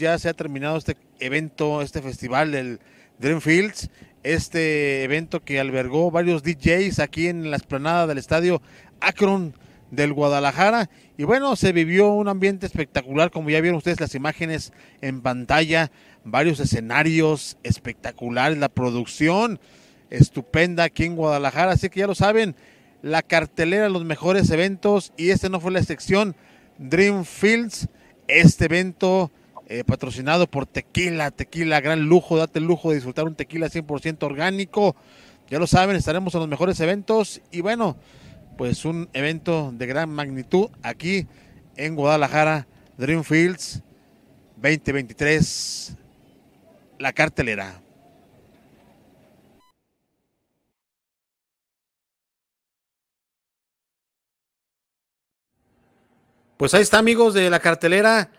Ya 0.00 0.18
se 0.18 0.28
ha 0.28 0.34
terminado 0.34 0.76
este 0.76 0.96
evento, 1.20 1.82
este 1.82 2.02
festival 2.02 2.50
del 2.50 2.80
Dreamfields, 3.18 3.90
este 4.22 5.04
evento 5.04 5.44
que 5.44 5.60
albergó 5.60 6.10
varios 6.10 6.42
DJs 6.42 6.98
aquí 6.98 7.28
en 7.28 7.50
la 7.50 7.56
esplanada 7.56 8.06
del 8.06 8.18
estadio 8.18 8.60
Akron 9.00 9.54
del 9.90 10.12
Guadalajara. 10.12 10.90
Y 11.16 11.24
bueno, 11.24 11.54
se 11.54 11.72
vivió 11.72 12.08
un 12.08 12.28
ambiente 12.28 12.66
espectacular, 12.66 13.30
como 13.30 13.50
ya 13.50 13.60
vieron 13.60 13.78
ustedes 13.78 14.00
las 14.00 14.14
imágenes 14.14 14.72
en 15.00 15.20
pantalla, 15.20 15.90
varios 16.24 16.58
escenarios 16.60 17.58
espectaculares, 17.62 18.58
la 18.58 18.68
producción 18.68 19.60
estupenda 20.10 20.84
aquí 20.84 21.04
en 21.04 21.16
Guadalajara. 21.16 21.72
Así 21.72 21.88
que 21.90 22.00
ya 22.00 22.06
lo 22.06 22.14
saben, 22.14 22.56
la 23.02 23.22
cartelera, 23.22 23.88
los 23.88 24.04
mejores 24.04 24.50
eventos, 24.50 25.12
y 25.16 25.30
este 25.30 25.48
no 25.48 25.60
fue 25.60 25.72
la 25.72 25.78
excepción, 25.80 26.34
Dreamfields 26.78 27.88
este 28.30 28.66
evento 28.66 29.30
eh, 29.72 29.84
patrocinado 29.84 30.50
por 30.50 30.66
Tequila, 30.66 31.30
Tequila, 31.30 31.80
gran 31.80 32.00
lujo, 32.00 32.36
date 32.36 32.58
el 32.58 32.64
lujo 32.64 32.88
de 32.88 32.96
disfrutar 32.96 33.24
un 33.24 33.36
tequila 33.36 33.68
100% 33.68 34.20
orgánico. 34.24 34.96
Ya 35.48 35.60
lo 35.60 35.68
saben, 35.68 35.94
estaremos 35.94 36.34
en 36.34 36.40
los 36.40 36.48
mejores 36.48 36.80
eventos 36.80 37.40
y 37.52 37.60
bueno, 37.60 37.96
pues 38.58 38.84
un 38.84 39.08
evento 39.12 39.72
de 39.72 39.86
gran 39.86 40.10
magnitud 40.10 40.70
aquí 40.82 41.28
en 41.76 41.94
Guadalajara, 41.94 42.66
Dreamfields 42.98 43.84
2023, 44.56 45.96
la 46.98 47.12
cartelera. 47.12 47.80
Pues 56.56 56.74
ahí 56.74 56.82
está, 56.82 56.98
amigos 56.98 57.34
de 57.34 57.48
la 57.50 57.60
cartelera. 57.60 58.32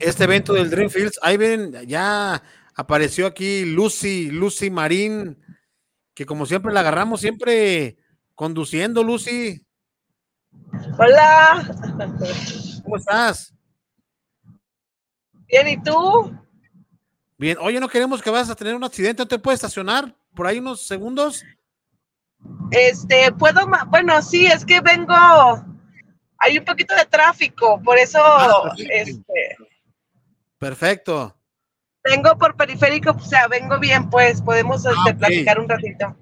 Este 0.00 0.24
evento 0.24 0.54
del 0.54 0.70
Dreamfields. 0.70 1.18
Ahí 1.22 1.36
ven, 1.36 1.72
ya 1.86 2.42
apareció 2.74 3.26
aquí 3.26 3.64
Lucy, 3.66 4.30
Lucy 4.30 4.70
Marín, 4.70 5.38
que 6.14 6.24
como 6.24 6.46
siempre 6.46 6.72
la 6.72 6.80
agarramos, 6.80 7.20
siempre 7.20 7.98
conduciendo, 8.34 9.04
Lucy. 9.04 9.64
Hola. 10.98 11.70
¿Cómo 12.82 12.96
estás? 12.96 13.54
Bien, 15.46 15.68
¿y 15.68 15.82
tú? 15.82 16.34
Bien, 17.36 17.58
oye, 17.60 17.78
no 17.80 17.88
queremos 17.88 18.22
que 18.22 18.30
vayas 18.30 18.50
a 18.50 18.54
tener 18.54 18.74
un 18.74 18.84
accidente, 18.84 19.22
¿no 19.22 19.28
te 19.28 19.38
puedes 19.38 19.58
estacionar 19.58 20.14
por 20.34 20.46
ahí 20.46 20.58
unos 20.58 20.86
segundos? 20.86 21.42
Este, 22.70 23.32
puedo, 23.32 23.60
bueno, 23.88 24.22
sí, 24.22 24.46
es 24.46 24.64
que 24.64 24.80
vengo, 24.80 25.14
hay 26.38 26.58
un 26.58 26.64
poquito 26.64 26.94
de 26.94 27.04
tráfico, 27.06 27.80
por 27.82 27.98
eso, 27.98 28.18
Ah, 28.22 28.74
este, 28.76 29.22
Perfecto. 30.60 31.34
vengo 32.04 32.36
por 32.36 32.54
periférico, 32.54 33.12
o 33.12 33.18
sea, 33.20 33.48
vengo 33.48 33.78
bien, 33.78 34.10
pues, 34.10 34.42
podemos 34.42 34.84
este, 34.84 35.10
Ah, 35.10 35.16
platicar 35.18 35.58
un 35.58 35.68
ratito. 35.68 36.14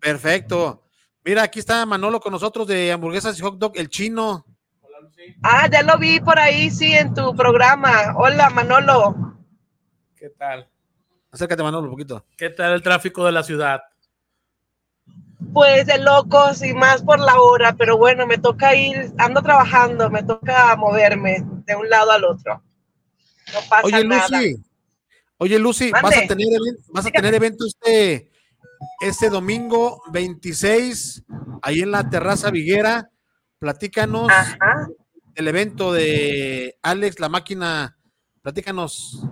Perfecto. 0.00 0.82
Mira, 1.24 1.42
aquí 1.42 1.58
está 1.60 1.84
Manolo 1.86 2.20
con 2.20 2.30
nosotros 2.32 2.66
de 2.66 2.92
hamburguesas 2.92 3.38
y 3.38 3.42
hot 3.42 3.58
dog, 3.58 3.72
el 3.74 3.88
chino. 3.88 4.44
Ah, 5.42 5.66
ya 5.70 5.82
lo 5.82 5.98
vi 5.98 6.20
por 6.20 6.38
ahí, 6.38 6.70
sí, 6.70 6.92
en 6.92 7.14
tu 7.14 7.34
programa. 7.34 8.14
Hola, 8.16 8.50
Manolo. 8.50 9.34
¿Qué 10.14 10.28
tal? 10.28 10.68
Acércate, 11.30 11.62
Manolo, 11.62 11.84
un 11.86 11.92
poquito. 11.92 12.24
¿Qué 12.36 12.50
tal 12.50 12.74
el 12.74 12.82
tráfico 12.82 13.24
de 13.24 13.32
la 13.32 13.42
ciudad? 13.42 13.80
Pues 15.54 15.86
de 15.86 15.98
locos 15.98 16.62
y 16.62 16.74
más 16.74 17.02
por 17.02 17.18
la 17.18 17.40
hora, 17.40 17.74
pero 17.74 17.96
bueno, 17.96 18.26
me 18.26 18.36
toca 18.36 18.74
ir, 18.74 19.10
ando 19.18 19.42
trabajando, 19.42 20.10
me 20.10 20.22
toca 20.22 20.76
moverme 20.76 21.38
de 21.64 21.76
un 21.76 21.88
lado 21.88 22.10
al 22.12 22.24
otro. 22.24 22.62
No 23.52 23.60
pasa 23.68 23.82
Oye, 23.84 24.04
nada. 24.04 24.28
Lucy. 24.28 24.56
Oye, 25.38 25.58
Lucy, 25.58 25.90
vas 25.90 26.16
a 26.16 26.26
tener, 26.26 26.48
vas 26.88 27.06
a 27.06 27.10
tener 27.10 27.34
evento 27.34 27.66
este, 27.66 28.30
este 29.00 29.28
domingo 29.28 30.02
26, 30.10 31.24
ahí 31.62 31.80
en 31.80 31.90
la 31.90 32.08
terraza 32.08 32.50
Viguera. 32.50 33.10
Platícanos 33.58 34.30
Ajá. 34.30 34.88
el 35.34 35.48
evento 35.48 35.92
de 35.92 36.78
Alex, 36.82 37.20
la 37.20 37.28
máquina. 37.28 37.98
Platícanos. 38.42 39.26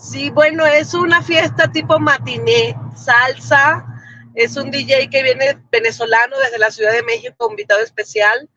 Sí, 0.00 0.30
bueno, 0.30 0.66
es 0.66 0.94
una 0.94 1.22
fiesta 1.22 1.70
tipo 1.70 1.98
matiné, 1.98 2.76
salsa. 2.96 3.86
Es 4.34 4.56
un 4.56 4.70
DJ 4.70 5.10
que 5.10 5.22
viene 5.22 5.62
venezolano 5.70 6.38
desde 6.38 6.58
la 6.58 6.70
Ciudad 6.70 6.92
de 6.92 7.02
México, 7.02 7.48
invitado 7.50 7.82
especial. 7.82 8.48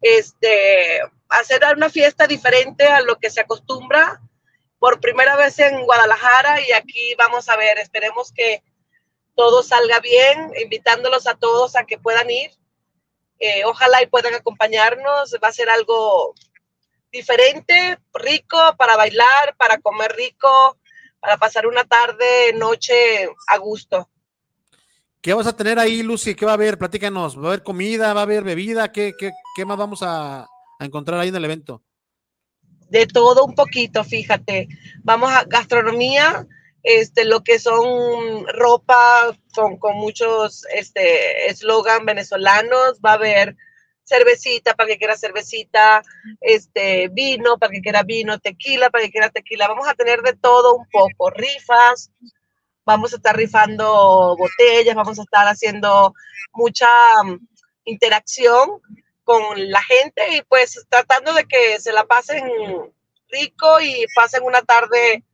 Este, 0.00 1.00
hacer 1.30 1.62
una 1.76 1.88
fiesta 1.88 2.26
diferente 2.26 2.86
a 2.86 3.00
lo 3.00 3.16
que 3.16 3.30
se 3.30 3.40
acostumbra 3.40 4.20
por 4.78 5.00
primera 5.00 5.36
vez 5.36 5.58
en 5.58 5.84
Guadalajara 5.84 6.60
y 6.66 6.72
aquí 6.72 7.14
vamos 7.16 7.48
a 7.48 7.56
ver, 7.56 7.78
esperemos 7.78 8.32
que 8.32 8.62
todo 9.36 9.62
salga 9.62 10.00
bien, 10.00 10.52
invitándolos 10.60 11.26
a 11.26 11.34
todos 11.34 11.76
a 11.76 11.84
que 11.84 11.98
puedan 11.98 12.28
ir. 12.30 12.50
Eh, 13.38 13.64
ojalá 13.64 14.02
y 14.02 14.06
puedan 14.06 14.34
acompañarnos, 14.34 15.36
va 15.42 15.48
a 15.48 15.52
ser 15.52 15.70
algo 15.70 16.34
diferente, 17.10 17.98
rico, 18.12 18.58
para 18.76 18.96
bailar, 18.96 19.56
para 19.56 19.78
comer 19.78 20.12
rico, 20.12 20.78
para 21.20 21.38
pasar 21.38 21.66
una 21.66 21.84
tarde, 21.84 22.52
noche 22.54 23.28
a 23.46 23.56
gusto. 23.58 24.10
¿Qué 25.22 25.34
vas 25.34 25.46
a 25.46 25.56
tener 25.56 25.78
ahí, 25.78 26.02
Lucy? 26.02 26.34
¿Qué 26.34 26.44
va 26.46 26.52
a 26.52 26.54
haber? 26.54 26.78
Platícanos. 26.78 27.38
¿Va 27.38 27.44
a 27.44 27.46
haber 27.48 27.62
comida? 27.62 28.14
¿Va 28.14 28.20
a 28.20 28.24
haber 28.24 28.42
bebida? 28.42 28.90
¿Qué, 28.92 29.14
qué, 29.18 29.32
qué 29.54 29.64
más 29.66 29.76
vamos 29.76 30.02
a, 30.02 30.46
a 30.80 30.86
encontrar 30.86 31.20
ahí 31.20 31.28
en 31.28 31.36
el 31.36 31.44
evento? 31.44 31.82
De 32.88 33.06
todo 33.06 33.44
un 33.44 33.54
poquito, 33.54 34.02
fíjate. 34.02 34.66
Vamos 35.04 35.30
a 35.30 35.44
gastronomía, 35.44 36.46
este, 36.82 37.24
lo 37.24 37.44
que 37.44 37.58
son 37.58 38.46
ropa 38.48 39.36
con, 39.54 39.76
con 39.76 39.96
muchos 39.96 40.64
este 40.74 41.48
eslogan 41.48 42.06
venezolanos, 42.06 42.98
va 43.04 43.12
a 43.12 43.14
haber 43.14 43.56
cervecita 44.04 44.74
para 44.74 44.88
que 44.88 44.98
quiera 44.98 45.16
cervecita, 45.16 46.02
este 46.40 47.08
vino 47.08 47.58
para 47.58 47.70
que 47.70 47.82
quiera 47.82 48.02
vino, 48.02 48.40
tequila 48.40 48.90
para 48.90 49.04
que 49.04 49.10
quiera 49.10 49.30
tequila. 49.30 49.68
Vamos 49.68 49.86
a 49.86 49.94
tener 49.94 50.22
de 50.22 50.32
todo 50.32 50.74
un 50.74 50.88
poco, 50.90 51.30
rifas, 51.30 52.10
vamos 52.86 53.12
a 53.12 53.16
estar 53.16 53.36
rifando 53.36 54.34
botellas, 54.36 54.96
vamos 54.96 55.18
a 55.18 55.22
estar 55.22 55.46
haciendo 55.46 56.14
mucha 56.54 56.88
mm, 57.22 57.38
interacción 57.84 58.80
con 59.30 59.70
la 59.70 59.80
gente 59.84 60.22
y 60.32 60.42
pues 60.42 60.84
tratando 60.88 61.32
de 61.32 61.44
que 61.44 61.80
se 61.80 61.92
la 61.92 62.04
pasen 62.04 62.42
rico 63.28 63.80
y 63.80 64.04
pasen 64.12 64.42
una 64.42 64.60
tarde 64.62 65.24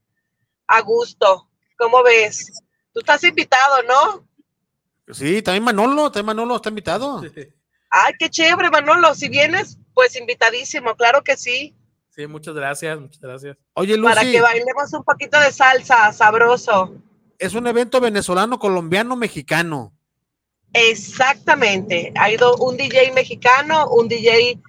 a 0.67 0.83
gusto. 0.83 1.49
¿Cómo 1.79 2.03
ves? 2.03 2.63
Tú 2.93 3.01
estás 3.01 3.25
invitado, 3.25 3.83
¿no? 3.85 4.29
Sí, 5.15 5.41
también 5.41 5.65
Manolo, 5.65 6.13
también 6.13 6.27
Manolo 6.27 6.57
está 6.57 6.69
invitado. 6.69 7.23
Ay, 7.91 8.13
qué 8.19 8.29
chévere, 8.29 8.69
Manolo. 8.69 9.15
Si 9.15 9.31
vienes, 9.31 9.79
pues 9.95 10.15
invitadísimo, 10.17 10.95
claro 10.95 11.25
que 11.25 11.39
sí. 11.39 11.75
Sí, 12.11 12.27
muchas 12.27 12.55
gracias, 12.55 13.01
muchas 13.01 13.21
gracias. 13.23 13.57
Oye, 13.73 13.97
Para 13.99 14.23
Lucy, 14.23 14.33
que 14.35 14.43
bailemos 14.43 14.93
un 14.93 15.05
poquito 15.05 15.41
de 15.41 15.53
salsa, 15.53 16.13
sabroso. 16.13 16.95
es 17.39 17.55
un 17.55 17.67
evento 17.67 17.99
venezolano, 17.99 18.59
colombiano, 18.59 19.17
mexicano. 19.17 19.96
Exactamente. 20.77 22.13
Ha 22.17 22.31
ido 22.31 22.55
un 22.59 22.77
DJ 22.77 23.13
mexicano, 23.13 23.89
un 23.89 24.09
DJ 24.09 24.61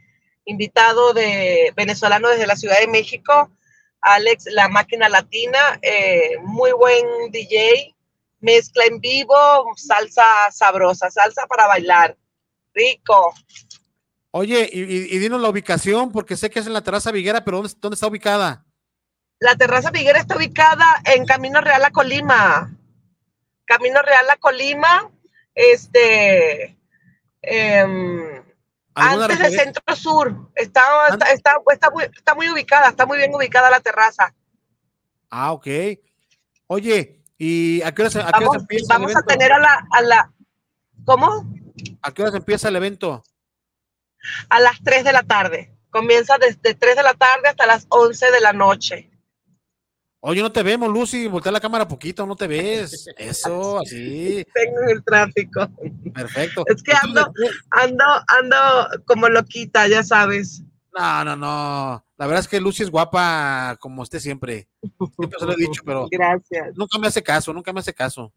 invitado 0.45 1.13
de 1.13 1.73
venezolano 1.75 2.29
desde 2.29 2.47
la 2.47 2.55
Ciudad 2.55 2.79
de 2.79 2.87
México, 2.87 3.51
Alex, 3.99 4.45
la 4.51 4.69
máquina 4.69 5.09
latina, 5.09 5.59
eh, 5.81 6.37
muy 6.43 6.71
buen 6.71 7.29
DJ, 7.31 7.93
mezcla 8.39 8.85
en 8.85 9.01
vivo, 9.01 9.35
salsa 9.75 10.23
sabrosa, 10.49 11.11
salsa 11.11 11.45
para 11.45 11.67
bailar, 11.67 12.15
rico. 12.73 13.33
Oye, 14.31 14.69
y, 14.71 15.17
dinos 15.19 15.41
la 15.41 15.49
ubicación, 15.49 16.13
porque 16.13 16.37
sé 16.37 16.49
que 16.49 16.59
es 16.59 16.67
en 16.67 16.73
la 16.73 16.83
terraza 16.83 17.11
Viguera, 17.11 17.43
pero 17.43 17.57
¿dónde, 17.57 17.73
dónde 17.81 17.95
está 17.95 18.07
ubicada? 18.07 18.65
La 19.39 19.57
terraza 19.57 19.91
Viguera 19.91 20.19
está 20.19 20.37
ubicada 20.37 21.01
en 21.03 21.25
Camino 21.25 21.59
Real 21.59 21.83
a 21.83 21.91
Colima. 21.91 22.73
Camino 23.65 24.01
Real 24.01 24.29
a 24.29 24.37
Colima, 24.37 25.11
este, 25.57 26.77
¿Alguna 28.93 29.25
antes 29.25 29.39
de 29.39 29.43
referencia? 29.45 29.63
Centro 29.63 29.95
Sur. 29.95 30.51
Está, 30.55 30.81
está, 31.09 31.31
está, 31.31 31.57
está 31.71 31.89
muy, 31.89 32.03
está 32.03 32.35
muy 32.35 32.49
ubicada, 32.49 32.89
está 32.89 33.05
muy 33.05 33.17
bien 33.17 33.33
ubicada 33.33 33.69
la 33.69 33.79
terraza. 33.79 34.33
Ah, 35.29 35.51
ok. 35.51 35.67
Oye, 36.67 37.21
¿y 37.37 37.81
a 37.81 37.93
qué 37.93 38.01
hora 38.03 38.11
se, 38.11 38.19
a 38.19 38.25
qué 38.25 38.29
hora 38.29 38.39
Vamos, 38.39 38.57
empieza 38.57 38.93
el 38.93 38.99
vamos 38.99 39.15
a 39.15 39.19
evento? 39.19 39.27
tener 39.27 39.51
a 39.51 39.59
la, 39.59 39.87
a 39.91 40.01
la, 40.01 40.31
¿cómo? 41.05 41.45
¿A 42.01 42.11
qué 42.11 42.21
hora 42.21 42.31
se 42.31 42.37
empieza 42.37 42.69
el 42.69 42.75
evento? 42.75 43.23
A 44.49 44.59
las 44.59 44.81
3 44.83 45.03
de 45.03 45.13
la 45.13 45.23
tarde. 45.23 45.73
Comienza 45.89 46.37
desde 46.37 46.73
3 46.75 46.95
de 46.95 47.03
la 47.03 47.13
tarde 47.13 47.49
hasta 47.49 47.65
las 47.65 47.87
11 47.89 48.31
de 48.31 48.41
la 48.41 48.53
noche. 48.53 49.06
Oye, 50.19 50.41
no 50.41 50.51
te 50.51 50.63
vemos, 50.63 50.89
Lucy, 50.91 51.27
voltea 51.27 51.51
la 51.51 51.59
cámara 51.59 51.87
poquito, 51.87 52.25
no 52.25 52.35
te 52.35 52.47
ves. 52.47 53.07
Eso, 53.17 53.79
así, 53.79 54.43
Tengo 54.53 54.81
en 54.83 54.89
el 54.89 55.03
tráfico. 55.03 55.69
perfecto. 56.13 56.63
Es 56.67 56.81
que 56.81 56.91
ando, 57.01 57.31
ando, 57.69 58.03
ando 58.27 58.57
como 59.05 59.29
loquita, 59.29 59.87
ya 59.87 60.03
sabes. 60.03 60.63
No, 60.97 61.23
no, 61.23 61.35
no. 61.35 62.03
La 62.17 62.25
verdad 62.25 62.39
es 62.39 62.47
que 62.47 62.59
Lucy 62.59 62.81
es 62.81 62.89
guapa 62.89 63.77
como 63.79 64.01
usted 64.01 64.19
siempre. 64.19 64.67
Siempre 64.81 65.39
se 65.39 65.45
lo 65.45 65.53
he 65.53 65.55
dicho, 65.55 65.81
pero 65.85 66.07
Gracias. 66.09 66.75
nunca 66.75 66.97
me 66.97 67.07
hace 67.07 67.21
caso, 67.21 67.53
nunca 67.53 67.71
me 67.71 67.79
hace 67.81 67.93
caso. 67.93 68.33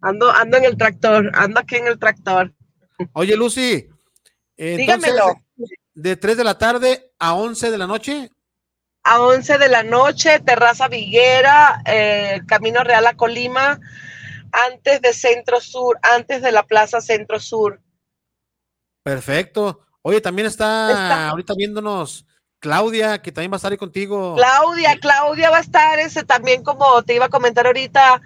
Ando, 0.00 0.30
ando 0.30 0.56
en 0.56 0.64
el 0.64 0.76
tractor, 0.76 1.30
ando 1.34 1.60
aquí 1.60 1.76
en 1.76 1.88
el 1.88 1.98
tractor. 1.98 2.52
Oye, 3.12 3.36
Lucy, 3.36 3.60
eh, 3.64 3.88
entonces, 4.56 4.76
Dígamelo. 5.12 5.34
de 5.94 6.16
3 6.16 6.36
de 6.36 6.44
la 6.44 6.58
tarde 6.58 7.12
a 7.18 7.34
11 7.34 7.70
de 7.72 7.78
la 7.78 7.86
noche. 7.88 8.30
A 9.04 9.20
11 9.20 9.58
de 9.58 9.68
la 9.68 9.82
noche, 9.82 10.38
Terraza 10.40 10.88
Viguera, 10.88 11.82
eh, 11.86 12.40
Camino 12.46 12.84
Real 12.84 13.06
a 13.06 13.14
Colima, 13.14 13.80
antes 14.52 15.00
de 15.00 15.12
Centro 15.12 15.60
Sur, 15.60 15.98
antes 16.02 16.42
de 16.42 16.52
la 16.52 16.62
Plaza 16.62 17.00
Centro 17.00 17.40
Sur. 17.40 17.80
Perfecto. 19.02 19.80
Oye, 20.02 20.20
también 20.20 20.46
está, 20.46 20.90
Está. 20.90 21.28
ahorita 21.30 21.54
viéndonos 21.56 22.26
Claudia, 22.60 23.20
que 23.20 23.32
también 23.32 23.50
va 23.50 23.56
a 23.56 23.58
estar 23.58 23.72
ahí 23.72 23.78
contigo. 23.78 24.36
Claudia, 24.36 24.96
Claudia 25.00 25.50
va 25.50 25.58
a 25.58 25.62
estar 25.62 25.98
ese 25.98 26.22
también 26.22 26.62
como 26.62 27.02
te 27.02 27.14
iba 27.14 27.26
a 27.26 27.28
comentar 27.28 27.66
ahorita 27.66 28.22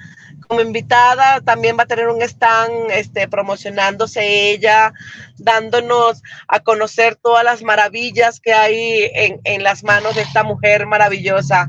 como 0.47 0.61
invitada, 0.61 1.41
también 1.41 1.77
va 1.79 1.83
a 1.85 1.87
tener 1.87 2.09
un 2.09 2.23
stand 2.23 2.91
este 2.91 3.29
promocionándose 3.29 4.51
ella, 4.51 4.93
dándonos 5.39 6.23
a 6.49 6.61
conocer 6.61 7.17
todas 7.17 7.45
las 7.45 7.63
maravillas 7.63 8.41
que 8.41 8.53
hay 8.53 9.11
en, 9.15 9.41
en 9.45 9.63
las 9.63 9.85
manos 9.85 10.15
de 10.15 10.23
esta 10.23 10.43
mujer 10.43 10.87
maravillosa. 10.87 11.69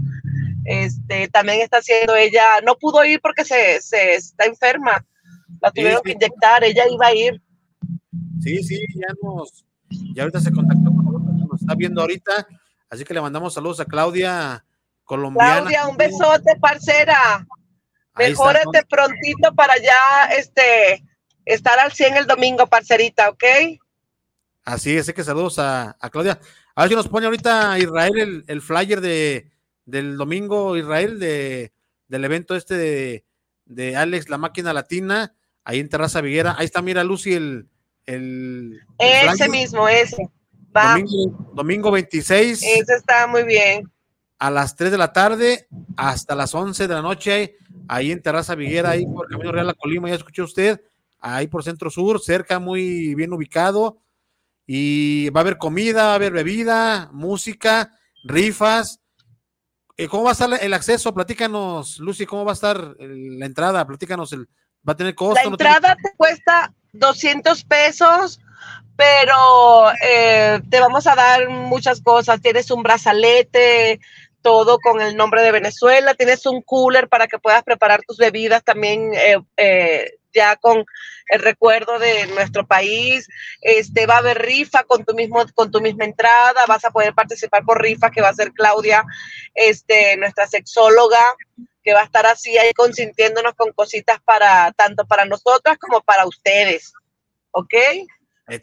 Este, 0.65 1.27
también 1.29 1.61
está 1.61 1.77
haciendo 1.77 2.15
ella, 2.15 2.43
no 2.65 2.75
pudo 2.75 3.03
ir 3.05 3.21
porque 3.21 3.45
se, 3.45 3.81
se 3.81 4.15
está 4.15 4.45
enferma, 4.45 5.05
la 5.61 5.71
tuvieron 5.71 6.01
sí. 6.03 6.03
que 6.03 6.11
inyectar, 6.11 6.63
ella 6.63 6.83
iba 6.91 7.07
a 7.07 7.13
ir. 7.13 7.41
Sí, 8.41 8.61
sí, 8.63 8.85
ya 8.95 9.07
nos, 9.23 9.65
ya 10.13 10.23
ahorita 10.23 10.41
se 10.41 10.51
contactó 10.51 10.91
con 10.91 11.05
nosotros, 11.05 11.49
nos 11.49 11.61
está 11.61 11.73
viendo 11.73 12.01
ahorita, 12.01 12.47
así 12.89 13.05
que 13.05 13.13
le 13.13 13.21
mandamos 13.21 13.53
saludos 13.53 13.79
a 13.79 13.85
Claudia 13.85 14.65
colombiana. 15.05 15.61
Claudia, 15.61 15.87
un 15.87 15.95
besote, 15.95 16.57
parcera. 16.59 17.47
Mejórate 18.17 18.85
prontito 18.89 19.53
para 19.55 19.77
ya 19.77 20.25
este, 20.37 21.03
estar 21.45 21.77
al 21.79 21.91
100 21.91 22.17
el 22.17 22.25
domingo, 22.27 22.67
parcerita, 22.67 23.29
¿ok? 23.29 23.43
Así 24.65 24.95
es, 24.95 25.01
así 25.03 25.13
que 25.13 25.23
saludos 25.23 25.59
a, 25.59 25.95
a 25.99 26.09
Claudia. 26.09 26.39
A 26.75 26.81
ver 26.81 26.89
si 26.89 26.95
nos 26.95 27.07
pone 27.07 27.25
ahorita 27.25 27.79
Israel 27.79 28.17
el, 28.17 28.43
el 28.47 28.61
flyer 28.61 29.01
de, 29.01 29.49
del 29.85 30.17
domingo, 30.17 30.75
Israel, 30.77 31.19
de, 31.19 31.71
del 32.07 32.25
evento 32.25 32.55
este 32.55 32.75
de, 32.75 33.25
de 33.65 33.95
Alex, 33.95 34.29
la 34.29 34.37
máquina 34.37 34.73
latina, 34.73 35.33
ahí 35.63 35.79
en 35.79 35.89
Terraza 35.89 36.21
Viguera. 36.21 36.55
Ahí 36.57 36.65
está, 36.65 36.81
mira, 36.81 37.03
Lucy, 37.03 37.33
el, 37.33 37.67
el, 38.05 38.81
el 38.99 39.27
Ese 39.29 39.35
flyer. 39.35 39.49
mismo, 39.49 39.87
ese. 39.87 40.29
Va, 40.75 40.91
Domingo, 40.97 41.51
domingo 41.53 41.91
26 41.91 42.61
ese 42.61 42.93
está 42.93 43.25
muy 43.25 43.43
bien. 43.43 43.89
A 44.39 44.51
las 44.51 44.75
3 44.75 44.91
de 44.91 44.97
la 44.97 45.13
tarde 45.13 45.67
hasta 45.95 46.35
las 46.35 46.53
11 46.53 46.87
de 46.87 46.93
la 46.93 47.01
noche, 47.01 47.55
ahí 47.87 48.11
en 48.11 48.21
Terraza 48.21 48.55
Viguera, 48.55 48.91
ahí 48.91 49.05
por 49.05 49.27
Camino 49.27 49.51
Real 49.51 49.69
a 49.69 49.73
Colima, 49.73 50.09
ya 50.09 50.15
escuchó 50.15 50.43
usted, 50.43 50.81
ahí 51.19 51.47
por 51.47 51.63
Centro 51.63 51.89
Sur, 51.89 52.19
cerca, 52.21 52.59
muy 52.59 53.15
bien 53.15 53.33
ubicado. 53.33 53.97
Y 54.65 55.29
va 55.29 55.39
a 55.39 55.43
haber 55.43 55.57
comida, 55.57 56.05
va 56.07 56.11
a 56.11 56.15
haber 56.15 56.33
bebida, 56.33 57.09
música, 57.13 57.91
rifas. 58.25 58.99
Eh, 59.95 60.07
¿Cómo 60.07 60.23
va 60.25 60.31
a 60.31 60.33
estar 60.33 60.49
el 60.61 60.73
acceso? 60.73 61.13
Platícanos, 61.13 61.99
Lucy, 61.99 62.25
¿cómo 62.25 62.43
va 62.45 62.51
a 62.51 62.53
estar 62.53 62.95
la 62.99 63.45
entrada? 63.45 63.87
Platícanos, 63.87 64.33
el, 64.33 64.47
¿va 64.87 64.93
a 64.93 64.95
tener 64.97 65.15
costo? 65.15 65.41
La 65.43 65.49
¿No 65.49 65.57
tiene- 65.57 65.73
entrada 65.73 65.95
te 65.95 66.11
cuesta 66.17 66.73
200 66.91 67.63
pesos, 67.63 68.39
pero 68.97 69.89
eh, 70.05 70.61
te 70.69 70.79
vamos 70.81 71.07
a 71.07 71.15
dar 71.15 71.49
muchas 71.49 72.01
cosas. 72.01 72.41
Tienes 72.41 72.69
un 72.69 72.83
brazalete, 72.83 73.99
todo 74.41 74.79
con 74.79 75.01
el 75.01 75.15
nombre 75.15 75.41
de 75.41 75.51
Venezuela. 75.51 76.13
Tienes 76.13 76.45
un 76.45 76.61
cooler 76.61 77.07
para 77.07 77.27
que 77.27 77.39
puedas 77.39 77.63
preparar 77.63 78.01
tus 78.07 78.17
bebidas 78.17 78.63
también 78.63 79.13
eh, 79.13 79.37
eh, 79.57 80.11
ya 80.33 80.55
con 80.55 80.85
el 81.27 81.39
recuerdo 81.41 81.99
de 81.99 82.27
nuestro 82.27 82.65
país. 82.65 83.27
Este 83.61 84.05
va 84.05 84.15
a 84.15 84.19
haber 84.19 84.39
rifa 84.39 84.83
con 84.83 85.03
tu 85.03 85.13
mismo 85.13 85.45
con 85.53 85.71
tu 85.71 85.81
misma 85.81 86.05
entrada. 86.05 86.65
Vas 86.67 86.85
a 86.85 86.91
poder 86.91 87.13
participar 87.13 87.63
por 87.63 87.81
rifa 87.81 88.11
que 88.11 88.21
va 88.21 88.29
a 88.29 88.33
ser 88.33 88.53
Claudia, 88.53 89.03
este 89.53 90.15
nuestra 90.17 90.47
sexóloga 90.47 91.19
que 91.83 91.93
va 91.93 92.01
a 92.01 92.05
estar 92.05 92.25
así 92.25 92.57
ahí 92.57 92.73
consintiéndonos 92.73 93.53
con 93.53 93.71
cositas 93.71 94.19
para 94.25 94.71
tanto 94.73 95.05
para 95.05 95.25
nosotras 95.25 95.77
como 95.77 96.01
para 96.01 96.25
ustedes, 96.25 96.93
¿ok? 97.51 97.73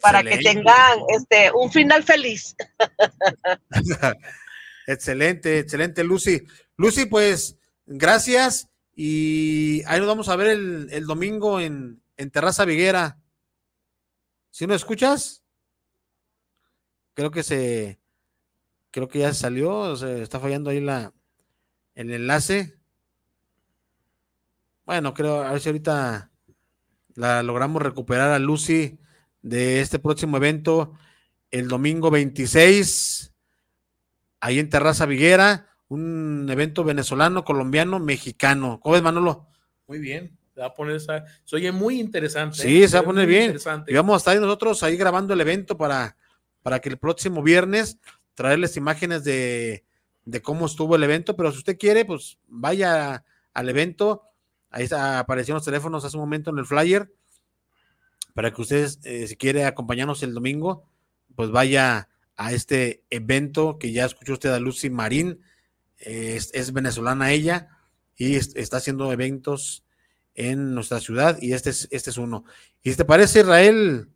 Para 0.01 0.23
que 0.23 0.37
tengan 0.37 0.99
este 1.09 1.51
un 1.51 1.71
final 1.71 2.03
feliz. 2.03 2.55
excelente, 4.87 5.59
excelente, 5.59 6.03
Lucy. 6.03 6.45
Lucy, 6.77 7.05
pues, 7.05 7.57
gracias. 7.85 8.69
Y 8.95 9.83
ahí 9.87 9.99
nos 9.99 10.07
vamos 10.07 10.29
a 10.29 10.35
ver 10.35 10.47
el, 10.47 11.05
domingo 11.05 11.59
en, 11.59 12.01
en 12.17 12.31
Terraza 12.31 12.65
Viguera. 12.65 13.19
¿Sí 14.51 14.65
nos 14.67 14.77
escuchas? 14.77 15.43
Creo 17.13 17.31
que 17.31 17.43
se. 17.43 17.99
Creo 18.91 19.07
que 19.07 19.19
ya 19.19 19.33
salió. 19.33 19.95
Se 19.95 20.21
está 20.21 20.39
fallando 20.39 20.69
ahí 20.69 20.79
la, 20.79 21.13
el 21.95 22.11
enlace. 22.11 22.77
Bueno, 24.85 25.13
creo, 25.13 25.41
a 25.43 25.51
ver 25.51 25.61
si 25.61 25.69
ahorita 25.69 26.31
la 27.15 27.43
logramos 27.43 27.81
recuperar 27.81 28.31
a 28.31 28.39
Lucy 28.39 28.99
de 29.41 29.81
este 29.81 29.99
próximo 29.99 30.37
evento 30.37 30.93
el 31.51 31.67
domingo 31.67 32.11
26 32.11 33.34
ahí 34.45 34.59
en 34.59 34.69
Terraza 34.69 35.07
Viguera, 35.07 35.67
un 35.87 36.47
evento 36.51 36.83
venezolano, 36.83 37.43
colombiano, 37.43 37.99
mexicano. 37.99 38.79
¿Cómo 38.79 38.93
ves, 38.93 39.01
Manolo? 39.01 39.47
Muy 39.87 39.97
bien. 39.97 40.37
Se 40.53 40.61
va 40.61 40.67
a 40.67 40.73
poner 40.75 40.97
esa. 40.97 41.25
Se 41.43 41.55
oye 41.55 41.71
muy 41.71 41.99
interesante. 41.99 42.57
Sí, 42.57 42.83
¿eh? 42.83 42.87
se 42.87 42.95
va 42.95 43.01
a 43.01 43.05
poner 43.05 43.27
bien. 43.27 43.45
interesante. 43.45 43.91
Y 43.91 43.95
vamos 43.95 44.13
a 44.13 44.17
estar 44.17 44.35
ahí 44.35 44.39
nosotros 44.39 44.83
ahí 44.83 44.97
grabando 44.97 45.33
el 45.33 45.41
evento 45.41 45.75
para, 45.75 46.15
para 46.61 46.79
que 46.79 46.89
el 46.89 46.97
próximo 46.97 47.41
viernes 47.41 47.97
traerles 48.35 48.77
imágenes 48.77 49.23
de, 49.23 49.83
de 50.25 50.41
cómo 50.43 50.67
estuvo 50.67 50.95
el 50.95 51.03
evento. 51.03 51.35
Pero 51.35 51.51
si 51.51 51.57
usted 51.57 51.77
quiere, 51.79 52.05
pues 52.05 52.37
vaya 52.47 53.25
al 53.51 53.69
evento. 53.69 54.21
Ahí 54.69 54.83
está, 54.83 55.17
aparecieron 55.17 55.57
los 55.57 55.65
teléfonos 55.65 56.05
hace 56.05 56.17
un 56.17 56.21
momento 56.21 56.51
en 56.51 56.59
el 56.59 56.67
flyer. 56.67 57.11
Para 58.35 58.53
que 58.53 58.61
ustedes, 58.61 58.99
eh, 59.05 59.25
si 59.27 59.37
quiere 59.37 59.65
acompañarnos 59.65 60.21
el 60.21 60.35
domingo, 60.35 60.87
pues 61.35 61.49
vaya 61.49 62.09
a 62.37 62.51
este 62.53 63.03
evento 63.09 63.77
que 63.79 63.91
ya 63.91 64.05
escuchó 64.05 64.33
usted 64.33 64.49
a 64.51 64.59
Lucy 64.59 64.89
Marín. 64.89 65.41
es, 65.97 66.51
es 66.53 66.73
venezolana 66.73 67.31
ella 67.31 67.69
y 68.17 68.35
es- 68.35 68.55
está 68.55 68.77
haciendo 68.77 69.11
eventos 69.13 69.83
en 70.35 70.75
nuestra 70.75 70.99
ciudad 70.99 71.37
y 71.41 71.53
este 71.53 71.69
es, 71.69 71.87
este 71.91 72.09
es 72.09 72.17
uno. 72.17 72.43
Y 72.83 72.91
si 72.91 72.97
te 72.97 73.05
parece, 73.05 73.39
Israel, 73.39 74.09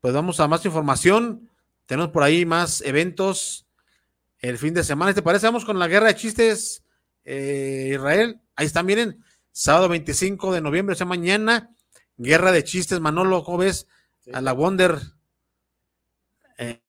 pues 0.00 0.12
vamos 0.12 0.38
a 0.40 0.46
más 0.48 0.64
información. 0.66 1.48
Tenemos 1.86 2.10
por 2.10 2.22
ahí 2.22 2.44
más 2.44 2.82
eventos 2.82 3.66
el 4.40 4.58
fin 4.58 4.74
de 4.74 4.84
semana. 4.84 5.14
¿Te 5.14 5.22
parece? 5.22 5.46
Vamos 5.46 5.64
con 5.64 5.78
la 5.78 5.88
guerra 5.88 6.08
de 6.08 6.16
chistes, 6.16 6.82
eh, 7.24 7.92
Israel. 7.94 8.38
Ahí 8.56 8.66
están, 8.66 8.84
miren, 8.84 9.24
sábado 9.50 9.88
25 9.88 10.52
de 10.52 10.60
noviembre, 10.60 10.92
o 10.92 10.96
sea, 10.96 11.06
mañana, 11.06 11.70
guerra 12.18 12.52
de 12.52 12.64
chistes, 12.64 13.00
Manolo, 13.00 13.42
¿cómo 13.44 13.58
ves? 13.58 13.86
A 14.32 14.40
la 14.42 14.52
Wonder, 14.52 14.98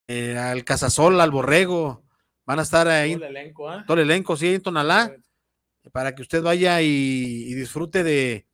eh, 0.08 0.32
eh, 0.34 0.38
al 0.38 0.64
Casasol, 0.64 1.20
al 1.22 1.32
Borrego, 1.32 2.04
van 2.46 2.60
a 2.60 2.64
estar 2.64 2.88
ahí. 2.88 3.16
Todo 3.16 3.26
el 3.26 3.38
elenco, 3.38 3.70
¿ah? 3.70 3.84
Todo 3.88 3.98
el 3.98 4.04
elenco, 4.10 4.38
sí, 4.38 4.56
en 4.56 4.62
Tonalá, 4.62 5.16
para 5.92 6.16
que 6.16 6.22
usted 6.22 6.42
vaya 6.42 6.82
y, 6.82 6.88
y 7.48 7.54
disfrute 7.54 8.04
de, 8.04 8.48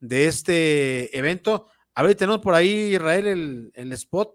de 0.00 0.26
este 0.26 1.16
evento. 1.16 1.66
A 1.94 2.02
ver, 2.02 2.14
tenemos 2.14 2.40
por 2.40 2.54
ahí, 2.54 2.94
Israel, 2.94 3.26
el, 3.26 3.72
el 3.74 3.92
spot 3.92 4.34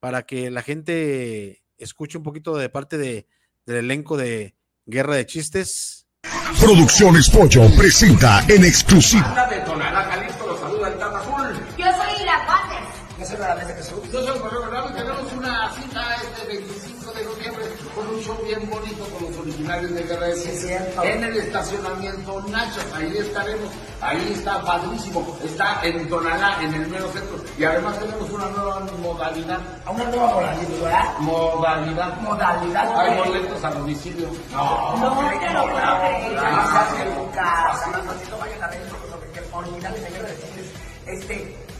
para 0.00 0.22
que 0.22 0.50
la 0.50 0.62
gente 0.62 1.64
escuche 1.76 2.18
un 2.18 2.24
poquito 2.24 2.56
de 2.56 2.68
parte 2.68 2.98
de, 2.98 3.26
del 3.66 3.76
elenco 3.76 4.16
de 4.16 4.54
Guerra 4.86 5.16
de 5.16 5.26
Chistes. 5.26 6.06
Producciones 6.60 7.28
Pollo 7.30 7.62
presenta 7.76 8.44
en 8.48 8.64
exclusiva. 8.64 9.48
Yo 11.76 11.86
soy 11.86 12.22
Iracuates. 12.22 12.88
Yo 13.18 13.26
soy 13.26 13.38
la. 13.38 13.76
Yo 13.78 14.22
soy 14.22 14.34
el 14.34 14.40
Correo 14.40 14.60
Bernardo 14.62 14.90
y 14.90 14.94
tenemos 14.94 15.32
una 15.32 15.74
cita 15.74 16.16
este 16.16 16.46
25 16.46 17.12
de 17.12 17.24
noviembre 17.24 17.64
con 17.94 18.06
un 18.06 18.20
show 18.22 18.38
bien 18.44 18.70
bonito 18.70 19.04
de 19.76 20.02
Guerra 20.02 20.26
de 20.28 20.36
Ciencia 20.36 20.88
en 21.02 21.24
el 21.24 21.36
estacionamiento 21.36 22.40
Nachos. 22.48 22.86
Ahí 22.94 23.18
estaremos. 23.18 23.68
Ahí 24.00 24.32
está 24.34 24.64
padrísimo. 24.64 25.38
Está 25.44 25.80
en 25.82 26.08
Tonalá, 26.08 26.56
en 26.62 26.72
el 26.72 26.88
mero 26.88 27.08
centro. 27.12 27.36
Y 27.58 27.64
además 27.64 27.98
tenemos 27.98 28.30
una 28.30 28.46
nueva 28.48 28.80
modalidad. 29.02 29.58
Una 29.86 30.04
nueva 30.04 30.26
modalidad. 30.28 31.18
Modalidad. 31.18 32.20
Modalidad. 32.20 32.98
Hay 32.98 33.18
boletos 33.18 33.62
a 33.62 33.70
domicilio. 33.70 34.28
No. 34.52 34.96
No 34.96 35.18
creer. 35.18 35.42
Ya. 35.42 36.64
Estás 36.64 37.00
en 37.00 37.14
tu 37.14 37.30
casa. 37.32 37.88
Más 37.88 38.16
no 38.30 38.38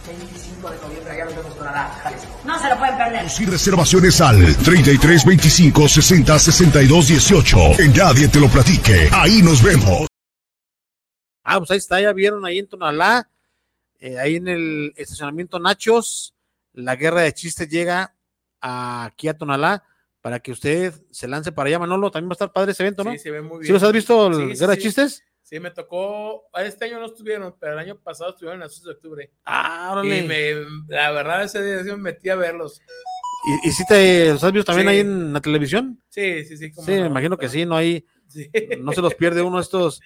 vayan 0.09 0.23
a 0.23 0.31
ver 0.31 0.41
sobre 0.41 0.49
qué 0.49 0.55
originales 0.57 0.59
de 0.59 0.59
guerra 0.59 0.59
de 0.59 0.59
chistes 0.59 0.59
este 0.59 0.59
25 0.59 0.71
de 0.71 0.77
noviembre. 0.81 1.13
Allá 1.13 1.25
nos 1.25 1.35
vemos 1.37 1.55
con 1.55 1.67
Jalisco. 1.67 2.41
No 2.45 2.59
se 2.59 2.69
lo 2.69 2.79
pueden 2.79 2.97
perder. 2.97 3.27
Y 3.41 3.47
reservaciones 3.47 4.21
al 4.21 4.57
33 4.57 5.25
25 5.25 5.89
60 5.89 6.39
62 6.39 7.09
18. 7.09 7.57
Que 7.77 7.89
nadie 7.89 8.29
te 8.29 8.41
lo 8.41 8.49
platique. 8.49 9.09
Ahí 9.13 9.43
nos 9.43 9.63
vemos. 9.63 10.07
Ah, 11.45 11.59
pues 11.59 11.71
ahí 11.71 11.79
está, 11.79 12.01
ya 12.01 12.13
vieron 12.13 12.45
ahí 12.45 12.59
en 12.59 12.67
Tonalá, 12.67 13.29
eh, 14.01 14.19
ahí 14.19 14.37
en 14.37 14.49
el 14.49 14.93
estacionamiento 14.97 15.59
Nachos, 15.59 16.35
la 16.75 16.95
Guerra 16.95 17.23
de 17.23 17.33
Chistes 17.33 17.69
llega 17.71 18.15
aquí 18.61 19.29
a 19.29 19.39
Tonalá 19.39 19.83
para 20.21 20.41
que 20.41 20.53
usted 20.53 20.93
se 21.11 21.27
lance 21.27 21.51
para 21.53 21.69
allá, 21.69 21.79
Manolo. 21.79 22.11
También 22.11 22.29
va 22.29 22.33
a 22.33 22.35
estar 22.35 22.53
padre 22.53 22.73
ese 22.73 22.83
evento, 22.83 23.03
¿no? 23.03 23.13
Sí, 23.13 23.19
se 23.19 23.31
ve 23.31 23.41
muy 23.41 23.59
bien. 23.61 23.67
¿Sí 23.67 23.73
los 23.73 23.83
has 23.83 23.93
visto, 23.93 24.27
el 24.27 24.35
Sí, 24.35 24.41
sí, 24.57 24.61
Guerra 24.61 24.75
de 24.75 24.77
sí. 24.77 24.83
Chistes? 24.83 25.23
Sí, 25.49 25.59
me 25.61 25.71
tocó. 25.71 26.45
Este 26.59 26.85
año 26.85 27.01
no 27.01 27.07
estuvieron, 27.07 27.55
pero 27.59 27.73
el 27.73 27.79
año 27.79 27.99
pasado 27.99 28.31
estuvieron 28.31 28.61
en 28.61 28.65
el 28.65 28.71
6 28.71 28.85
de 28.85 28.91
octubre. 28.91 29.33
Ah, 29.47 29.91
órale. 29.93 30.19
Y 30.19 30.23
me, 30.29 30.55
la 30.89 31.11
verdad, 31.11 31.43
ese 31.45 31.65
día 31.65 31.83
sí 31.83 31.91
me 31.91 31.97
metí 31.97 32.29
a 32.29 32.37
verlos. 32.37 32.83
¿Y, 33.65 33.69
y 33.69 33.73
si 33.73 33.87
te 33.87 34.29
los 34.31 34.45
has 34.45 34.53
visto 34.53 34.67
también 34.73 34.89
Sí. 34.89 34.95
ahí 34.95 35.01
en 35.01 35.33
la 35.33 35.41
televisión? 35.41 36.03
Sí, 36.11 36.45
sí, 36.45 36.59
sí. 36.59 36.71
Sí, 36.71 36.95
no, 36.97 37.01
me 37.03 37.07
imagino 37.07 37.39
que 37.39 37.49
sí, 37.49 37.65
no 37.65 37.77
hay, 37.77 38.05
Sí. 38.27 38.51
no 38.81 38.93
se 38.93 39.01
los 39.01 39.15
pierde 39.15 39.41
uno 39.41 39.57
a 39.57 39.63
estos, 39.63 40.03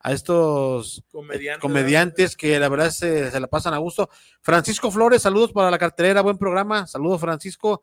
a 0.00 0.12
estos 0.12 1.02
Comediantes, 1.10 1.62
comediantes 1.62 2.36
que 2.36 2.58
la 2.60 2.68
verdad 2.68 2.90
se, 2.90 3.30
se 3.30 3.40
la 3.40 3.46
pasan 3.46 3.72
a 3.72 3.78
gusto. 3.78 4.10
Francisco 4.42 4.90
Flores, 4.90 5.22
saludos 5.22 5.52
para 5.52 5.70
la 5.70 5.78
cartelera, 5.78 6.20
buen 6.20 6.36
programa, 6.36 6.86
saludos 6.86 7.18
Francisco. 7.18 7.82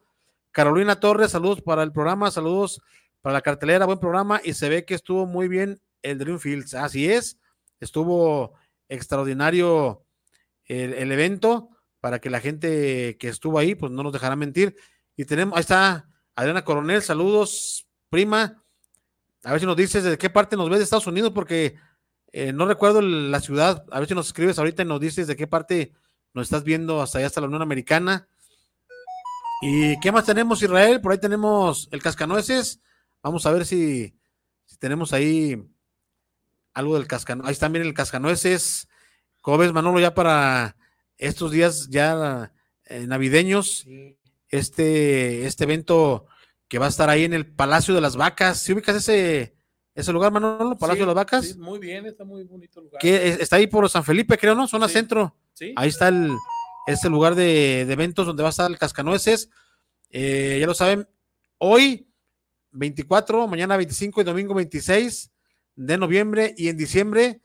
Carolina 0.51 0.99
Torres, 0.99 1.31
saludos 1.31 1.63
para 1.63 1.81
el 1.81 1.91
programa, 1.91 2.29
saludos 2.29 2.81
para 3.21 3.33
la 3.33 3.41
cartelera, 3.41 3.85
buen 3.87 3.99
programa, 3.99 4.41
y 4.43 4.53
se 4.53 4.69
ve 4.69 4.85
que 4.85 4.93
estuvo 4.93 5.25
muy 5.25 5.47
bien 5.47 5.81
el 6.01 6.17
Dreamfields, 6.17 6.73
así 6.75 7.09
es, 7.09 7.39
estuvo 7.79 8.53
extraordinario 8.87 10.05
el, 10.65 10.93
el 10.93 11.11
evento, 11.11 11.69
para 11.99 12.19
que 12.19 12.29
la 12.29 12.39
gente 12.39 13.17
que 13.17 13.27
estuvo 13.27 13.59
ahí, 13.59 13.75
pues 13.75 13.91
no 13.91 14.03
nos 14.03 14.13
dejará 14.13 14.35
mentir. 14.35 14.75
Y 15.15 15.25
tenemos, 15.25 15.55
ahí 15.55 15.61
está 15.61 16.09
Adriana 16.35 16.63
Coronel, 16.63 17.01
saludos, 17.01 17.87
prima. 18.09 18.63
A 19.43 19.51
ver 19.51 19.59
si 19.59 19.65
nos 19.65 19.75
dices 19.75 20.03
de 20.03 20.17
qué 20.17 20.29
parte 20.29 20.55
nos 20.55 20.69
ves 20.69 20.79
de 20.79 20.83
Estados 20.85 21.07
Unidos, 21.07 21.31
porque 21.33 21.75
eh, 22.31 22.53
no 22.53 22.65
recuerdo 22.65 23.01
la 23.01 23.39
ciudad. 23.39 23.85
A 23.91 23.99
ver 23.99 24.07
si 24.07 24.15
nos 24.15 24.27
escribes 24.27 24.57
ahorita 24.57 24.83
y 24.83 24.85
nos 24.85 24.99
dices 24.99 25.27
de 25.27 25.35
qué 25.35 25.47
parte 25.47 25.93
nos 26.33 26.47
estás 26.47 26.63
viendo 26.63 27.01
hasta 27.01 27.17
allá, 27.17 27.27
hasta 27.27 27.41
la 27.41 27.47
Unión 27.47 27.61
Americana. 27.61 28.27
¿Y 29.61 29.99
qué 29.99 30.11
más 30.11 30.25
tenemos, 30.25 30.61
Israel? 30.61 31.01
Por 31.01 31.11
ahí 31.11 31.17
tenemos 31.17 31.89
el 31.91 32.01
cascanueces. 32.01 32.81
Vamos 33.21 33.45
a 33.45 33.51
ver 33.51 33.65
si, 33.65 34.15
si 34.65 34.77
tenemos 34.77 35.11
ahí 35.11 35.61
algo 36.73 36.95
del 36.97 37.07
cascanueces. 37.07 37.47
Ahí 37.47 37.53
está, 37.53 37.69
miren 37.69 37.87
el 37.87 37.93
cascanueces. 37.93 38.87
¿Cómo 39.41 39.57
ves, 39.57 39.71
Manolo, 39.73 39.99
ya 39.99 40.13
para 40.13 40.75
estos 41.17 41.51
días 41.51 41.87
ya 41.89 42.51
eh, 42.85 43.05
navideños? 43.07 43.85
Este, 44.49 45.45
este 45.45 45.63
evento 45.65 46.25
que 46.67 46.79
va 46.79 46.87
a 46.87 46.89
estar 46.89 47.09
ahí 47.09 47.23
en 47.23 47.33
el 47.33 47.45
Palacio 47.45 47.93
de 47.93 48.01
las 48.01 48.15
Vacas. 48.15 48.59
¿Sí 48.59 48.73
ubicas 48.73 48.95
ese, 48.95 49.55
ese 49.95 50.11
lugar, 50.13 50.31
Manolo? 50.31 50.75
Palacio 50.77 50.95
Sí, 50.95 50.99
de 51.01 51.05
las 51.07 51.15
Vacas. 51.15 51.45
sí, 51.47 51.57
muy 51.57 51.79
bien, 51.79 52.05
está 52.05 52.23
muy 52.25 52.43
bonito 52.43 52.79
el 52.79 52.85
lugar. 52.85 53.01
que 53.01 53.29
es- 53.29 53.39
está 53.39 53.57
ahí 53.57 53.67
por 53.67 53.87
San 53.89 54.03
Felipe, 54.03 54.37
creo, 54.37 54.55
¿no? 54.55 54.67
Zona 54.67 54.87
centro. 54.87 55.35
sí. 55.53 55.73
Ahí 55.75 55.89
está 55.89 56.07
el, 56.09 56.31
este 56.87 57.09
lugar 57.09 57.35
de, 57.35 57.85
de 57.85 57.93
eventos 57.93 58.25
donde 58.25 58.43
va 58.43 58.49
a 58.49 58.51
estar 58.51 58.69
el 58.69 58.77
Cascanueces. 58.77 59.49
Eh, 60.11 60.57
ya 60.59 60.65
lo 60.65 60.73
saben, 60.73 61.07
hoy 61.59 62.07
24, 62.71 63.47
mañana 63.47 63.77
25 63.77 64.21
y 64.21 64.23
domingo 64.23 64.53
26 64.53 65.31
de 65.79 65.97
noviembre 65.97 66.53
y 66.57 66.67
en 66.67 66.75
diciembre 66.75 67.39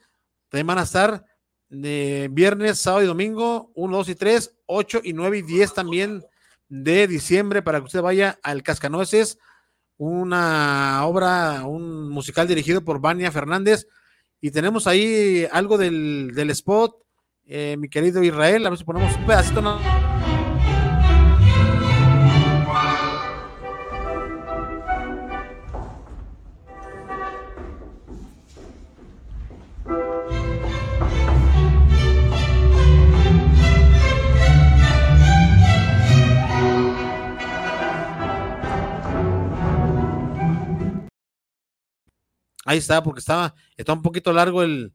también 0.48 0.66
van 0.66 0.78
a 0.78 0.82
estar 0.82 1.24
de 1.68 2.28
viernes, 2.32 2.80
sábado 2.80 3.04
y 3.04 3.06
domingo 3.06 3.70
1, 3.76 3.96
2 3.96 4.08
y 4.08 4.14
3, 4.16 4.56
8 4.66 5.00
y 5.04 5.12
9 5.12 5.38
y 5.38 5.42
10 5.42 5.74
también 5.74 6.24
de 6.68 7.06
diciembre 7.06 7.62
para 7.62 7.78
que 7.78 7.86
usted 7.86 8.02
vaya 8.02 8.40
al 8.42 8.64
Cascanueces, 8.64 9.38
una 9.96 11.06
obra, 11.06 11.64
un 11.64 12.08
musical 12.10 12.48
dirigido 12.48 12.84
por 12.84 13.00
Vania 13.00 13.30
Fernández 13.30 13.86
y 14.40 14.50
tenemos 14.50 14.88
ahí 14.88 15.46
algo 15.52 15.78
del, 15.78 16.32
del 16.34 16.50
spot, 16.50 16.96
eh, 17.46 17.76
mi 17.78 17.88
querido 17.88 18.22
Israel, 18.22 18.66
a 18.66 18.70
ver 18.70 18.78
si 18.78 18.84
ponemos 18.84 19.16
un 19.16 19.26
pedacito. 19.26 19.62
Ahí 42.64 42.78
está, 42.78 43.02
porque 43.02 43.20
estaba, 43.20 43.54
está 43.76 43.92
un 43.92 44.02
poquito 44.02 44.32
largo 44.32 44.62
el, 44.62 44.94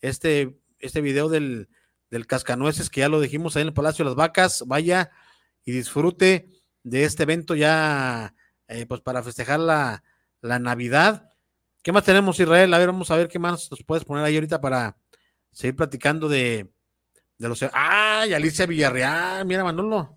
este, 0.00 0.58
este 0.78 1.00
video 1.00 1.28
del, 1.28 1.68
del 2.10 2.26
cascanueces, 2.26 2.90
que 2.90 3.00
ya 3.00 3.08
lo 3.08 3.20
dijimos 3.20 3.56
ahí 3.56 3.62
en 3.62 3.68
el 3.68 3.74
Palacio 3.74 4.04
de 4.04 4.10
las 4.10 4.16
Vacas. 4.16 4.64
Vaya 4.66 5.10
y 5.64 5.72
disfrute 5.72 6.48
de 6.82 7.04
este 7.04 7.24
evento 7.24 7.54
ya, 7.54 8.34
eh, 8.68 8.86
pues 8.86 9.00
para 9.00 9.22
festejar 9.22 9.60
la, 9.60 10.02
la 10.40 10.58
Navidad. 10.58 11.30
¿Qué 11.82 11.92
más 11.92 12.04
tenemos, 12.04 12.38
Israel? 12.40 12.72
A 12.74 12.78
ver, 12.78 12.88
vamos 12.88 13.10
a 13.10 13.16
ver 13.16 13.28
qué 13.28 13.38
más 13.38 13.70
nos 13.70 13.82
puedes 13.84 14.04
poner 14.04 14.24
ahí 14.24 14.34
ahorita 14.34 14.60
para 14.60 14.96
seguir 15.52 15.76
platicando 15.76 16.28
de, 16.28 16.70
de 17.38 17.48
los. 17.48 17.64
¡Ay, 17.72 18.32
Alicia 18.34 18.66
Villarreal! 18.66 19.46
Mira, 19.46 19.64
Manolo. 19.64 20.16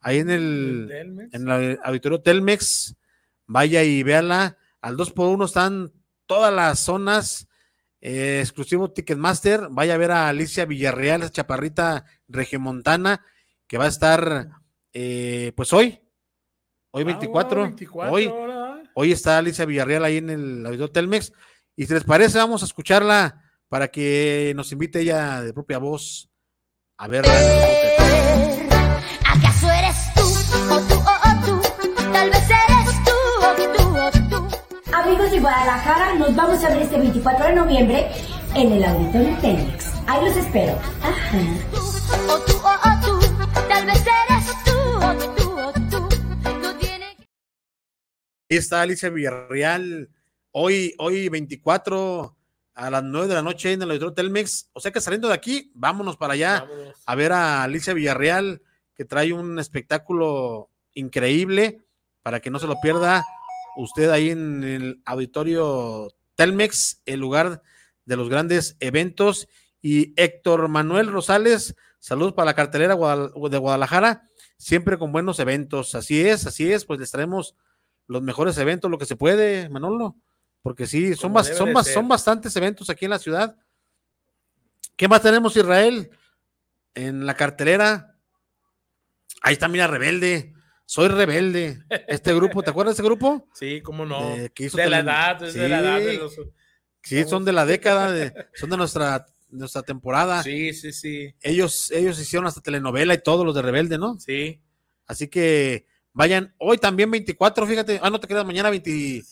Ahí 0.00 0.18
en 0.18 0.30
el, 0.30 0.86
Telmex. 0.88 1.34
en 1.34 1.48
el 1.48 1.78
auditorio 1.82 2.20
Telmex. 2.20 2.96
Vaya 3.46 3.82
y 3.82 4.02
véala. 4.02 4.56
Al 4.80 4.96
2 4.96 5.12
por 5.12 5.28
1 5.28 5.44
están 5.44 5.92
todas 6.28 6.54
las 6.54 6.78
zonas. 6.78 7.48
eh, 8.00 8.38
exclusivo 8.40 8.92
Ticketmaster. 8.92 9.66
Vaya 9.70 9.94
a 9.94 9.98
ver 9.98 10.12
a 10.12 10.28
Alicia 10.28 10.64
Villarreal, 10.66 11.22
esa 11.22 11.32
chaparrita 11.32 12.04
regiomontana, 12.28 13.24
que 13.66 13.76
va 13.78 13.86
a 13.86 13.88
estar 13.88 14.50
eh, 14.92 15.52
pues 15.56 15.72
hoy. 15.72 16.00
Hoy 16.92 17.02
24. 17.02 17.62
24 17.62 18.12
hoy, 18.12 18.32
hoy 18.94 19.12
está 19.12 19.38
Alicia 19.38 19.64
Villarreal 19.64 20.04
ahí 20.04 20.18
en 20.18 20.30
el 20.30 20.64
auditorio 20.64 20.92
Telmex. 20.92 21.32
Y 21.74 21.86
si 21.86 21.94
les 21.94 22.04
parece, 22.04 22.38
vamos 22.38 22.62
a 22.62 22.66
escucharla 22.66 23.42
para 23.68 23.88
que 23.88 24.52
nos 24.54 24.70
invite 24.70 25.00
ella 25.00 25.42
de 25.42 25.52
propia 25.52 25.78
voz 25.78 26.30
a 26.96 27.08
verla. 27.08 27.97
Amigos 35.08 35.30
de 35.30 35.40
Guadalajara, 35.40 36.14
nos 36.16 36.36
vamos 36.36 36.62
a 36.62 36.68
ver 36.68 36.82
este 36.82 36.98
24 36.98 37.46
de 37.46 37.54
noviembre 37.54 38.10
en 38.54 38.72
el 38.72 38.84
Auditorio 38.84 39.38
Telmex. 39.40 39.86
Ahí 40.06 40.22
los 40.22 40.36
espero. 40.36 40.78
Ajá. 41.00 41.38
O 42.28 42.38
tú 42.40 42.52
o, 42.52 42.68
o 42.68 43.18
tú. 43.18 43.26
Tal 43.70 43.86
vez 43.86 44.04
eres 44.04 44.64
tú 44.66 44.76
o 44.76 45.34
tú 45.34 45.60
o 45.60 45.72
tú. 45.88 46.60
No 46.60 46.76
tiene 46.76 47.06
Ahí 47.06 48.56
está 48.58 48.82
Alicia 48.82 49.08
Villarreal, 49.08 50.10
hoy, 50.50 50.94
hoy 50.98 51.30
24 51.30 52.36
a 52.74 52.90
las 52.90 53.02
9 53.02 53.28
de 53.28 53.34
la 53.34 53.42
noche 53.42 53.72
en 53.72 53.80
el 53.80 53.88
Auditorio 53.88 54.12
Telmex. 54.12 54.68
O 54.74 54.80
sea 54.80 54.90
que 54.90 55.00
saliendo 55.00 55.28
de 55.28 55.34
aquí, 55.34 55.72
vámonos 55.74 56.18
para 56.18 56.34
allá 56.34 56.68
a 57.06 57.14
ver 57.14 57.32
a 57.32 57.62
Alicia 57.62 57.94
Villarreal, 57.94 58.60
que 58.94 59.06
trae 59.06 59.32
un 59.32 59.58
espectáculo 59.58 60.68
increíble 60.92 61.80
para 62.20 62.40
que 62.40 62.50
no 62.50 62.58
se 62.58 62.66
lo 62.66 62.78
pierda 62.82 63.24
usted 63.80 64.10
ahí 64.10 64.30
en 64.30 64.64
el 64.64 65.02
Auditorio 65.04 66.12
Telmex, 66.34 67.00
el 67.06 67.20
lugar 67.20 67.62
de 68.04 68.16
los 68.16 68.28
grandes 68.28 68.76
eventos. 68.80 69.48
Y 69.80 70.12
Héctor 70.20 70.68
Manuel 70.68 71.06
Rosales, 71.06 71.76
saludos 72.00 72.32
para 72.34 72.46
la 72.46 72.54
cartelera 72.54 72.94
de 72.96 73.58
Guadalajara, 73.58 74.28
siempre 74.56 74.98
con 74.98 75.12
buenos 75.12 75.38
eventos. 75.38 75.94
Así 75.94 76.26
es, 76.26 76.46
así 76.46 76.72
es, 76.72 76.84
pues 76.84 76.98
les 76.98 77.10
traemos 77.12 77.54
los 78.08 78.22
mejores 78.22 78.58
eventos, 78.58 78.90
lo 78.90 78.98
que 78.98 79.06
se 79.06 79.16
puede, 79.16 79.68
Manolo, 79.68 80.16
porque 80.62 80.86
sí, 80.86 81.14
son, 81.14 81.32
bas- 81.32 81.54
son, 81.54 81.68
bas- 81.74 81.84
son 81.94 82.08
bastantes 82.08 82.56
eventos 82.56 82.90
aquí 82.90 83.04
en 83.04 83.10
la 83.12 83.18
ciudad. 83.18 83.56
¿Qué 84.96 85.06
más 85.06 85.22
tenemos, 85.22 85.56
Israel? 85.56 86.10
En 86.94 87.24
la 87.26 87.34
cartelera. 87.34 88.16
Ahí 89.42 89.52
está, 89.52 89.68
mira, 89.68 89.86
Rebelde. 89.86 90.54
Soy 90.90 91.08
Rebelde. 91.08 91.82
Este 92.08 92.34
grupo, 92.34 92.62
¿te 92.62 92.70
acuerdas 92.70 92.96
de 92.96 93.02
ese 93.02 93.06
grupo? 93.06 93.46
Sí, 93.54 93.82
cómo 93.82 94.06
no. 94.06 94.34
Eh, 94.36 94.50
que 94.54 94.64
hizo 94.64 94.78
de 94.78 94.88
la 94.88 95.00
edad, 95.00 95.42
es 95.42 95.52
de 95.52 95.68
la 95.68 95.80
edad 95.80 95.98
de 96.00 96.12
Sí. 96.12 96.16
los. 96.16 96.34
Sí, 97.02 97.24
son 97.24 97.44
de 97.44 97.52
la 97.52 97.66
década, 97.66 98.10
de- 98.10 98.32
son 98.54 98.70
de 98.70 98.78
nuestra, 98.78 99.26
nuestra 99.50 99.82
temporada. 99.82 100.42
Sí, 100.42 100.72
sí, 100.72 100.92
sí. 100.94 101.34
Ellos, 101.42 101.90
ellos 101.90 102.18
hicieron 102.18 102.46
hasta 102.46 102.62
telenovela 102.62 103.12
y 103.12 103.22
todo, 103.22 103.44
los 103.44 103.54
de 103.54 103.60
Rebelde, 103.60 103.98
¿no? 103.98 104.18
Sí. 104.18 104.62
Así 105.06 105.28
que 105.28 105.86
vayan, 106.14 106.54
hoy 106.58 106.78
también 106.78 107.10
24, 107.10 107.66
fíjate, 107.66 108.00
ah, 108.02 108.08
no 108.08 108.18
te 108.18 108.26
quedas 108.26 108.46
mañana 108.46 108.70
20, 108.70 109.22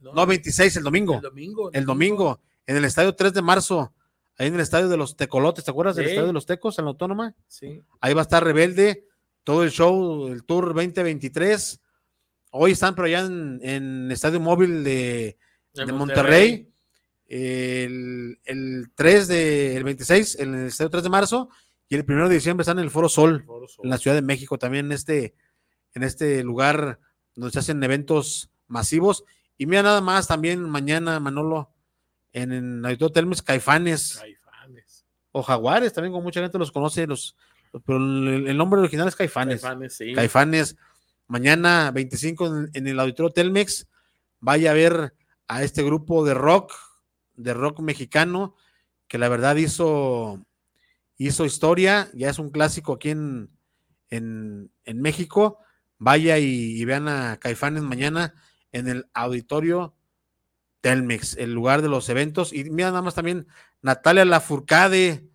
no, 0.00 0.26
26, 0.26 0.76
el 0.76 0.82
domingo. 0.82 1.14
El 1.14 1.22
domingo. 1.22 1.70
El 1.72 1.84
domingo, 1.86 2.40
en 2.66 2.76
el 2.76 2.84
estadio 2.84 3.14
3 3.14 3.32
de 3.32 3.40
marzo, 3.42 3.94
ahí 4.36 4.48
en 4.48 4.54
el 4.54 4.60
estadio 4.60 4.88
de 4.90 4.98
los 4.98 5.16
Tecolotes, 5.16 5.64
¿te 5.64 5.70
acuerdas 5.70 5.96
del 5.96 6.04
Sí. 6.04 6.10
estadio 6.10 6.26
de 6.26 6.32
los 6.34 6.44
Tecos 6.44 6.78
en 6.78 6.84
la 6.84 6.90
Autónoma? 6.90 7.34
Sí. 7.48 7.82
Ahí 8.02 8.12
va 8.12 8.20
a 8.20 8.24
estar 8.28 8.44
Rebelde, 8.44 9.06
todo 9.44 9.62
el 9.64 9.70
show, 9.70 10.28
el 10.28 10.44
Tour 10.44 10.74
2023. 10.74 11.80
Hoy 12.52 12.72
están 12.72 12.94
pero 12.94 13.06
allá 13.06 13.20
en, 13.20 13.60
en 13.62 14.10
Estadio 14.10 14.40
Móvil 14.40 14.82
de, 14.84 15.38
De 15.72 15.84
de 15.86 15.92
Monterrey. 15.92 16.50
Monterrey. 16.50 16.66
El, 17.26 18.40
el 18.44 18.90
3 18.94 19.28
de, 19.28 19.76
el 19.76 19.84
26, 19.84 20.40
en 20.40 20.54
el 20.54 20.66
Estadio 20.66 20.90
3 20.90 21.02
de 21.04 21.08
marzo, 21.10 21.48
y 21.88 21.94
el 21.94 22.04
1 22.06 22.28
de 22.28 22.34
diciembre 22.34 22.62
están 22.62 22.78
en 22.78 22.84
el 22.84 22.90
Foro 22.90 23.08
Sol, 23.08 23.44
en 23.84 23.90
la 23.90 23.98
Ciudad 23.98 24.16
de 24.16 24.22
México, 24.22 24.58
también 24.58 24.86
en 24.86 24.92
este, 24.92 25.34
en 25.94 26.02
este 26.02 26.42
lugar 26.42 26.98
donde 27.36 27.52
se 27.52 27.60
hacen 27.60 27.82
eventos 27.84 28.50
masivos. 28.66 29.24
Y 29.56 29.66
mira 29.66 29.82
nada 29.82 30.00
más, 30.00 30.26
también 30.26 30.68
mañana, 30.68 31.20
Manolo, 31.20 31.70
en, 32.32 32.52
en 32.52 32.84
Auditorio 32.84 33.12
Telmex, 33.12 33.42
Caifanes 33.42 34.16
Caifanes. 34.18 35.04
o 35.32 35.42
Jaguares, 35.42 35.92
también 35.92 36.12
como 36.12 36.24
mucha 36.24 36.40
gente 36.40 36.58
los 36.58 36.72
conoce, 36.72 37.06
los- 37.06 37.36
pero 37.84 37.98
el, 37.98 38.48
el 38.48 38.56
nombre 38.56 38.80
original 38.80 39.08
es 39.08 39.16
Caifanes. 39.16 39.62
Caifanes, 39.62 39.94
sí. 39.94 40.12
Caifanes. 40.14 40.76
Mañana 41.26 41.90
25 41.92 42.46
en, 42.46 42.70
en 42.74 42.86
el 42.88 42.98
Auditorio 42.98 43.32
Telmex, 43.32 43.86
vaya 44.40 44.72
a 44.72 44.74
ver 44.74 45.14
a 45.46 45.62
este 45.62 45.82
grupo 45.82 46.24
de 46.24 46.34
rock, 46.34 46.72
de 47.34 47.54
rock 47.54 47.80
mexicano, 47.80 48.56
que 49.06 49.18
la 49.18 49.28
verdad 49.28 49.56
hizo, 49.56 50.44
hizo 51.16 51.44
historia, 51.44 52.08
ya 52.14 52.30
es 52.30 52.38
un 52.38 52.50
clásico 52.50 52.94
aquí 52.94 53.10
en, 53.10 53.50
en, 54.10 54.72
en 54.84 55.00
México. 55.00 55.58
Vaya 55.98 56.38
y, 56.38 56.80
y 56.80 56.84
vean 56.84 57.08
a 57.08 57.36
Caifanes 57.38 57.82
mañana 57.82 58.34
en 58.72 58.88
el 58.88 59.10
Auditorio 59.14 59.94
Telmex, 60.80 61.36
el 61.36 61.52
lugar 61.52 61.82
de 61.82 61.88
los 61.88 62.08
eventos. 62.08 62.52
Y 62.52 62.64
mira 62.70 62.88
nada 62.90 63.02
más 63.02 63.14
también 63.14 63.46
Natalia 63.82 64.24
Lafourcade, 64.24 65.29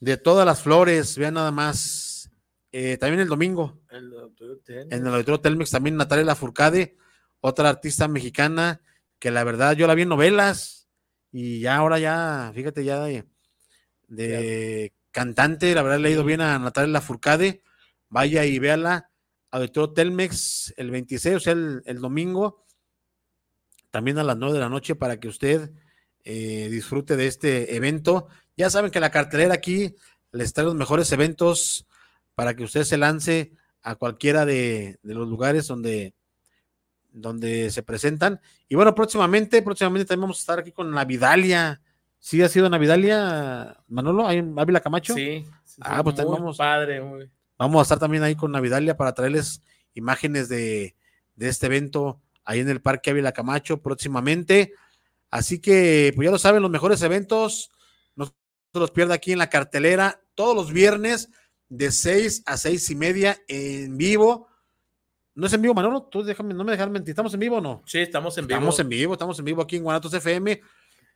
de 0.00 0.16
todas 0.16 0.46
las 0.46 0.62
flores, 0.62 1.16
vean 1.16 1.34
nada 1.34 1.50
más. 1.50 2.30
Eh, 2.72 2.96
también 2.98 3.20
el 3.20 3.28
domingo, 3.28 3.80
El 3.88 4.12
en 4.90 5.06
el 5.06 5.14
Auditorio 5.14 5.40
Telmex, 5.40 5.70
también 5.70 5.96
Natalia 5.96 6.24
Lafourcade, 6.24 6.96
otra 7.40 7.68
artista 7.68 8.08
mexicana 8.08 8.80
que 9.20 9.30
la 9.30 9.44
verdad 9.44 9.76
yo 9.76 9.86
la 9.86 9.94
vi 9.94 10.02
en 10.02 10.08
novelas 10.08 10.88
y 11.30 11.60
ya 11.60 11.76
ahora 11.76 12.00
ya, 12.00 12.50
fíjate, 12.52 12.84
ya 12.84 13.00
de, 13.04 13.26
de 14.08 14.92
cantante, 15.12 15.72
la 15.74 15.82
verdad 15.82 16.00
le 16.00 16.08
ha 16.08 16.12
ido 16.12 16.24
bien 16.24 16.40
a 16.40 16.58
Natalia 16.58 16.92
Lafourcade, 16.92 17.62
vaya 18.08 18.44
y 18.44 18.58
véala, 18.58 19.10
Auditorio 19.52 19.92
Telmex 19.92 20.74
el 20.76 20.90
26, 20.90 21.36
o 21.36 21.40
sea, 21.40 21.52
el, 21.52 21.80
el 21.86 22.00
domingo, 22.00 22.66
también 23.92 24.18
a 24.18 24.24
las 24.24 24.36
9 24.36 24.54
de 24.54 24.60
la 24.60 24.68
noche 24.68 24.96
para 24.96 25.20
que 25.20 25.28
usted 25.28 25.70
eh, 26.24 26.68
disfrute 26.70 27.16
de 27.16 27.26
este 27.26 27.76
evento. 27.76 28.28
Ya 28.56 28.70
saben 28.70 28.90
que 28.90 29.00
la 29.00 29.10
cartelera 29.10 29.54
aquí 29.54 29.94
les 30.32 30.52
trae 30.52 30.64
los 30.66 30.74
mejores 30.74 31.10
eventos 31.12 31.86
para 32.34 32.54
que 32.54 32.64
usted 32.64 32.84
se 32.84 32.96
lance 32.96 33.52
a 33.82 33.94
cualquiera 33.96 34.44
de, 34.46 34.98
de 35.02 35.14
los 35.14 35.28
lugares 35.28 35.66
donde, 35.66 36.14
donde 37.12 37.70
se 37.70 37.82
presentan. 37.82 38.40
Y 38.68 38.74
bueno, 38.74 38.94
próximamente, 38.94 39.62
próximamente 39.62 40.06
también 40.06 40.22
vamos 40.22 40.38
a 40.38 40.40
estar 40.40 40.58
aquí 40.58 40.72
con 40.72 40.90
Navidalia. 40.90 41.80
¿Sí 42.18 42.42
ha 42.42 42.48
sido 42.48 42.68
Navidalia, 42.70 43.76
Manolo? 43.88 44.26
¿Hay 44.26 44.38
en 44.38 44.58
Ávila 44.58 44.80
Camacho? 44.80 45.14
Sí. 45.14 45.44
sí, 45.64 45.80
Ah, 45.84 46.02
pues 46.02 46.16
muy 46.16 46.24
vamos- 46.26 46.56
padre, 46.56 47.00
muy- 47.00 47.30
Vamos 47.56 47.78
a 47.80 47.82
estar 47.82 47.98
también 48.00 48.24
ahí 48.24 48.34
con 48.34 48.50
Navidalia 48.50 48.96
para 48.96 49.14
traerles 49.14 49.62
imágenes 49.94 50.48
de, 50.48 50.96
de 51.36 51.48
este 51.48 51.66
evento 51.66 52.20
ahí 52.44 52.58
en 52.60 52.68
el 52.68 52.80
Parque 52.80 53.10
Ávila 53.10 53.30
Camacho 53.32 53.80
próximamente. 53.80 54.72
Así 55.30 55.60
que, 55.60 56.12
pues 56.16 56.26
ya 56.26 56.32
lo 56.32 56.38
saben, 56.38 56.62
los 56.62 56.70
mejores 56.70 57.00
eventos, 57.02 57.70
se 58.74 58.80
los 58.80 58.90
pierda 58.90 59.14
aquí 59.14 59.30
en 59.30 59.38
la 59.38 59.48
cartelera, 59.48 60.20
todos 60.34 60.56
los 60.56 60.72
viernes 60.72 61.30
de 61.68 61.92
6 61.92 62.42
a 62.44 62.56
seis 62.56 62.90
y 62.90 62.96
media 62.96 63.40
en 63.46 63.96
vivo. 63.96 64.48
¿No 65.36 65.46
es 65.46 65.52
en 65.52 65.62
vivo, 65.62 65.74
Manolo? 65.74 66.02
Tú 66.10 66.24
déjame, 66.24 66.54
no 66.54 66.64
me 66.64 66.72
dejar 66.72 66.90
mentir. 66.90 67.10
¿Estamos 67.10 67.32
en 67.34 67.38
vivo 67.38 67.58
o 67.58 67.60
no? 67.60 67.84
Sí, 67.86 68.00
estamos 68.00 68.36
en 68.36 68.48
vivo. 68.48 68.58
Estamos 68.58 68.80
en 68.80 68.88
vivo, 68.88 69.12
estamos 69.12 69.38
en 69.38 69.44
vivo 69.44 69.62
aquí 69.62 69.76
en 69.76 69.84
Guanatos 69.84 70.12
FM. 70.12 70.60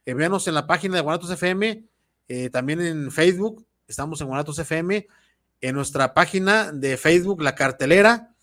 Eh, 0.05 0.15
véanos 0.15 0.47
en 0.47 0.55
la 0.55 0.69
página 0.69 0.95
de 0.95 1.03
Guanatos 1.03 1.33
FM, 1.33 1.85
eh, 2.29 2.49
también 2.51 2.81
en 2.81 3.11
Facebook, 3.11 3.67
estamos 3.89 4.21
en 4.21 4.29
Guanatos 4.29 4.61
FM, 4.61 5.09
en 5.61 5.75
nuestra 5.75 6.15
página 6.15 6.71
de 6.71 6.97
Facebook, 6.97 7.43
La 7.43 7.57
Cartelera. 7.57 8.37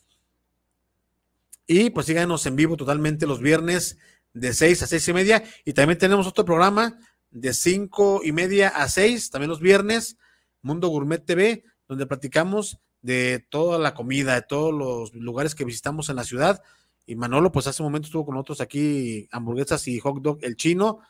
Y 1.65 1.89
pues 1.89 2.05
síganos 2.05 2.45
en 2.47 2.57
vivo 2.57 2.75
totalmente 2.75 3.25
los 3.25 3.39
viernes 3.39 3.97
de 4.33 4.53
6 4.53 4.83
a 4.83 4.87
seis 4.87 5.07
y 5.07 5.13
media. 5.13 5.41
Y 5.63 5.71
también 5.71 5.97
tenemos 5.97 6.27
otro 6.27 6.43
programa 6.43 6.99
de 7.35 7.53
cinco 7.53 8.21
y 8.23 8.31
media 8.31 8.69
a 8.69 8.87
6, 8.87 9.29
también 9.29 9.49
los 9.49 9.59
viernes, 9.59 10.17
Mundo 10.61 10.87
Gourmet 10.87 11.23
TV, 11.23 11.65
donde 11.85 12.07
platicamos 12.07 12.79
de 13.01 13.45
toda 13.49 13.77
la 13.77 13.93
comida, 13.93 14.35
de 14.35 14.41
todos 14.41 14.73
los 14.73 15.13
lugares 15.13 15.53
que 15.53 15.65
visitamos 15.65 16.07
en 16.09 16.15
la 16.15 16.23
ciudad. 16.23 16.63
Y 17.05 17.15
Manolo, 17.15 17.51
pues 17.51 17.67
hace 17.67 17.83
un 17.83 17.87
momento 17.87 18.05
estuvo 18.05 18.25
con 18.25 18.35
nosotros 18.35 18.61
aquí, 18.61 19.27
hamburguesas 19.31 19.85
y 19.89 19.99
hot 19.99 20.21
dog 20.21 20.39
el 20.43 20.55
chino. 20.55 21.01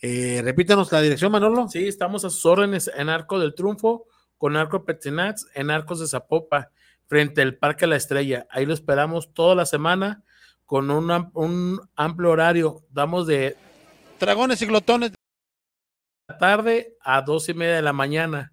Eh, 0.00 0.40
repítanos 0.42 0.90
la 0.90 1.02
dirección, 1.02 1.30
Manolo. 1.30 1.68
Sí, 1.68 1.86
estamos 1.86 2.24
a 2.24 2.30
sus 2.30 2.46
órdenes 2.46 2.90
en 2.96 3.10
Arco 3.10 3.38
del 3.38 3.54
Triunfo, 3.54 4.06
con 4.38 4.56
Arco 4.56 4.86
Petinats, 4.86 5.46
en 5.54 5.70
Arcos 5.70 6.00
de 6.00 6.08
Zapopa, 6.08 6.70
frente 7.06 7.42
al 7.42 7.56
Parque 7.56 7.86
La 7.86 7.96
Estrella. 7.96 8.46
Ahí 8.50 8.64
lo 8.64 8.72
esperamos 8.72 9.34
toda 9.34 9.54
la 9.54 9.66
semana 9.66 10.24
con 10.64 10.90
un, 10.90 11.30
un 11.34 11.80
amplio 11.94 12.30
horario. 12.30 12.82
Damos 12.90 13.26
de 13.26 13.54
Dragones 14.18 14.62
y 14.62 14.66
glotones. 14.66 15.17
Tarde 16.36 16.96
a 17.00 17.22
dos 17.22 17.48
y 17.48 17.54
media 17.54 17.76
de 17.76 17.82
la 17.82 17.92
mañana. 17.92 18.52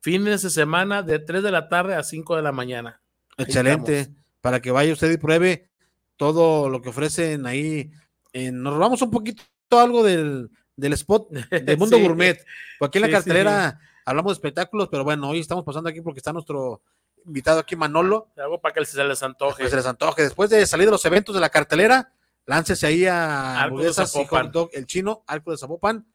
Fines 0.00 0.42
de 0.42 0.50
semana 0.50 1.02
de 1.02 1.18
3 1.18 1.42
de 1.42 1.50
la 1.50 1.68
tarde 1.70 1.94
a 1.94 2.02
5 2.02 2.36
de 2.36 2.42
la 2.42 2.52
mañana. 2.52 3.00
Ahí 3.38 3.46
Excelente. 3.46 4.00
estamos. 4.00 4.20
Para 4.42 4.60
que 4.60 4.70
vaya 4.70 4.92
usted 4.92 5.10
y 5.10 5.16
pruebe 5.16 5.70
todo 6.16 6.68
lo 6.68 6.82
que 6.82 6.90
ofrecen 6.90 7.46
ahí. 7.46 7.90
Eh, 8.34 8.52
nos 8.52 8.74
robamos 8.74 9.00
un 9.00 9.10
poquito 9.10 9.42
algo 9.70 10.02
del, 10.04 10.50
del 10.76 10.92
spot 10.92 11.30
del 11.50 11.78
mundo 11.78 11.96
Sí. 11.96 12.02
gourmet. 12.02 12.44
Porque 12.78 12.98
aquí 12.98 13.04
en 13.06 13.10
la 13.10 13.18
Sí, 13.18 13.22
sí, 13.22 13.30
cartelera 13.30 13.80
hablamos 14.04 14.32
de 14.32 14.34
espectáculos, 14.34 14.88
pero 14.90 15.04
bueno, 15.04 15.30
hoy 15.30 15.40
estamos 15.40 15.64
pasando 15.64 15.88
aquí 15.88 16.02
porque 16.02 16.18
está 16.18 16.34
nuestro 16.34 16.82
invitado 17.24 17.60
aquí, 17.60 17.74
Manolo. 17.74 18.28
Algo 18.36 18.60
para 18.60 18.74
que 18.74 18.84
se 18.84 19.02
les 19.02 19.22
antoje. 19.22 19.62
Que 19.62 19.70
se 19.70 19.76
les 19.76 19.86
antoje. 19.86 20.22
Después 20.22 20.50
de 20.50 20.66
salir 20.66 20.84
de 20.86 20.92
los 20.92 21.04
eventos 21.06 21.34
de 21.34 21.40
la 21.40 21.48
cartelera, 21.48 22.12
láncese 22.44 22.86
ahí 22.86 23.06
a 23.06 23.62
hamburguesas 23.62 24.14
y 24.16 24.26
hot 24.26 24.50
dog, 24.52 24.68
el 24.74 24.84
chino, 24.84 25.24
Arco 25.26 25.50
de 25.52 25.56
Zapopan, 25.56 26.06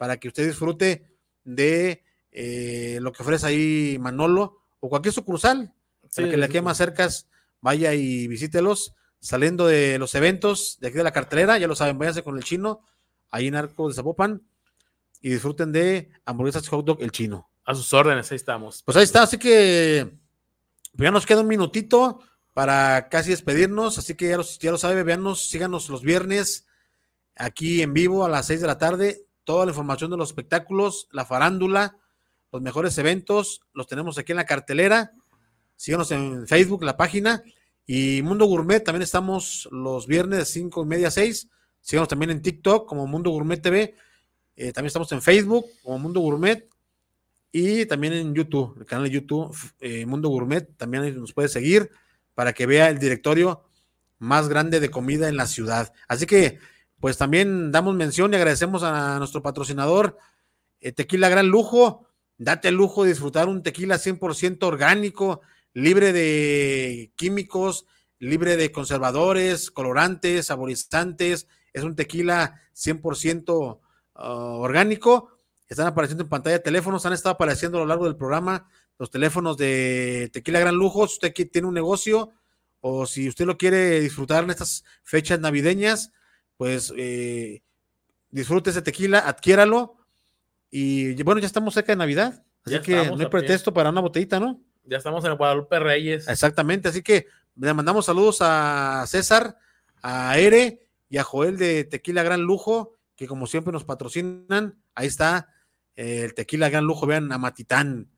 para 0.00 0.16
que 0.16 0.28
usted 0.28 0.46
disfrute 0.46 1.04
de 1.44 2.02
eh, 2.32 2.96
lo 3.02 3.12
que 3.12 3.22
ofrece 3.22 3.46
ahí 3.46 3.98
Manolo 4.00 4.62
o 4.80 4.88
cualquier 4.88 5.12
sucursal. 5.12 5.74
Sí, 6.08 6.22
para 6.22 6.30
que 6.30 6.36
le 6.38 6.48
quede 6.48 6.62
más 6.62 6.78
cercas, 6.78 7.28
vaya 7.60 7.92
y 7.92 8.26
visítelos. 8.26 8.94
Saliendo 9.20 9.66
de 9.66 9.98
los 9.98 10.14
eventos 10.14 10.78
de 10.80 10.88
aquí 10.88 10.96
de 10.96 11.04
la 11.04 11.12
cartelera, 11.12 11.58
ya 11.58 11.66
lo 11.66 11.76
saben, 11.76 11.98
váyanse 11.98 12.22
con 12.22 12.38
el 12.38 12.44
chino, 12.44 12.80
ahí 13.28 13.48
en 13.48 13.56
Arco 13.56 13.88
de 13.88 13.94
Zapopan, 13.94 14.42
y 15.20 15.28
disfruten 15.28 15.70
de 15.70 16.10
hamburguesas 16.24 16.66
hot 16.68 16.86
dog, 16.86 17.02
el 17.02 17.12
chino. 17.12 17.50
A 17.66 17.74
sus 17.74 17.92
órdenes, 17.92 18.32
ahí 18.32 18.36
estamos. 18.36 18.82
Pues 18.82 18.96
ahí 18.96 19.04
está, 19.04 19.24
así 19.24 19.36
que 19.36 20.18
pues 20.96 21.06
ya 21.06 21.10
nos 21.10 21.26
queda 21.26 21.42
un 21.42 21.46
minutito 21.46 22.20
para 22.54 23.10
casi 23.10 23.28
despedirnos, 23.28 23.98
así 23.98 24.14
que 24.14 24.30
ya, 24.30 24.38
los, 24.38 24.58
ya 24.60 24.70
lo 24.70 24.78
sabe, 24.78 25.02
véanos, 25.02 25.50
síganos 25.50 25.90
los 25.90 26.00
viernes 26.00 26.66
aquí 27.36 27.82
en 27.82 27.92
vivo 27.92 28.24
a 28.24 28.30
las 28.30 28.46
6 28.46 28.62
de 28.62 28.66
la 28.66 28.78
tarde, 28.78 29.26
toda 29.50 29.66
la 29.66 29.72
información 29.72 30.12
de 30.12 30.16
los 30.16 30.28
espectáculos, 30.28 31.08
la 31.10 31.24
farándula, 31.24 31.96
los 32.52 32.62
mejores 32.62 32.96
eventos, 32.98 33.62
los 33.74 33.88
tenemos 33.88 34.16
aquí 34.16 34.30
en 34.30 34.36
la 34.36 34.46
cartelera, 34.46 35.10
síganos 35.74 36.12
en 36.12 36.46
Facebook, 36.46 36.84
la 36.84 36.96
página, 36.96 37.42
y 37.84 38.22
Mundo 38.22 38.46
Gourmet, 38.46 38.84
también 38.84 39.02
estamos 39.02 39.68
los 39.72 40.06
viernes 40.06 40.38
de 40.38 40.44
5 40.44 40.84
y 40.84 40.86
media 40.86 41.08
a 41.08 41.10
6, 41.10 41.48
síganos 41.80 42.06
también 42.06 42.30
en 42.30 42.42
TikTok 42.42 42.88
como 42.88 43.08
Mundo 43.08 43.30
Gourmet 43.30 43.60
TV, 43.60 43.96
eh, 44.54 44.72
también 44.72 44.86
estamos 44.86 45.10
en 45.10 45.20
Facebook 45.20 45.66
como 45.82 45.98
Mundo 45.98 46.20
Gourmet, 46.20 46.68
y 47.50 47.86
también 47.86 48.12
en 48.12 48.32
YouTube, 48.32 48.76
el 48.78 48.86
canal 48.86 49.06
de 49.06 49.10
YouTube 49.10 49.52
eh, 49.80 50.06
Mundo 50.06 50.28
Gourmet, 50.28 50.76
también 50.76 51.12
nos 51.18 51.32
puede 51.32 51.48
seguir 51.48 51.90
para 52.36 52.52
que 52.52 52.66
vea 52.66 52.88
el 52.88 53.00
directorio 53.00 53.64
más 54.20 54.48
grande 54.48 54.78
de 54.78 54.92
comida 54.92 55.28
en 55.28 55.36
la 55.36 55.48
ciudad. 55.48 55.92
Así 56.06 56.24
que, 56.24 56.60
pues 57.00 57.16
también 57.16 57.72
damos 57.72 57.94
mención 57.94 58.32
y 58.32 58.36
agradecemos 58.36 58.82
a 58.82 59.18
nuestro 59.18 59.42
patrocinador, 59.42 60.18
eh, 60.80 60.92
Tequila 60.92 61.28
Gran 61.28 61.48
Lujo. 61.48 62.06
Date 62.36 62.68
el 62.68 62.74
lujo 62.74 63.02
de 63.02 63.10
disfrutar 63.10 63.48
un 63.48 63.62
tequila 63.62 63.96
100% 63.96 64.62
orgánico, 64.62 65.42
libre 65.74 66.12
de 66.14 67.12
químicos, 67.16 67.86
libre 68.18 68.56
de 68.56 68.72
conservadores, 68.72 69.70
colorantes, 69.70 70.46
saborizantes. 70.46 71.48
Es 71.74 71.84
un 71.84 71.96
tequila 71.96 72.62
100% 72.74 73.78
ah, 74.14 74.32
orgánico. 74.32 75.30
Están 75.68 75.86
apareciendo 75.86 76.24
en 76.24 76.30
pantalla 76.30 76.62
teléfonos, 76.62 77.04
han 77.04 77.12
estado 77.12 77.34
apareciendo 77.34 77.76
a 77.78 77.82
lo 77.82 77.86
largo 77.86 78.06
del 78.06 78.16
programa 78.16 78.68
los 78.98 79.10
teléfonos 79.10 79.56
de 79.56 80.30
Tequila 80.32 80.60
Gran 80.60 80.76
Lujo. 80.76 81.06
Si 81.08 81.14
usted 81.14 81.32
tiene 81.50 81.68
un 81.68 81.74
negocio 81.74 82.32
o 82.80 83.06
si 83.06 83.28
usted 83.28 83.44
lo 83.44 83.58
quiere 83.58 84.00
disfrutar 84.00 84.44
en 84.44 84.50
estas 84.50 84.84
fechas 85.02 85.40
navideñas, 85.40 86.10
pues 86.60 86.92
eh, 86.94 87.62
disfrute 88.30 88.68
ese 88.68 88.82
tequila, 88.82 89.20
adquiéralo. 89.20 89.96
Y 90.70 91.14
bueno, 91.22 91.40
ya 91.40 91.46
estamos 91.46 91.72
cerca 91.72 91.92
de 91.92 91.96
Navidad, 91.96 92.44
así 92.66 92.74
Ya 92.74 92.82
que 92.82 92.96
no 92.96 93.12
hay 93.12 93.16
pie. 93.16 93.28
pretexto 93.30 93.72
para 93.72 93.88
una 93.88 94.02
botellita, 94.02 94.38
¿no? 94.38 94.60
Ya 94.84 94.98
estamos 94.98 95.24
en 95.24 95.38
Guadalupe 95.38 95.78
Reyes. 95.78 96.28
Exactamente, 96.28 96.90
así 96.90 97.00
que 97.00 97.28
le 97.56 97.72
mandamos 97.72 98.04
saludos 98.04 98.40
a 98.42 99.06
César, 99.06 99.56
a 100.02 100.36
Ere 100.38 100.82
y 101.08 101.16
a 101.16 101.22
Joel 101.22 101.56
de 101.56 101.84
Tequila 101.84 102.22
Gran 102.22 102.42
Lujo, 102.42 102.92
que 103.16 103.26
como 103.26 103.46
siempre 103.46 103.72
nos 103.72 103.84
patrocinan. 103.84 104.78
Ahí 104.94 105.06
está 105.06 105.48
eh, 105.96 106.24
el 106.24 106.34
Tequila 106.34 106.68
Gran 106.68 106.84
Lujo, 106.84 107.06
vean 107.06 107.32
a 107.32 107.38
Matitán, 107.38 108.10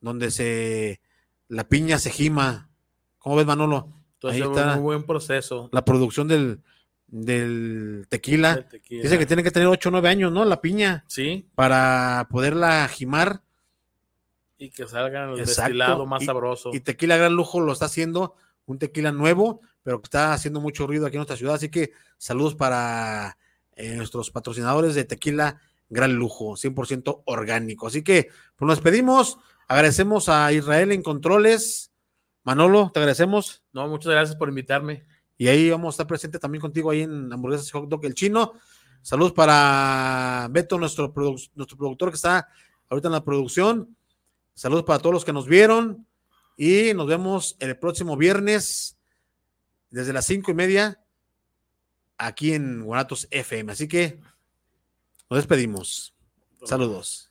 donde 0.00 0.30
se 0.30 1.02
la 1.48 1.68
piña 1.68 1.98
se 1.98 2.08
gima. 2.08 2.70
¿Cómo 3.18 3.36
ves, 3.36 3.44
Manolo? 3.44 3.92
Entonces, 4.14 4.40
Ahí 4.40 4.48
un 4.48 4.56
está 4.56 4.72
muy 4.76 4.84
buen 4.84 5.02
proceso. 5.02 5.68
la 5.70 5.84
producción 5.84 6.28
del, 6.28 6.62
del 7.10 8.06
tequila. 8.08 8.66
Dice 8.88 9.18
que 9.18 9.26
tiene 9.26 9.42
que 9.42 9.50
tener 9.50 9.68
8 9.68 9.88
o 9.88 9.92
9 9.92 10.08
años, 10.08 10.32
¿no? 10.32 10.44
La 10.44 10.60
piña. 10.60 11.04
Sí. 11.06 11.48
Para 11.54 12.28
poderla 12.30 12.86
gimar. 12.88 13.42
Y 14.58 14.70
que 14.70 14.86
salgan 14.86 15.30
el 15.30 15.40
Exacto. 15.40 15.62
destilado 15.62 16.06
más 16.06 16.22
Y- 16.22 16.26
sabroso. 16.26 16.70
Y 16.72 16.80
Tequila 16.80 17.16
Gran 17.16 17.32
Lujo 17.34 17.60
lo 17.60 17.72
está 17.72 17.86
haciendo, 17.86 18.34
un 18.66 18.78
tequila 18.78 19.10
nuevo, 19.10 19.62
pero 19.82 20.00
que 20.00 20.06
está 20.06 20.34
haciendo 20.34 20.60
mucho 20.60 20.86
ruido 20.86 21.06
aquí 21.06 21.16
en 21.16 21.20
nuestra 21.20 21.36
ciudad. 21.38 21.54
Así 21.54 21.70
que 21.70 21.92
saludos 22.18 22.54
para 22.54 23.38
eh, 23.74 23.96
nuestros 23.96 24.30
patrocinadores 24.30 24.94
de 24.94 25.04
Tequila 25.04 25.58
Gran 25.88 26.14
Lujo, 26.14 26.56
100% 26.56 27.22
orgánico. 27.24 27.86
Así 27.86 28.02
que 28.04 28.28
pues 28.56 28.66
nos 28.68 28.76
despedimos. 28.76 29.38
Agradecemos 29.66 30.28
a 30.28 30.52
Israel 30.52 30.92
en 30.92 31.02
Controles. 31.02 31.90
Manolo, 32.44 32.90
te 32.92 33.00
agradecemos. 33.00 33.62
No, 33.72 33.88
muchas 33.88 34.12
gracias 34.12 34.36
por 34.36 34.50
invitarme. 34.50 35.04
Y 35.40 35.48
ahí 35.48 35.70
vamos 35.70 35.86
a 35.86 35.94
estar 35.94 36.06
presente 36.06 36.38
también 36.38 36.60
contigo 36.60 36.90
ahí 36.90 37.00
en 37.00 37.32
Hamburguesas 37.32 37.66
y 37.66 37.70
Hot 37.70 37.88
Dog 37.88 38.04
El 38.04 38.12
Chino. 38.14 38.52
Saludos 39.00 39.32
para 39.32 40.46
Beto, 40.50 40.76
nuestro, 40.78 41.14
produ- 41.14 41.50
nuestro 41.54 41.78
productor 41.78 42.10
que 42.10 42.16
está 42.16 42.46
ahorita 42.90 43.08
en 43.08 43.12
la 43.12 43.24
producción. 43.24 43.96
Saludos 44.52 44.84
para 44.84 44.98
todos 44.98 45.14
los 45.14 45.24
que 45.24 45.32
nos 45.32 45.46
vieron. 45.46 46.06
Y 46.58 46.92
nos 46.92 47.06
vemos 47.06 47.56
el 47.58 47.74
próximo 47.78 48.18
viernes 48.18 48.98
desde 49.88 50.12
las 50.12 50.26
cinco 50.26 50.50
y 50.50 50.54
media 50.54 51.02
aquí 52.18 52.52
en 52.52 52.82
Guanatos 52.84 53.26
FM. 53.30 53.72
Así 53.72 53.88
que 53.88 54.20
nos 55.30 55.38
despedimos. 55.38 56.14
Saludos. 56.64 57.29